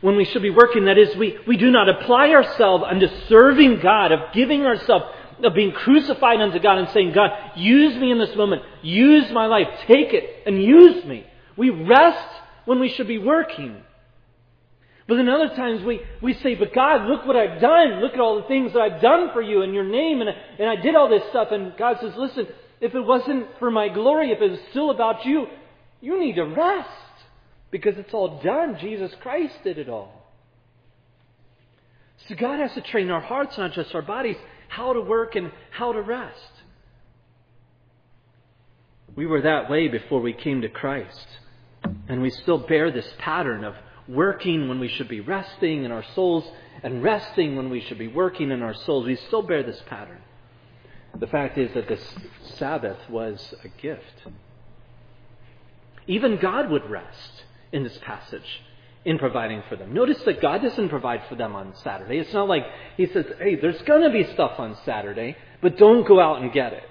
when 0.00 0.16
we 0.16 0.24
should 0.24 0.42
be 0.42 0.50
working. 0.50 0.86
That 0.86 0.96
is, 0.96 1.14
we, 1.16 1.36
we 1.46 1.58
do 1.58 1.70
not 1.70 1.88
apply 1.88 2.30
ourselves 2.30 2.84
unto 2.88 3.08
serving 3.28 3.80
God, 3.80 4.12
of 4.12 4.32
giving 4.32 4.64
ourselves, 4.64 5.04
of 5.44 5.54
being 5.54 5.72
crucified 5.72 6.40
unto 6.40 6.58
God 6.58 6.78
and 6.78 6.88
saying, 6.90 7.12
God, 7.12 7.30
use 7.56 7.94
me 7.96 8.10
in 8.10 8.18
this 8.18 8.34
moment. 8.34 8.62
Use 8.82 9.30
my 9.30 9.46
life. 9.46 9.68
Take 9.86 10.14
it 10.14 10.44
and 10.46 10.62
use 10.62 11.04
me. 11.04 11.26
We 11.56 11.70
rest 11.70 12.26
when 12.64 12.80
we 12.80 12.88
should 12.88 13.08
be 13.08 13.18
working. 13.18 13.82
But 15.08 15.16
then 15.16 15.28
other 15.30 15.48
times 15.56 15.82
we, 15.84 16.02
we 16.20 16.34
say, 16.34 16.54
but 16.54 16.74
God, 16.74 17.08
look 17.08 17.26
what 17.26 17.34
I've 17.34 17.62
done. 17.62 18.02
Look 18.02 18.12
at 18.12 18.20
all 18.20 18.42
the 18.42 18.46
things 18.46 18.74
that 18.74 18.80
I've 18.80 19.00
done 19.00 19.30
for 19.32 19.40
you 19.40 19.62
in 19.62 19.72
your 19.72 19.84
name. 19.84 20.20
And, 20.20 20.28
and 20.58 20.68
I 20.68 20.76
did 20.76 20.94
all 20.94 21.08
this 21.08 21.22
stuff. 21.30 21.48
And 21.50 21.74
God 21.78 21.96
says, 22.02 22.12
listen, 22.16 22.46
if 22.82 22.94
it 22.94 23.00
wasn't 23.00 23.46
for 23.58 23.70
my 23.70 23.88
glory, 23.88 24.32
if 24.32 24.42
it 24.42 24.50
was 24.50 24.60
still 24.70 24.90
about 24.90 25.24
you, 25.24 25.46
you 26.02 26.20
need 26.20 26.34
to 26.34 26.44
rest. 26.44 26.90
Because 27.70 27.94
it's 27.96 28.12
all 28.12 28.42
done. 28.42 28.76
Jesus 28.78 29.10
Christ 29.22 29.54
did 29.64 29.78
it 29.78 29.88
all. 29.88 30.12
So 32.28 32.34
God 32.34 32.60
has 32.60 32.74
to 32.74 32.82
train 32.82 33.10
our 33.10 33.22
hearts, 33.22 33.56
not 33.56 33.72
just 33.72 33.94
our 33.94 34.02
bodies, 34.02 34.36
how 34.68 34.92
to 34.92 35.00
work 35.00 35.36
and 35.36 35.50
how 35.70 35.94
to 35.94 36.02
rest. 36.02 36.52
We 39.16 39.24
were 39.26 39.40
that 39.40 39.70
way 39.70 39.88
before 39.88 40.20
we 40.20 40.34
came 40.34 40.60
to 40.60 40.68
Christ. 40.68 41.26
And 42.10 42.20
we 42.20 42.28
still 42.30 42.58
bear 42.58 42.90
this 42.92 43.08
pattern 43.18 43.64
of 43.64 43.74
working 44.08 44.68
when 44.68 44.80
we 44.80 44.88
should 44.88 45.08
be 45.08 45.20
resting 45.20 45.84
in 45.84 45.92
our 45.92 46.04
souls 46.14 46.44
and 46.82 47.02
resting 47.02 47.56
when 47.56 47.70
we 47.70 47.80
should 47.80 47.98
be 47.98 48.08
working 48.08 48.50
in 48.50 48.62
our 48.62 48.74
souls. 48.74 49.06
We 49.06 49.16
still 49.16 49.42
bear 49.42 49.62
this 49.62 49.82
pattern. 49.86 50.18
The 51.18 51.26
fact 51.26 51.58
is 51.58 51.72
that 51.74 51.88
this 51.88 52.14
Sabbath 52.56 52.98
was 53.08 53.54
a 53.64 53.68
gift. 53.80 54.26
Even 56.06 56.38
God 56.38 56.70
would 56.70 56.88
rest 56.88 57.44
in 57.72 57.82
this 57.82 57.98
passage 57.98 58.62
in 59.04 59.18
providing 59.18 59.62
for 59.68 59.76
them. 59.76 59.92
Notice 59.92 60.20
that 60.24 60.40
God 60.40 60.62
doesn't 60.62 60.88
provide 60.88 61.22
for 61.28 61.34
them 61.34 61.54
on 61.54 61.74
Saturday. 61.82 62.18
It's 62.18 62.32
not 62.32 62.48
like 62.48 62.64
He 62.96 63.06
says, 63.06 63.26
hey, 63.38 63.56
there's 63.56 63.80
going 63.82 64.02
to 64.02 64.10
be 64.10 64.24
stuff 64.32 64.58
on 64.58 64.76
Saturday, 64.84 65.36
but 65.60 65.76
don't 65.76 66.06
go 66.06 66.20
out 66.20 66.42
and 66.42 66.52
get 66.52 66.72
it. 66.72 66.84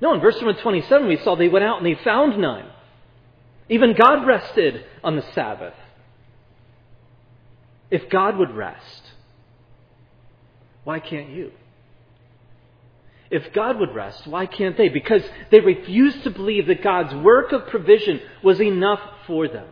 No, 0.00 0.14
in 0.14 0.20
verse 0.20 0.38
27, 0.38 1.08
we 1.08 1.18
saw 1.18 1.36
they 1.36 1.48
went 1.48 1.64
out 1.64 1.78
and 1.78 1.86
they 1.86 2.02
found 2.02 2.40
none. 2.40 2.66
Even 3.68 3.94
God 3.94 4.26
rested 4.26 4.84
on 5.04 5.16
the 5.16 5.24
Sabbath. 5.34 5.74
If 7.90 8.08
God 8.08 8.38
would 8.38 8.54
rest, 8.54 9.02
why 10.84 11.00
can't 11.00 11.30
you? 11.30 11.52
If 13.30 13.52
God 13.52 13.78
would 13.78 13.94
rest, 13.94 14.26
why 14.26 14.46
can't 14.46 14.76
they? 14.76 14.88
Because 14.88 15.22
they 15.50 15.60
refuse 15.60 16.20
to 16.22 16.30
believe 16.30 16.66
that 16.66 16.82
God's 16.82 17.14
work 17.14 17.52
of 17.52 17.68
provision 17.68 18.20
was 18.42 18.60
enough 18.60 19.00
for 19.26 19.46
them. 19.46 19.68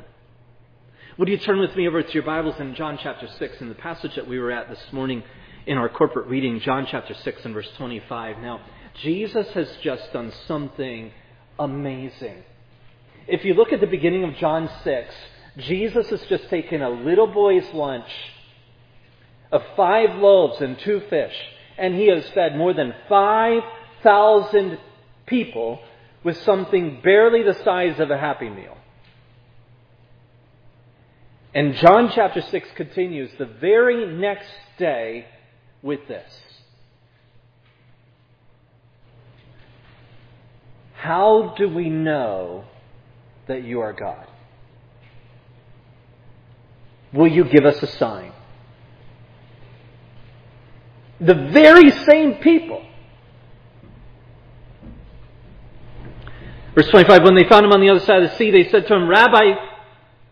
Would 1.17 1.29
you 1.29 1.39
turn 1.39 1.59
with 1.59 1.75
me 1.75 1.89
over 1.89 2.01
to 2.01 2.13
your 2.13 2.23
Bibles 2.23 2.61
in 2.61 2.77
John 2.77 2.99
chapter 3.03 3.27
6 3.27 3.61
in 3.61 3.69
the 3.69 3.75
passage 3.75 4.15
that 4.15 4.29
we 4.29 4.39
were 4.39 4.53
at 4.53 4.69
this 4.69 4.93
morning 4.93 5.25
in 5.67 5.77
our 5.77 5.89
corporate 5.89 6.29
reading, 6.29 6.61
John 6.61 6.87
chapter 6.89 7.15
6 7.15 7.45
and 7.45 7.53
verse 7.53 7.69
25. 7.77 8.39
Now, 8.39 8.61
Jesus 9.03 9.49
has 9.49 9.69
just 9.83 10.13
done 10.13 10.33
something 10.47 11.11
amazing. 11.59 12.45
If 13.27 13.45
you 13.45 13.55
look 13.55 13.73
at 13.73 13.81
the 13.81 13.87
beginning 13.87 14.23
of 14.23 14.37
John 14.37 14.71
6, 14.85 15.15
Jesus 15.59 16.09
has 16.11 16.23
just 16.27 16.49
taken 16.49 16.83
a 16.83 16.91
little 16.91 17.27
boy's 17.27 17.69
lunch 17.75 18.09
of 19.51 19.63
five 19.77 20.17
loaves 20.17 20.61
and 20.61 20.79
two 20.79 21.03
fish, 21.11 21.35
and 21.77 21.95
he 21.95 22.09
has 22.09 22.29
fed 22.31 22.57
more 22.57 22.73
than 22.75 22.95
5,000 23.09 24.79
people 25.27 25.81
with 26.23 26.37
something 26.43 27.01
barely 27.03 27.43
the 27.43 27.55
size 27.65 27.99
of 27.99 28.11
a 28.11 28.19
happy 28.19 28.49
meal. 28.49 28.77
And 31.55 31.75
John 31.75 32.13
chapter 32.15 32.41
6 32.41 32.69
continues 32.77 33.31
the 33.39 33.47
very 33.47 34.07
next 34.07 34.51
day 34.79 35.27
with 35.83 36.07
this. 36.07 36.31
How 40.95 41.55
do 41.57 41.69
we 41.69 41.89
know 41.89 42.65
that 43.47 43.65
you 43.65 43.81
are 43.81 43.93
God? 43.93 44.27
Will 47.13 47.29
you 47.29 47.45
give 47.45 47.65
us 47.65 47.83
a 47.83 47.87
sign? 47.87 48.33
The 51.21 51.35
very 51.35 51.91
same 51.91 52.35
people. 52.35 52.85
Verse 56.75 56.89
25 56.91 57.25
When 57.25 57.35
they 57.35 57.49
found 57.49 57.65
him 57.65 57.73
on 57.73 57.81
the 57.81 57.91
other 57.91 58.05
side 58.05 58.23
of 58.23 58.31
the 58.31 58.37
sea, 58.37 58.51
they 58.51 58.69
said 58.69 58.87
to 58.87 58.95
him, 58.95 59.09
Rabbi, 59.09 59.55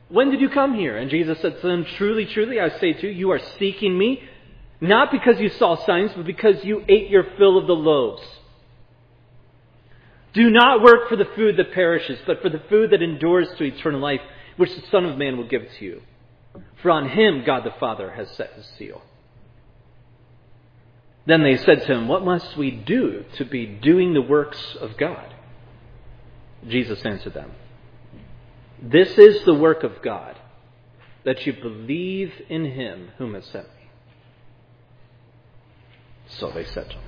when 0.09 0.31
did 0.31 0.41
you 0.41 0.49
come 0.49 0.74
here? 0.74 0.97
And 0.97 1.11
Jesus 1.11 1.41
said 1.41 1.61
to 1.61 1.66
them, 1.66 1.85
Truly, 1.97 2.27
truly, 2.27 2.61
I 2.61 2.68
say 2.79 2.93
to 2.93 3.09
you, 3.09 3.12
you 3.12 3.31
are 3.33 3.41
seeking 3.59 3.99
me 3.99 4.22
Not 4.81 5.11
because 5.11 5.41
you 5.41 5.49
saw 5.49 5.85
signs, 5.85 6.12
but 6.14 6.27
because 6.27 6.64
you 6.64 6.85
ate 6.89 7.11
your 7.11 7.24
fill 7.37 7.59
of 7.59 7.66
the 7.66 7.72
loaves. 7.72 8.22
Do 10.35 10.51
not 10.51 10.83
work 10.83 11.09
for 11.09 11.16
the 11.16 11.24
food 11.35 11.57
that 11.57 11.72
perishes, 11.72 12.18
but 12.27 12.43
for 12.43 12.51
the 12.51 12.62
food 12.68 12.91
that 12.91 13.01
endures 13.03 13.49
to 13.57 13.64
eternal 13.64 14.01
life, 14.01 14.20
which 14.59 14.74
the 14.74 14.83
Son 14.91 15.07
of 15.07 15.16
Man 15.16 15.39
will 15.39 15.49
give 15.49 15.62
to 15.79 15.85
you. 15.85 16.03
For 16.83 16.91
on 16.91 17.09
him 17.09 17.43
God 17.45 17.64
the 17.64 17.79
Father 17.79 18.11
has 18.11 18.31
set 18.33 18.53
his 18.55 18.66
seal. 18.79 19.03
Then 21.27 21.43
they 21.43 21.57
said 21.57 21.83
to 21.83 21.93
him, 21.93 22.09
What 22.09 22.24
must 22.24 22.57
we 22.57 22.70
do 22.70 23.24
to 23.37 23.45
be 23.45 23.66
doing 23.66 24.14
the 24.14 24.22
works 24.22 24.77
of 24.81 24.97
God? 24.97 25.35
Jesus 26.68 27.05
answered 27.05 27.35
them, 27.35 27.53
This 28.81 29.18
is 29.18 29.45
the 29.45 29.55
work 29.55 29.83
of 29.83 30.03
God, 30.03 30.37
that 31.24 31.45
you 31.47 31.53
believe 31.53 32.33
in 32.49 32.64
him 32.64 33.11
whom 33.18 33.35
has 33.35 33.45
sent 33.47 33.66
me. 33.66 33.91
So 36.29 36.51
they 36.51 36.64
said 36.64 36.91
to 36.91 36.97
him, 36.97 37.05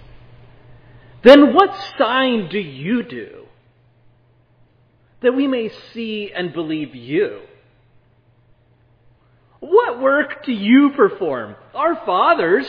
Then 1.23 1.55
what 1.55 1.77
sign 1.97 2.49
do 2.49 2.59
you 2.59 3.03
do 3.05 3.45
that 5.21 5.35
we 5.35 5.47
may 5.47 5.71
see 5.93 6.33
and 6.35 6.53
believe 6.53 6.95
you? 6.95 7.43
What 9.61 10.01
work 10.01 10.45
do 10.45 10.53
you 10.53 10.91
perform? 10.97 11.57
Our 11.75 11.97
fathers 12.07 12.67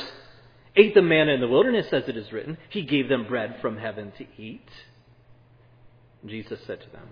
ate 0.75 0.93
the 0.95 1.01
manna 1.01 1.33
in 1.33 1.41
the 1.41 1.47
wilderness, 1.47 1.87
as 1.91 2.07
it 2.07 2.17
is 2.17 2.31
written. 2.31 2.57
He 2.69 2.83
gave 2.83 3.09
them 3.09 3.27
bread 3.27 3.57
from 3.61 3.77
heaven 3.77 4.11
to 4.17 4.25
eat. 4.41 4.67
Jesus 6.25 6.59
said 6.65 6.81
to 6.81 6.89
them, 6.91 7.07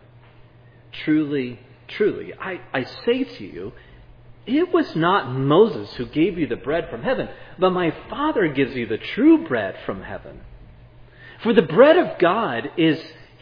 Truly, 1.03 1.59
truly, 1.87 2.33
I, 2.33 2.59
I 2.73 2.83
say 3.05 3.23
to 3.23 3.45
you, 3.45 3.73
it 4.45 4.73
was 4.73 4.95
not 4.95 5.31
Moses 5.31 5.93
who 5.95 6.05
gave 6.05 6.37
you 6.37 6.47
the 6.47 6.55
bread 6.55 6.89
from 6.89 7.03
heaven, 7.03 7.27
but 7.59 7.71
my 7.71 7.93
Father 8.09 8.47
gives 8.47 8.73
you 8.75 8.87
the 8.87 8.97
true 8.97 9.47
bread 9.47 9.75
from 9.85 10.01
heaven. 10.01 10.41
For 11.43 11.53
the 11.53 11.61
bread 11.61 11.97
of 11.97 12.17
God 12.17 12.71
is 12.77 12.99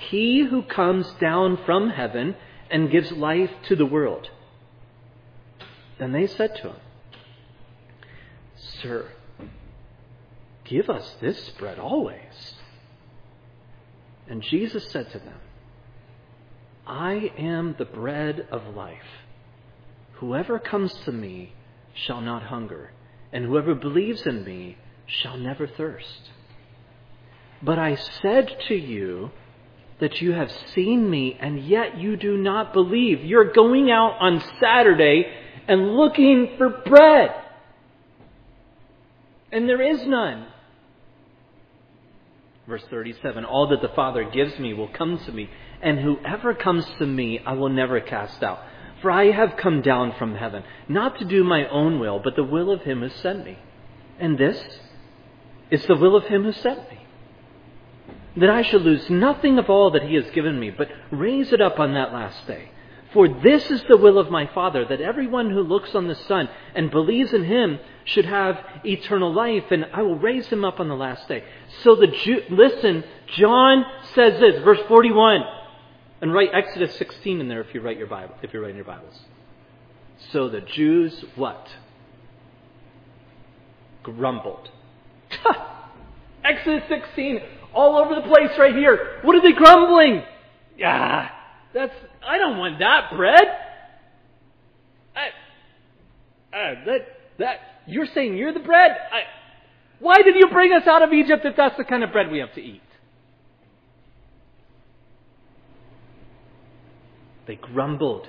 he 0.10 0.44
who 0.44 0.64
comes 0.64 1.08
down 1.22 1.60
from 1.66 1.90
heaven 1.90 2.36
and 2.70 2.92
gives 2.92 3.12
life 3.12 3.52
to 3.68 3.76
the 3.76 3.86
world. 3.86 4.30
Then 5.98 6.12
they 6.12 6.28
said 6.28 6.56
to 6.58 6.70
him, 6.70 6.76
Sir, 8.82 9.10
give 10.66 10.90
us 10.90 11.16
this 11.22 11.50
bread 11.52 11.80
always. 11.80 12.54
And 14.28 14.42
Jesus 14.42 14.92
said 14.92 15.12
to 15.12 15.20
them, 15.20 15.40
I 16.88 17.32
am 17.38 17.76
the 17.78 17.86
bread 17.86 18.48
of 18.52 18.76
life. 18.76 18.98
Whoever 20.14 20.60
comes 20.60 20.94
to 21.06 21.12
me 21.12 21.54
shall 21.94 22.22
not 22.22 22.44
hunger, 22.44 22.92
and 23.32 23.46
whoever 23.46 23.76
believes 23.76 24.26
in 24.26 24.44
me 24.44 24.78
shall 25.06 25.38
never 25.38 25.68
thirst. 25.68 26.30
But 27.62 27.80
I 27.80 27.96
said 27.96 28.56
to 28.68 28.76
you 28.76 29.32
that 30.00 30.22
you 30.22 30.34
have 30.34 30.52
seen 30.74 31.10
me, 31.10 31.38
and 31.40 31.66
yet 31.66 31.98
you 31.98 32.18
do 32.18 32.38
not 32.38 32.74
believe. 32.74 33.24
You're 33.24 33.54
going 33.54 33.90
out 33.90 34.18
on 34.20 34.44
Saturday 34.60 35.26
and 35.68 35.96
looking 35.96 36.56
for 36.58 36.70
bread. 36.70 37.32
And 39.52 39.70
there 39.70 39.82
is 39.82 40.06
none. 40.06 40.48
Verse 42.68 42.84
37 42.90 43.46
All 43.46 43.68
that 43.70 43.82
the 43.82 43.94
Father 43.96 44.24
gives 44.24 44.58
me 44.60 44.74
will 44.74 44.88
come 44.88 45.18
to 45.26 45.32
me, 45.32 45.50
and 45.82 46.00
whoever 46.00 46.54
comes 46.54 46.86
to 47.00 47.06
me 47.06 47.40
I 47.46 47.54
will 47.54 47.70
never 47.70 48.00
cast 48.00 48.44
out. 48.44 48.60
For 49.02 49.12
I 49.12 49.32
have 49.32 49.58
come 49.58 49.82
down 49.82 50.16
from 50.18 50.36
heaven, 50.36 50.64
not 50.88 51.20
to 51.20 51.26
do 51.26 51.44
my 51.44 51.68
own 51.68 52.00
will, 52.00 52.20
but 52.20 52.36
the 52.36 52.44
will 52.44 52.72
of 52.72 52.82
him 52.82 53.02
who 53.02 53.10
sent 53.10 53.46
me. 53.46 53.58
And 54.20 54.38
this 54.38 54.62
is 55.70 55.86
the 55.86 55.96
will 55.96 56.16
of 56.16 56.26
him 56.26 56.44
who 56.44 56.54
sent 56.54 56.90
me. 56.90 57.06
That 58.38 58.50
I 58.50 58.64
should 58.64 58.82
lose 58.82 59.10
nothing 59.10 59.60
of 59.60 59.70
all 59.70 59.92
that 59.92 60.04
he 60.04 60.16
has 60.16 60.30
given 60.32 60.60
me, 60.60 60.70
but 60.70 60.90
raise 61.12 61.54
it 61.54 61.62
up 61.62 61.80
on 61.80 61.94
that 61.94 62.14
last 62.14 62.48
day. 62.48 62.72
For 63.16 63.30
this 63.30 63.72
is 63.72 63.82
the 63.88 63.96
will 63.96 64.20
of 64.20 64.30
my 64.30 64.46
Father, 64.48 64.84
that 64.84 65.00
everyone 65.00 65.50
who 65.50 65.62
looks 65.62 65.96
on 65.96 66.10
the 66.10 66.16
Son 66.16 66.50
and 66.76 66.92
believes 66.92 67.32
in 67.32 67.46
him 67.46 67.80
should 68.04 68.26
have 68.26 68.60
eternal 68.84 69.34
life, 69.34 69.64
and 69.72 69.86
I 69.94 70.02
will 70.02 70.20
raise 70.20 70.48
him 70.48 70.66
up 70.66 70.82
on 70.82 70.90
the 70.90 70.98
last 70.98 71.26
day. 71.30 71.46
So 71.82 71.96
the 71.96 72.08
Jew, 72.08 72.42
listen, 72.50 73.06
John 73.38 73.86
says 74.16 74.38
this, 74.42 74.62
verse 74.66 74.82
41, 74.90 75.40
and 76.20 76.34
write 76.34 76.50
Exodus 76.54 76.94
16 76.98 77.40
in 77.40 77.48
there 77.48 77.62
if 77.62 77.74
you 77.74 77.80
write 77.80 77.98
your 77.98 78.08
Bible, 78.08 78.36
if 78.42 78.52
you're 78.52 78.62
writing 78.62 78.76
your 78.76 78.84
Bibles. 78.84 79.18
So 80.34 80.50
the 80.50 80.60
Jews 80.60 81.24
what? 81.36 81.70
Grumbled. 84.04 84.70
Exodus 86.44 86.84
16, 86.90 87.40
all 87.74 87.96
over 87.96 88.14
the 88.14 88.28
place 88.28 88.52
right 88.60 88.76
here. 88.76 89.20
What 89.22 89.38
are 89.38 89.42
they 89.42 89.54
grumbling? 89.54 90.22
Yeah, 90.78 91.30
that's 91.76 91.94
I 92.26 92.38
don't 92.38 92.58
want 92.58 92.80
that 92.80 93.12
bread. 93.16 93.44
I, 95.16 95.28
uh, 96.56 96.86
that 96.86 97.00
that 97.38 97.60
you're 97.86 98.08
saying 98.16 98.38
you're 98.38 98.54
the 98.54 98.62
bread. 98.62 98.92
I, 98.92 99.22
why 100.00 100.22
did 100.24 100.36
you 100.36 100.48
bring 100.52 100.72
us 100.72 100.88
out 100.88 101.04
of 101.04 101.12
Egypt 101.14 101.46
if 101.46 101.56
that's 101.56 101.78
the 101.78 101.84
kind 101.84 102.04
of 102.04 102.12
bread 102.12 102.32
we 102.32 102.40
have 102.40 102.54
to 102.54 102.62
eat? 102.62 102.82
They 107.46 107.56
grumbled 107.56 108.28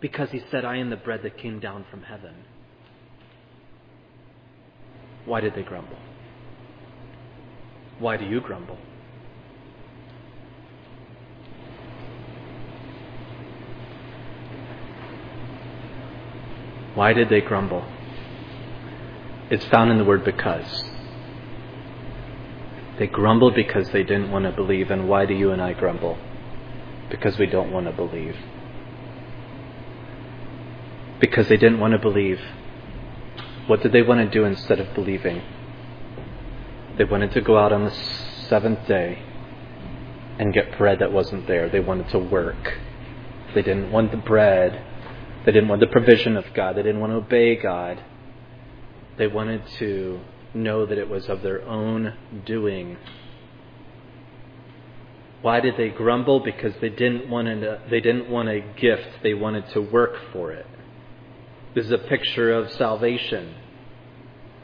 because 0.00 0.30
he 0.30 0.40
said, 0.50 0.64
I 0.64 0.76
am 0.76 0.90
the 0.90 0.96
bread 0.96 1.22
that 1.24 1.38
came 1.38 1.58
down 1.58 1.84
from 1.90 2.02
heaven. 2.02 2.34
Why 5.24 5.40
did 5.40 5.54
they 5.54 5.62
grumble? 5.62 5.98
Why 7.98 8.16
do 8.16 8.24
you 8.24 8.40
grumble? 8.40 8.78
Why 16.94 17.12
did 17.12 17.28
they 17.28 17.40
grumble? 17.40 17.84
It's 19.50 19.64
found 19.66 19.90
in 19.90 19.98
the 19.98 20.04
word 20.04 20.24
because. 20.24 20.84
They 22.98 23.06
grumbled 23.06 23.54
because 23.54 23.90
they 23.90 24.02
didn't 24.02 24.30
want 24.30 24.44
to 24.44 24.52
believe. 24.52 24.90
And 24.90 25.08
why 25.08 25.26
do 25.26 25.34
you 25.34 25.52
and 25.52 25.62
I 25.62 25.72
grumble? 25.72 26.18
Because 27.10 27.38
we 27.38 27.46
don't 27.46 27.72
want 27.72 27.86
to 27.86 27.92
believe. 27.92 28.36
Because 31.20 31.48
they 31.48 31.56
didn't 31.56 31.80
want 31.80 31.92
to 31.92 31.98
believe. 31.98 32.40
What 33.66 33.82
did 33.82 33.92
they 33.92 34.02
want 34.02 34.20
to 34.20 34.30
do 34.30 34.44
instead 34.44 34.80
of 34.80 34.94
believing? 34.94 35.42
They 36.98 37.04
wanted 37.04 37.32
to 37.32 37.40
go 37.40 37.56
out 37.56 37.72
on 37.72 37.84
the 37.84 37.90
seventh 38.48 38.86
day 38.86 39.22
and 40.38 40.52
get 40.52 40.76
bread 40.76 40.98
that 40.98 41.12
wasn't 41.12 41.46
there. 41.46 41.68
They 41.68 41.80
wanted 41.80 42.08
to 42.10 42.18
work. 42.18 42.78
They 43.54 43.62
didn't 43.62 43.90
want 43.90 44.10
the 44.10 44.16
bread 44.16 44.84
they 45.44 45.52
didn't 45.52 45.68
want 45.68 45.80
the 45.80 45.86
provision 45.86 46.36
of 46.36 46.44
God. 46.54 46.76
They 46.76 46.82
didn't 46.82 47.00
want 47.00 47.12
to 47.12 47.16
obey 47.16 47.56
God. 47.56 48.02
They 49.16 49.26
wanted 49.26 49.62
to 49.78 50.20
know 50.54 50.86
that 50.86 50.98
it 50.98 51.08
was 51.08 51.28
of 51.28 51.42
their 51.42 51.62
own 51.66 52.14
doing. 52.44 52.96
Why 55.42 55.60
did 55.60 55.76
they 55.76 55.88
grumble? 55.88 56.40
Because 56.40 56.74
they 56.80 56.90
didn't 56.90 57.30
want 57.30 57.48
a, 57.48 57.80
they 57.88 58.00
didn't 58.00 58.28
want 58.28 58.48
a 58.48 58.60
gift. 58.60 59.22
They 59.22 59.34
wanted 59.34 59.68
to 59.70 59.80
work 59.80 60.16
for 60.32 60.52
it. 60.52 60.66
This 61.74 61.86
is 61.86 61.92
a 61.92 61.98
picture 61.98 62.52
of 62.52 62.70
salvation. 62.72 63.54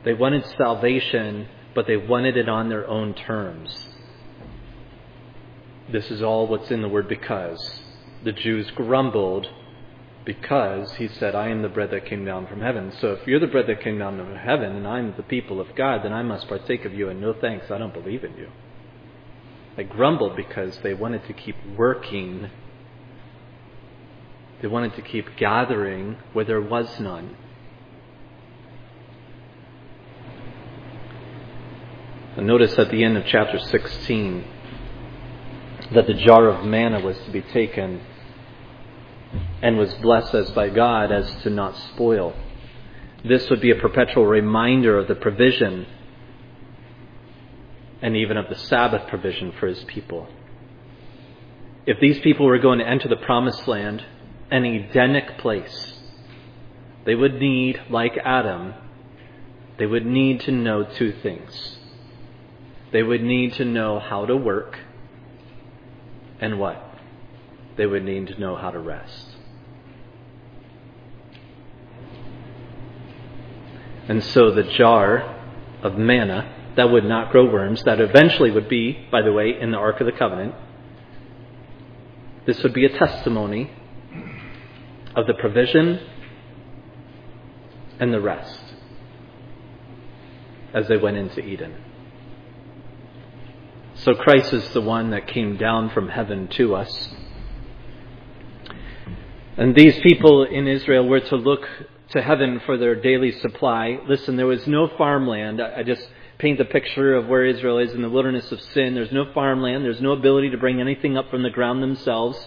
They 0.04 0.12
wanted 0.12 0.44
salvation, 0.58 1.48
but 1.74 1.86
they 1.86 1.96
wanted 1.96 2.36
it 2.36 2.48
on 2.48 2.68
their 2.68 2.86
own 2.86 3.14
terms. 3.14 3.88
This 5.90 6.10
is 6.10 6.22
all 6.22 6.46
what's 6.46 6.70
in 6.70 6.82
the 6.82 6.88
word 6.88 7.08
because. 7.08 7.80
The 8.24 8.32
Jews 8.32 8.70
grumbled 8.72 9.48
because 10.26 10.92
he 10.94 11.06
said, 11.06 11.36
I 11.36 11.48
am 11.48 11.62
the 11.62 11.68
bread 11.68 11.92
that 11.92 12.04
came 12.04 12.24
down 12.24 12.48
from 12.48 12.60
heaven. 12.60 12.92
So 13.00 13.12
if 13.12 13.26
you're 13.26 13.38
the 13.38 13.46
bread 13.46 13.68
that 13.68 13.80
came 13.80 13.98
down 13.98 14.18
from 14.18 14.34
heaven 14.34 14.74
and 14.74 14.86
I'm 14.86 15.14
the 15.16 15.22
people 15.22 15.60
of 15.60 15.74
God, 15.76 16.04
then 16.04 16.12
I 16.12 16.22
must 16.22 16.48
partake 16.48 16.84
of 16.84 16.92
you. 16.92 17.08
And 17.08 17.20
no 17.20 17.32
thanks, 17.32 17.70
I 17.70 17.78
don't 17.78 17.94
believe 17.94 18.24
in 18.24 18.36
you. 18.36 18.50
They 19.76 19.84
grumbled 19.84 20.36
because 20.36 20.78
they 20.78 20.94
wanted 20.94 21.24
to 21.28 21.32
keep 21.32 21.54
working. 21.76 22.50
They 24.60 24.68
wanted 24.68 24.96
to 24.96 25.02
keep 25.02 25.36
gathering 25.36 26.16
where 26.32 26.44
there 26.44 26.60
was 26.60 26.98
none. 26.98 27.36
And 32.36 32.46
notice 32.46 32.76
at 32.78 32.90
the 32.90 33.04
end 33.04 33.16
of 33.16 33.24
chapter 33.26 33.58
16 33.58 34.44
that 35.94 36.06
the 36.08 36.14
jar 36.14 36.48
of 36.48 36.64
manna 36.66 37.00
was 37.00 37.16
to 37.26 37.30
be 37.30 37.42
taken 37.42 38.00
and 39.62 39.76
was 39.76 39.92
blessed 39.94 40.54
by 40.54 40.68
God 40.68 41.10
as 41.12 41.42
to 41.42 41.50
not 41.50 41.76
spoil. 41.76 42.34
This 43.24 43.48
would 43.50 43.60
be 43.60 43.70
a 43.70 43.76
perpetual 43.76 44.26
reminder 44.26 44.98
of 44.98 45.08
the 45.08 45.14
provision 45.14 45.86
and 48.02 48.16
even 48.16 48.36
of 48.36 48.48
the 48.48 48.54
Sabbath 48.54 49.08
provision 49.08 49.52
for 49.58 49.66
his 49.66 49.82
people. 49.84 50.28
If 51.86 51.98
these 52.00 52.18
people 52.20 52.46
were 52.46 52.58
going 52.58 52.78
to 52.78 52.88
enter 52.88 53.08
the 53.08 53.16
promised 53.16 53.66
land, 53.66 54.04
an 54.50 54.64
Edenic 54.64 55.38
place, 55.38 55.94
they 57.04 57.14
would 57.14 57.34
need, 57.34 57.80
like 57.88 58.16
Adam, 58.24 58.74
they 59.78 59.86
would 59.86 60.04
need 60.04 60.40
to 60.40 60.52
know 60.52 60.84
two 60.84 61.12
things. 61.22 61.78
They 62.92 63.02
would 63.02 63.22
need 63.22 63.54
to 63.54 63.64
know 63.64 63.98
how 63.98 64.26
to 64.26 64.36
work, 64.36 64.78
and 66.40 66.58
what? 66.58 66.86
They 67.76 67.86
would 67.86 68.04
need 68.04 68.28
to 68.28 68.40
know 68.40 68.56
how 68.56 68.70
to 68.70 68.78
rest. 68.78 69.36
And 74.08 74.22
so 74.22 74.52
the 74.52 74.62
jar 74.62 75.36
of 75.82 75.98
manna 75.98 76.52
that 76.76 76.90
would 76.90 77.04
not 77.04 77.32
grow 77.32 77.50
worms, 77.50 77.82
that 77.84 78.00
eventually 78.00 78.50
would 78.50 78.68
be, 78.68 79.08
by 79.10 79.22
the 79.22 79.32
way, 79.32 79.54
in 79.58 79.70
the 79.70 79.78
Ark 79.78 80.00
of 80.00 80.06
the 80.06 80.12
Covenant, 80.12 80.54
this 82.46 82.62
would 82.62 82.74
be 82.74 82.84
a 82.84 82.98
testimony 82.98 83.72
of 85.16 85.26
the 85.26 85.34
provision 85.34 86.00
and 87.98 88.12
the 88.12 88.20
rest 88.20 88.60
as 90.72 90.86
they 90.88 90.96
went 90.98 91.16
into 91.16 91.40
Eden. 91.40 91.74
So 93.94 94.14
Christ 94.14 94.52
is 94.52 94.68
the 94.68 94.82
one 94.82 95.10
that 95.10 95.26
came 95.26 95.56
down 95.56 95.90
from 95.90 96.10
heaven 96.10 96.48
to 96.48 96.74
us. 96.76 97.08
And 99.57 99.74
these 99.74 99.98
people 100.00 100.44
in 100.44 100.68
Israel 100.68 101.09
were 101.09 101.20
to 101.20 101.36
look 101.36 101.66
to 102.11 102.22
heaven 102.22 102.61
for 102.66 102.76
their 102.76 102.94
daily 102.94 103.32
supply. 103.32 103.98
Listen, 104.07 104.36
there 104.36 104.46
was 104.46 104.66
no 104.66 104.88
farmland. 104.98 105.61
I 105.62 105.82
just 105.82 106.07
paint 106.38 106.59
the 106.59 106.66
picture 106.66 107.14
of 107.14 107.26
where 107.26 107.46
Israel 107.46 107.78
is 107.78 107.92
in 107.92 108.02
the 108.02 108.11
wilderness 108.11 108.52
of 108.52 108.61
sin. 108.61 108.94
There's 108.94 109.12
no 109.12 109.32
farmland. 109.32 109.84
There's 109.84 110.00
no 110.00 110.12
ability 110.12 110.50
to 110.50 110.59
bring 110.59 110.80
anything 110.80 111.16
up 111.16 111.30
from 111.30 111.42
the 111.42 111.50
ground 111.50 111.82
themselves. 111.82 112.38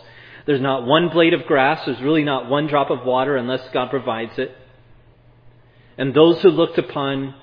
There's 0.45 0.61
not 0.61 0.85
one 0.85 1.09
blade 1.09 1.33
of 1.33 1.45
grass. 1.45 1.83
There's 1.85 2.01
really 2.01 2.23
not 2.23 2.47
one 2.47 2.67
drop 2.67 2.91
of 2.91 3.03
water 3.05 3.35
unless 3.35 3.67
God 3.73 3.89
provides 3.89 4.37
it. 4.37 4.55
And 5.97 6.13
those 6.13 6.41
who 6.41 6.49
looked 6.49 6.77
upon 6.77 7.33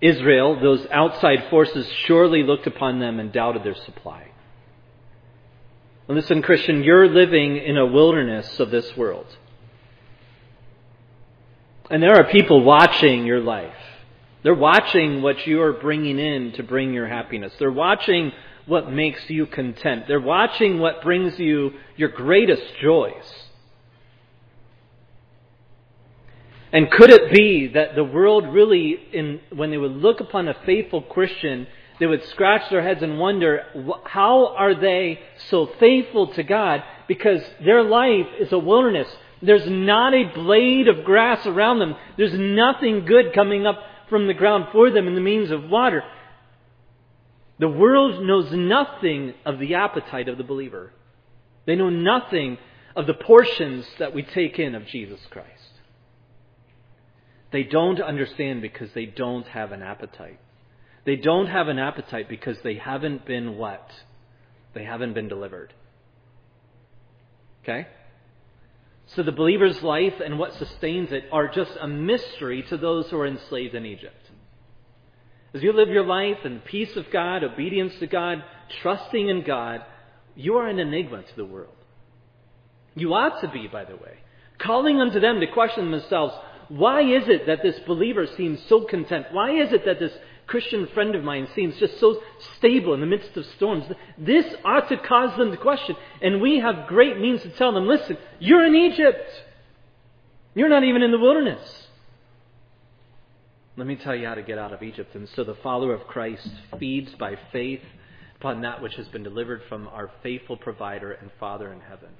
Israel, 0.00 0.60
those 0.60 0.86
outside 0.90 1.48
forces 1.48 1.88
surely 2.06 2.42
looked 2.42 2.66
upon 2.66 2.98
them 2.98 3.20
and 3.20 3.32
doubted 3.32 3.62
their 3.62 3.76
supply. 3.76 4.29
Listen, 6.10 6.42
Christian, 6.42 6.82
you're 6.82 7.08
living 7.08 7.56
in 7.56 7.76
a 7.76 7.86
wilderness 7.86 8.58
of 8.58 8.72
this 8.72 8.96
world. 8.96 9.26
And 11.88 12.02
there 12.02 12.16
are 12.16 12.24
people 12.24 12.64
watching 12.64 13.26
your 13.26 13.40
life. 13.40 13.76
They're 14.42 14.52
watching 14.52 15.22
what 15.22 15.46
you 15.46 15.62
are 15.62 15.72
bringing 15.72 16.18
in 16.18 16.52
to 16.52 16.64
bring 16.64 16.92
your 16.92 17.06
happiness. 17.06 17.52
They're 17.60 17.70
watching 17.70 18.32
what 18.66 18.90
makes 18.90 19.30
you 19.30 19.46
content. 19.46 20.06
They're 20.08 20.18
watching 20.18 20.80
what 20.80 21.02
brings 21.02 21.38
you 21.38 21.74
your 21.96 22.08
greatest 22.08 22.64
joys. 22.82 23.32
And 26.72 26.90
could 26.90 27.12
it 27.12 27.32
be 27.32 27.68
that 27.68 27.94
the 27.94 28.04
world 28.04 28.52
really, 28.52 28.98
in, 29.12 29.40
when 29.54 29.70
they 29.70 29.76
would 29.76 29.92
look 29.92 30.18
upon 30.18 30.48
a 30.48 30.54
faithful 30.66 31.02
Christian, 31.02 31.68
they 32.00 32.06
would 32.06 32.24
scratch 32.28 32.68
their 32.70 32.82
heads 32.82 33.02
and 33.02 33.18
wonder, 33.18 33.66
how 34.04 34.54
are 34.56 34.74
they 34.74 35.20
so 35.50 35.66
faithful 35.78 36.28
to 36.28 36.42
God? 36.42 36.82
Because 37.06 37.42
their 37.62 37.82
life 37.82 38.26
is 38.40 38.50
a 38.52 38.58
wilderness. 38.58 39.06
There's 39.42 39.68
not 39.68 40.14
a 40.14 40.32
blade 40.34 40.88
of 40.88 41.04
grass 41.04 41.46
around 41.46 41.78
them. 41.78 41.94
There's 42.16 42.32
nothing 42.32 43.04
good 43.04 43.34
coming 43.34 43.66
up 43.66 43.78
from 44.08 44.26
the 44.26 44.34
ground 44.34 44.68
for 44.72 44.90
them 44.90 45.06
in 45.06 45.14
the 45.14 45.20
means 45.20 45.50
of 45.50 45.68
water. 45.68 46.02
The 47.58 47.68
world 47.68 48.24
knows 48.24 48.50
nothing 48.50 49.34
of 49.44 49.58
the 49.58 49.74
appetite 49.74 50.28
of 50.28 50.38
the 50.38 50.44
believer. 50.44 50.92
They 51.66 51.76
know 51.76 51.90
nothing 51.90 52.56
of 52.96 53.06
the 53.06 53.14
portions 53.14 53.86
that 53.98 54.14
we 54.14 54.22
take 54.22 54.58
in 54.58 54.74
of 54.74 54.86
Jesus 54.86 55.20
Christ. 55.28 55.48
They 57.52 57.62
don't 57.62 58.00
understand 58.00 58.62
because 58.62 58.90
they 58.94 59.04
don't 59.04 59.46
have 59.48 59.72
an 59.72 59.82
appetite. 59.82 60.40
They 61.04 61.16
don't 61.16 61.46
have 61.46 61.68
an 61.68 61.78
appetite 61.78 62.28
because 62.28 62.58
they 62.62 62.74
haven't 62.74 63.26
been 63.26 63.56
what? 63.56 63.90
They 64.74 64.84
haven't 64.84 65.14
been 65.14 65.28
delivered. 65.28 65.72
Okay? 67.62 67.86
So 69.06 69.22
the 69.22 69.32
believer's 69.32 69.82
life 69.82 70.14
and 70.24 70.38
what 70.38 70.54
sustains 70.54 71.10
it 71.10 71.24
are 71.32 71.48
just 71.48 71.72
a 71.80 71.88
mystery 71.88 72.62
to 72.68 72.76
those 72.76 73.08
who 73.10 73.18
are 73.18 73.26
enslaved 73.26 73.74
in 73.74 73.84
Egypt. 73.84 74.30
As 75.52 75.62
you 75.62 75.72
live 75.72 75.88
your 75.88 76.06
life 76.06 76.38
in 76.44 76.54
the 76.54 76.60
peace 76.60 76.94
of 76.96 77.10
God, 77.10 77.42
obedience 77.42 77.94
to 77.98 78.06
God, 78.06 78.44
trusting 78.82 79.28
in 79.28 79.42
God, 79.42 79.82
you 80.36 80.58
are 80.58 80.68
an 80.68 80.78
enigma 80.78 81.22
to 81.22 81.36
the 81.36 81.44
world. 81.44 81.74
You 82.94 83.14
ought 83.14 83.40
to 83.40 83.48
be, 83.48 83.66
by 83.66 83.84
the 83.84 83.96
way. 83.96 84.18
Calling 84.58 85.00
unto 85.00 85.18
them 85.18 85.40
to 85.40 85.46
question 85.48 85.90
themselves, 85.90 86.34
why 86.68 87.02
is 87.02 87.24
it 87.26 87.46
that 87.46 87.62
this 87.64 87.80
believer 87.80 88.28
seems 88.36 88.62
so 88.68 88.82
content? 88.82 89.26
Why 89.32 89.60
is 89.60 89.72
it 89.72 89.84
that 89.86 89.98
this 89.98 90.12
Christian 90.50 90.88
friend 90.88 91.14
of 91.14 91.22
mine 91.22 91.46
seems 91.54 91.78
just 91.78 92.00
so 92.00 92.20
stable 92.56 92.92
in 92.92 93.00
the 93.00 93.06
midst 93.06 93.36
of 93.36 93.46
storms? 93.54 93.84
This 94.18 94.44
ought 94.64 94.88
to 94.88 94.96
cause 94.96 95.38
them 95.38 95.52
to 95.52 95.56
question. 95.56 95.94
And 96.20 96.40
we 96.40 96.58
have 96.58 96.88
great 96.88 97.20
means 97.20 97.42
to 97.42 97.50
tell 97.50 97.72
them, 97.72 97.86
listen, 97.86 98.18
you're 98.40 98.66
in 98.66 98.74
Egypt. 98.74 99.30
You're 100.56 100.68
not 100.68 100.82
even 100.82 101.02
in 101.02 101.12
the 101.12 101.20
wilderness. 101.20 101.86
Let 103.76 103.86
me 103.86 103.94
tell 103.94 104.16
you 104.16 104.26
how 104.26 104.34
to 104.34 104.42
get 104.42 104.58
out 104.58 104.72
of 104.72 104.82
Egypt. 104.82 105.14
And 105.14 105.28
so 105.28 105.44
the 105.44 105.54
follower 105.54 105.94
of 105.94 106.08
Christ 106.08 106.50
feeds 106.80 107.14
by 107.14 107.36
faith 107.52 107.84
upon 108.34 108.62
that 108.62 108.82
which 108.82 108.96
has 108.96 109.06
been 109.06 109.22
delivered 109.22 109.62
from 109.68 109.86
our 109.86 110.10
faithful 110.24 110.56
provider 110.56 111.12
and 111.12 111.30
Father 111.38 111.72
in 111.72 111.78
heaven. 111.80 112.10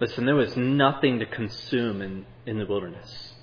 Listen, 0.00 0.26
there 0.26 0.34
was 0.34 0.56
nothing 0.56 1.20
to 1.20 1.26
consume 1.26 2.02
in, 2.02 2.26
in 2.44 2.58
the 2.58 2.66
wilderness 2.66 3.34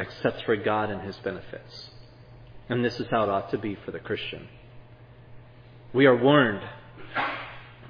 except 0.00 0.44
for 0.44 0.56
God 0.56 0.90
and 0.90 1.02
His 1.02 1.16
benefits. 1.18 1.90
And 2.68 2.84
this 2.84 2.98
is 2.98 3.06
how 3.10 3.24
it 3.24 3.28
ought 3.28 3.50
to 3.50 3.58
be 3.58 3.76
for 3.84 3.90
the 3.90 3.98
Christian. 3.98 4.48
We 5.92 6.06
are 6.06 6.16
warned 6.16 6.62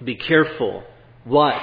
be 0.03 0.17
careful 0.17 0.83
what 1.25 1.63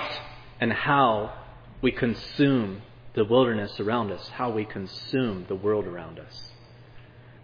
and 0.60 0.72
how 0.72 1.34
we 1.82 1.92
consume 1.92 2.82
the 3.16 3.26
wilderness 3.26 3.80
around 3.80 4.12
us, 4.12 4.28
how 4.30 4.52
we 4.52 4.66
consume 4.66 5.46
the 5.48 5.56
world 5.56 5.86
around 5.86 6.20
us. 6.20 6.52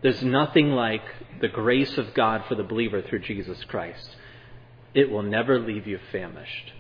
There's 0.04 0.22
nothing 0.22 0.70
like 0.70 1.02
the 1.42 1.48
grace 1.48 1.98
of 1.98 2.14
God 2.14 2.44
for 2.48 2.56
the 2.56 2.64
believer 2.64 3.02
through 3.02 3.20
Jesus 3.20 3.64
Christ. 3.66 4.16
It 4.94 5.10
will 5.10 5.24
never 5.24 5.60
leave 5.60 5.88
you 5.88 6.00
famished. 6.12 6.74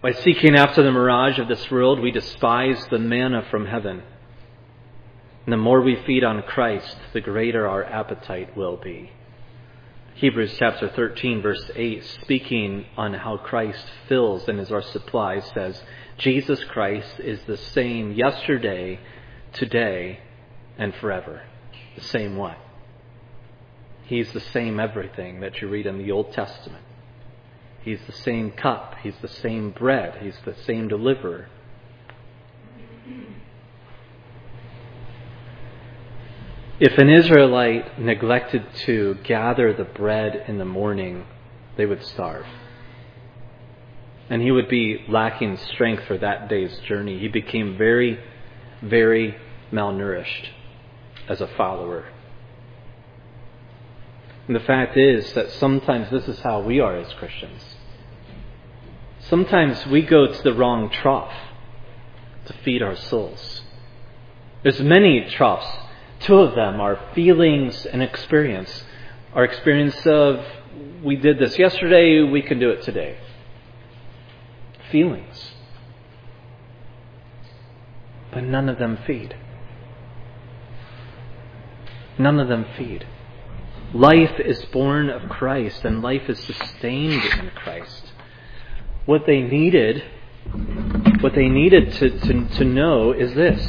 By 0.00 0.12
seeking 0.12 0.54
after 0.54 0.84
the 0.84 0.92
mirage 0.92 1.40
of 1.40 1.48
this 1.48 1.70
world, 1.72 1.98
we 1.98 2.12
despise 2.12 2.86
the 2.86 3.00
manna 3.00 3.44
from 3.50 3.66
heaven. 3.66 4.04
And 5.44 5.52
the 5.52 5.56
more 5.56 5.80
we 5.80 5.96
feed 6.06 6.22
on 6.22 6.42
Christ, 6.42 6.96
the 7.12 7.20
greater 7.20 7.66
our 7.66 7.82
appetite 7.82 8.56
will 8.56 8.76
be. 8.76 9.10
Hebrews 10.14 10.54
chapter 10.56 10.88
13, 10.88 11.42
verse 11.42 11.68
8, 11.74 12.04
speaking 12.22 12.86
on 12.96 13.14
how 13.14 13.38
Christ 13.38 13.84
fills 14.08 14.48
and 14.48 14.60
is 14.60 14.70
our 14.70 14.82
supply, 14.82 15.40
says, 15.40 15.82
Jesus 16.16 16.62
Christ 16.64 17.18
is 17.18 17.40
the 17.48 17.56
same 17.56 18.12
yesterday, 18.12 19.00
today, 19.52 20.20
and 20.76 20.94
forever. 20.94 21.42
The 21.96 22.04
same 22.04 22.36
what? 22.36 22.56
He's 24.04 24.32
the 24.32 24.40
same 24.40 24.78
everything 24.78 25.40
that 25.40 25.60
you 25.60 25.68
read 25.68 25.86
in 25.86 25.98
the 25.98 26.12
Old 26.12 26.32
Testament. 26.32 26.84
He's 27.82 28.00
the 28.06 28.12
same 28.12 28.50
cup. 28.50 28.96
He's 29.02 29.16
the 29.22 29.28
same 29.28 29.70
bread. 29.70 30.18
He's 30.20 30.38
the 30.44 30.54
same 30.64 30.88
deliverer. 30.88 31.48
If 36.80 36.96
an 36.96 37.10
Israelite 37.10 38.00
neglected 38.00 38.64
to 38.86 39.16
gather 39.24 39.72
the 39.72 39.84
bread 39.84 40.44
in 40.46 40.58
the 40.58 40.64
morning, 40.64 41.26
they 41.76 41.86
would 41.86 42.04
starve. 42.04 42.46
And 44.30 44.42
he 44.42 44.52
would 44.52 44.68
be 44.68 45.04
lacking 45.08 45.56
strength 45.56 46.04
for 46.04 46.18
that 46.18 46.48
day's 46.48 46.78
journey. 46.80 47.18
He 47.18 47.28
became 47.28 47.76
very, 47.76 48.20
very 48.80 49.36
malnourished 49.72 50.50
as 51.28 51.40
a 51.40 51.48
follower. 51.48 52.06
And 54.48 54.56
the 54.56 54.60
fact 54.60 54.96
is 54.96 55.34
that 55.34 55.52
sometimes 55.52 56.10
this 56.10 56.26
is 56.26 56.40
how 56.40 56.60
we 56.60 56.80
are 56.80 56.96
as 56.96 57.12
Christians. 57.12 57.62
Sometimes 59.20 59.86
we 59.86 60.00
go 60.00 60.26
to 60.26 60.42
the 60.42 60.54
wrong 60.54 60.88
trough 60.88 61.34
to 62.46 62.54
feed 62.64 62.82
our 62.82 62.96
souls. 62.96 63.60
There's 64.62 64.80
many 64.80 65.28
troughs. 65.28 65.66
Two 66.20 66.38
of 66.38 66.54
them 66.54 66.80
are 66.80 66.98
feelings 67.14 67.84
and 67.84 68.02
experience. 68.02 68.84
Our 69.34 69.44
experience 69.44 70.06
of, 70.06 70.42
we 71.04 71.16
did 71.16 71.38
this 71.38 71.58
yesterday, 71.58 72.22
we 72.22 72.40
can 72.40 72.58
do 72.58 72.70
it 72.70 72.82
today. 72.82 73.18
Feelings. 74.90 75.52
But 78.32 78.44
none 78.44 78.70
of 78.70 78.78
them 78.78 78.98
feed. 79.06 79.36
None 82.18 82.40
of 82.40 82.48
them 82.48 82.64
feed. 82.78 83.06
Life 83.94 84.38
is 84.40 84.64
born 84.66 85.08
of 85.08 85.28
Christ, 85.28 85.84
and 85.84 86.02
life 86.02 86.28
is 86.28 86.38
sustained 86.38 87.24
in 87.24 87.50
Christ 87.54 88.12
what 89.08 89.24
they 89.24 89.40
needed 89.40 90.04
What 91.20 91.34
they 91.34 91.48
needed 91.48 91.92
to, 91.94 92.10
to, 92.10 92.48
to 92.58 92.64
know 92.64 93.12
is 93.12 93.34
this 93.34 93.66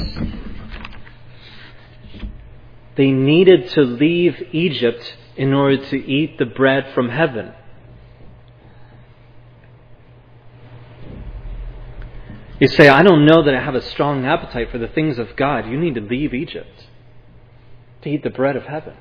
they 2.96 3.10
needed 3.10 3.70
to 3.70 3.80
leave 3.80 4.48
Egypt 4.52 5.16
in 5.36 5.54
order 5.54 5.78
to 5.86 5.96
eat 5.96 6.36
the 6.36 6.44
bread 6.44 6.92
from 6.92 7.08
heaven. 7.08 7.54
You 12.58 12.68
say, 12.68 12.88
I 12.88 13.02
don't 13.02 13.24
know 13.24 13.42
that 13.42 13.54
I 13.54 13.64
have 13.64 13.74
a 13.74 13.80
strong 13.80 14.26
appetite 14.26 14.70
for 14.70 14.76
the 14.76 14.88
things 14.88 15.18
of 15.18 15.34
God. 15.36 15.66
You 15.66 15.78
need 15.78 15.94
to 15.94 16.02
leave 16.02 16.34
Egypt 16.34 16.88
to 18.02 18.10
eat 18.10 18.22
the 18.22 18.28
bread 18.28 18.56
of 18.56 18.64
heaven. 18.64 18.96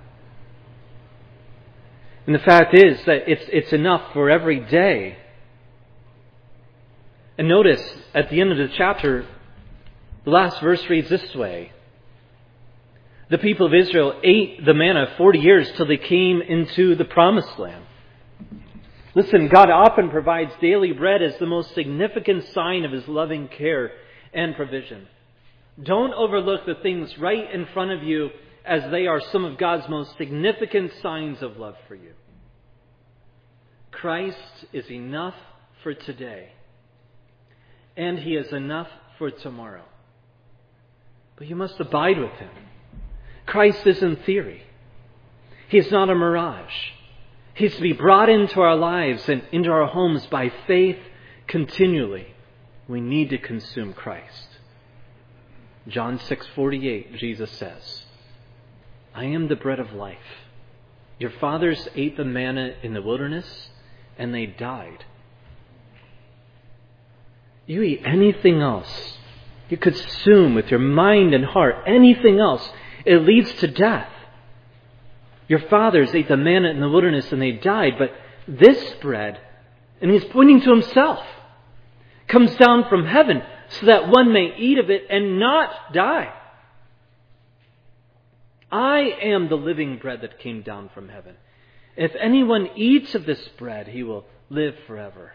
And 2.29 2.35
the 2.35 2.43
fact 2.43 2.75
is 2.75 3.03
that 3.05 3.27
it's, 3.27 3.45
it's 3.47 3.73
enough 3.73 4.13
for 4.13 4.29
every 4.29 4.59
day. 4.59 5.17
And 7.39 7.47
notice 7.47 7.81
at 8.13 8.29
the 8.29 8.39
end 8.39 8.51
of 8.51 8.59
the 8.59 8.69
chapter, 8.77 9.25
the 10.25 10.29
last 10.29 10.61
verse 10.61 10.87
reads 10.91 11.09
this 11.09 11.33
way 11.33 11.71
The 13.31 13.39
people 13.39 13.65
of 13.65 13.73
Israel 13.73 14.13
ate 14.23 14.63
the 14.63 14.75
manna 14.75 15.11
40 15.17 15.39
years 15.39 15.71
till 15.71 15.87
they 15.87 15.97
came 15.97 16.43
into 16.43 16.93
the 16.93 17.03
promised 17.03 17.57
land. 17.57 17.83
Listen, 19.15 19.47
God 19.47 19.71
often 19.71 20.11
provides 20.11 20.51
daily 20.61 20.91
bread 20.91 21.23
as 21.23 21.35
the 21.39 21.47
most 21.47 21.73
significant 21.73 22.45
sign 22.49 22.85
of 22.85 22.91
His 22.91 23.07
loving 23.07 23.47
care 23.47 23.89
and 24.35 24.55
provision. 24.55 25.07
Don't 25.81 26.13
overlook 26.13 26.67
the 26.67 26.75
things 26.75 27.17
right 27.17 27.51
in 27.51 27.65
front 27.73 27.89
of 27.89 28.03
you 28.03 28.29
as 28.69 28.83
they 28.91 29.07
are 29.07 29.19
some 29.19 29.45
of 29.45 29.57
God's 29.57 29.89
most 29.89 30.15
significant 30.15 30.91
signs 31.01 31.41
of 31.41 31.57
love 31.57 31.75
for 31.87 31.95
you. 31.95 32.13
Christ 33.91 34.37
is 34.71 34.89
enough 34.91 35.33
for 35.81 35.95
today, 35.95 36.49
and 37.97 38.19
He 38.19 38.35
is 38.35 38.53
enough 38.53 38.87
for 39.17 39.31
tomorrow. 39.31 39.85
But 41.35 41.47
you 41.47 41.55
must 41.55 41.79
abide 41.79 42.19
with 42.19 42.31
Him. 42.33 42.51
Christ 43.47 43.87
isn't 43.87 44.23
theory, 44.23 44.61
He 45.67 45.79
is 45.79 45.91
not 45.91 46.11
a 46.11 46.15
mirage. 46.15 46.91
He's 47.55 47.75
to 47.75 47.81
be 47.81 47.93
brought 47.93 48.29
into 48.29 48.61
our 48.61 48.75
lives 48.75 49.27
and 49.27 49.41
into 49.51 49.71
our 49.71 49.87
homes 49.87 50.27
by 50.27 50.53
faith 50.67 50.99
continually. 51.47 52.27
We 52.87 53.01
need 53.01 53.31
to 53.31 53.37
consume 53.39 53.93
Christ. 53.93 54.47
John 55.87 56.19
6:48 56.19 57.17
Jesus 57.17 57.49
says, 57.51 58.05
"I 59.13 59.25
am 59.25 59.47
the 59.47 59.55
bread 59.55 59.79
of 59.79 59.93
life. 59.93 60.17
Your 61.17 61.31
fathers 61.31 61.87
ate 61.95 62.15
the 62.15 62.25
manna 62.25 62.73
in 62.81 62.93
the 62.93 63.01
wilderness 63.01 63.69
and 64.17 64.33
they 64.33 64.45
died. 64.45 65.05
You 67.65 67.83
eat 67.83 68.01
anything 68.05 68.61
else, 68.61 69.17
you 69.69 69.77
consume 69.77 70.55
with 70.55 70.71
your 70.71 70.79
mind 70.79 71.33
and 71.33 71.45
heart 71.45 71.83
anything 71.85 72.39
else, 72.39 72.67
it 73.05 73.17
leads 73.21 73.51
to 73.59 73.67
death. 73.67 74.09
Your 75.47 75.59
fathers 75.59 76.13
ate 76.15 76.27
the 76.27 76.37
manna 76.37 76.69
in 76.69 76.79
the 76.79 76.89
wilderness 76.89 77.31
and 77.31 77.41
they 77.41 77.51
died, 77.51 77.93
but 77.97 78.13
this 78.47 78.93
bread, 79.01 79.39
and 80.01 80.09
he's 80.09 80.25
pointing 80.25 80.61
to 80.61 80.69
himself, 80.69 81.23
comes 82.27 82.55
down 82.55 82.87
from 82.89 83.05
heaven 83.05 83.43
so 83.69 83.85
that 83.87 84.07
one 84.07 84.31
may 84.33 84.53
eat 84.57 84.79
of 84.79 84.89
it 84.89 85.03
and 85.09 85.39
not 85.39 85.93
die. 85.93 86.33
I 88.71 88.99
am 89.21 89.49
the 89.49 89.55
living 89.55 89.97
bread 89.97 90.21
that 90.21 90.39
came 90.39 90.61
down 90.61 90.89
from 90.93 91.09
heaven. 91.09 91.35
If 91.95 92.11
anyone 92.19 92.69
eats 92.75 93.15
of 93.15 93.25
this 93.25 93.47
bread, 93.57 93.87
he 93.87 94.03
will 94.03 94.25
live 94.49 94.75
forever. 94.87 95.33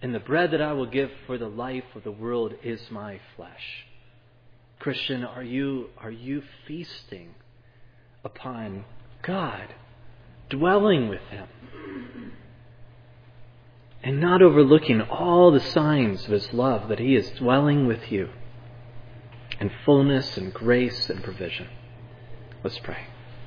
And 0.00 0.14
the 0.14 0.20
bread 0.20 0.52
that 0.52 0.62
I 0.62 0.72
will 0.72 0.86
give 0.86 1.10
for 1.26 1.38
the 1.38 1.48
life 1.48 1.84
of 1.94 2.04
the 2.04 2.12
world 2.12 2.54
is 2.62 2.80
my 2.90 3.20
flesh. 3.36 3.86
Christian, 4.78 5.24
are 5.24 5.42
you, 5.42 5.88
are 5.98 6.10
you 6.10 6.42
feasting 6.66 7.34
upon 8.24 8.84
God, 9.22 9.74
dwelling 10.48 11.08
with 11.08 11.22
Him, 11.30 11.48
and 14.02 14.20
not 14.20 14.40
overlooking 14.40 15.00
all 15.00 15.50
the 15.50 15.60
signs 15.60 16.24
of 16.24 16.30
His 16.30 16.52
love 16.52 16.88
that 16.88 17.00
He 17.00 17.16
is 17.16 17.30
dwelling 17.30 17.86
with 17.86 18.12
you 18.12 18.30
in 19.60 19.70
fullness 19.84 20.36
and 20.36 20.54
grace 20.54 21.10
and 21.10 21.22
provision. 21.24 21.66
Let's 22.64 22.78
pray. 22.80 23.17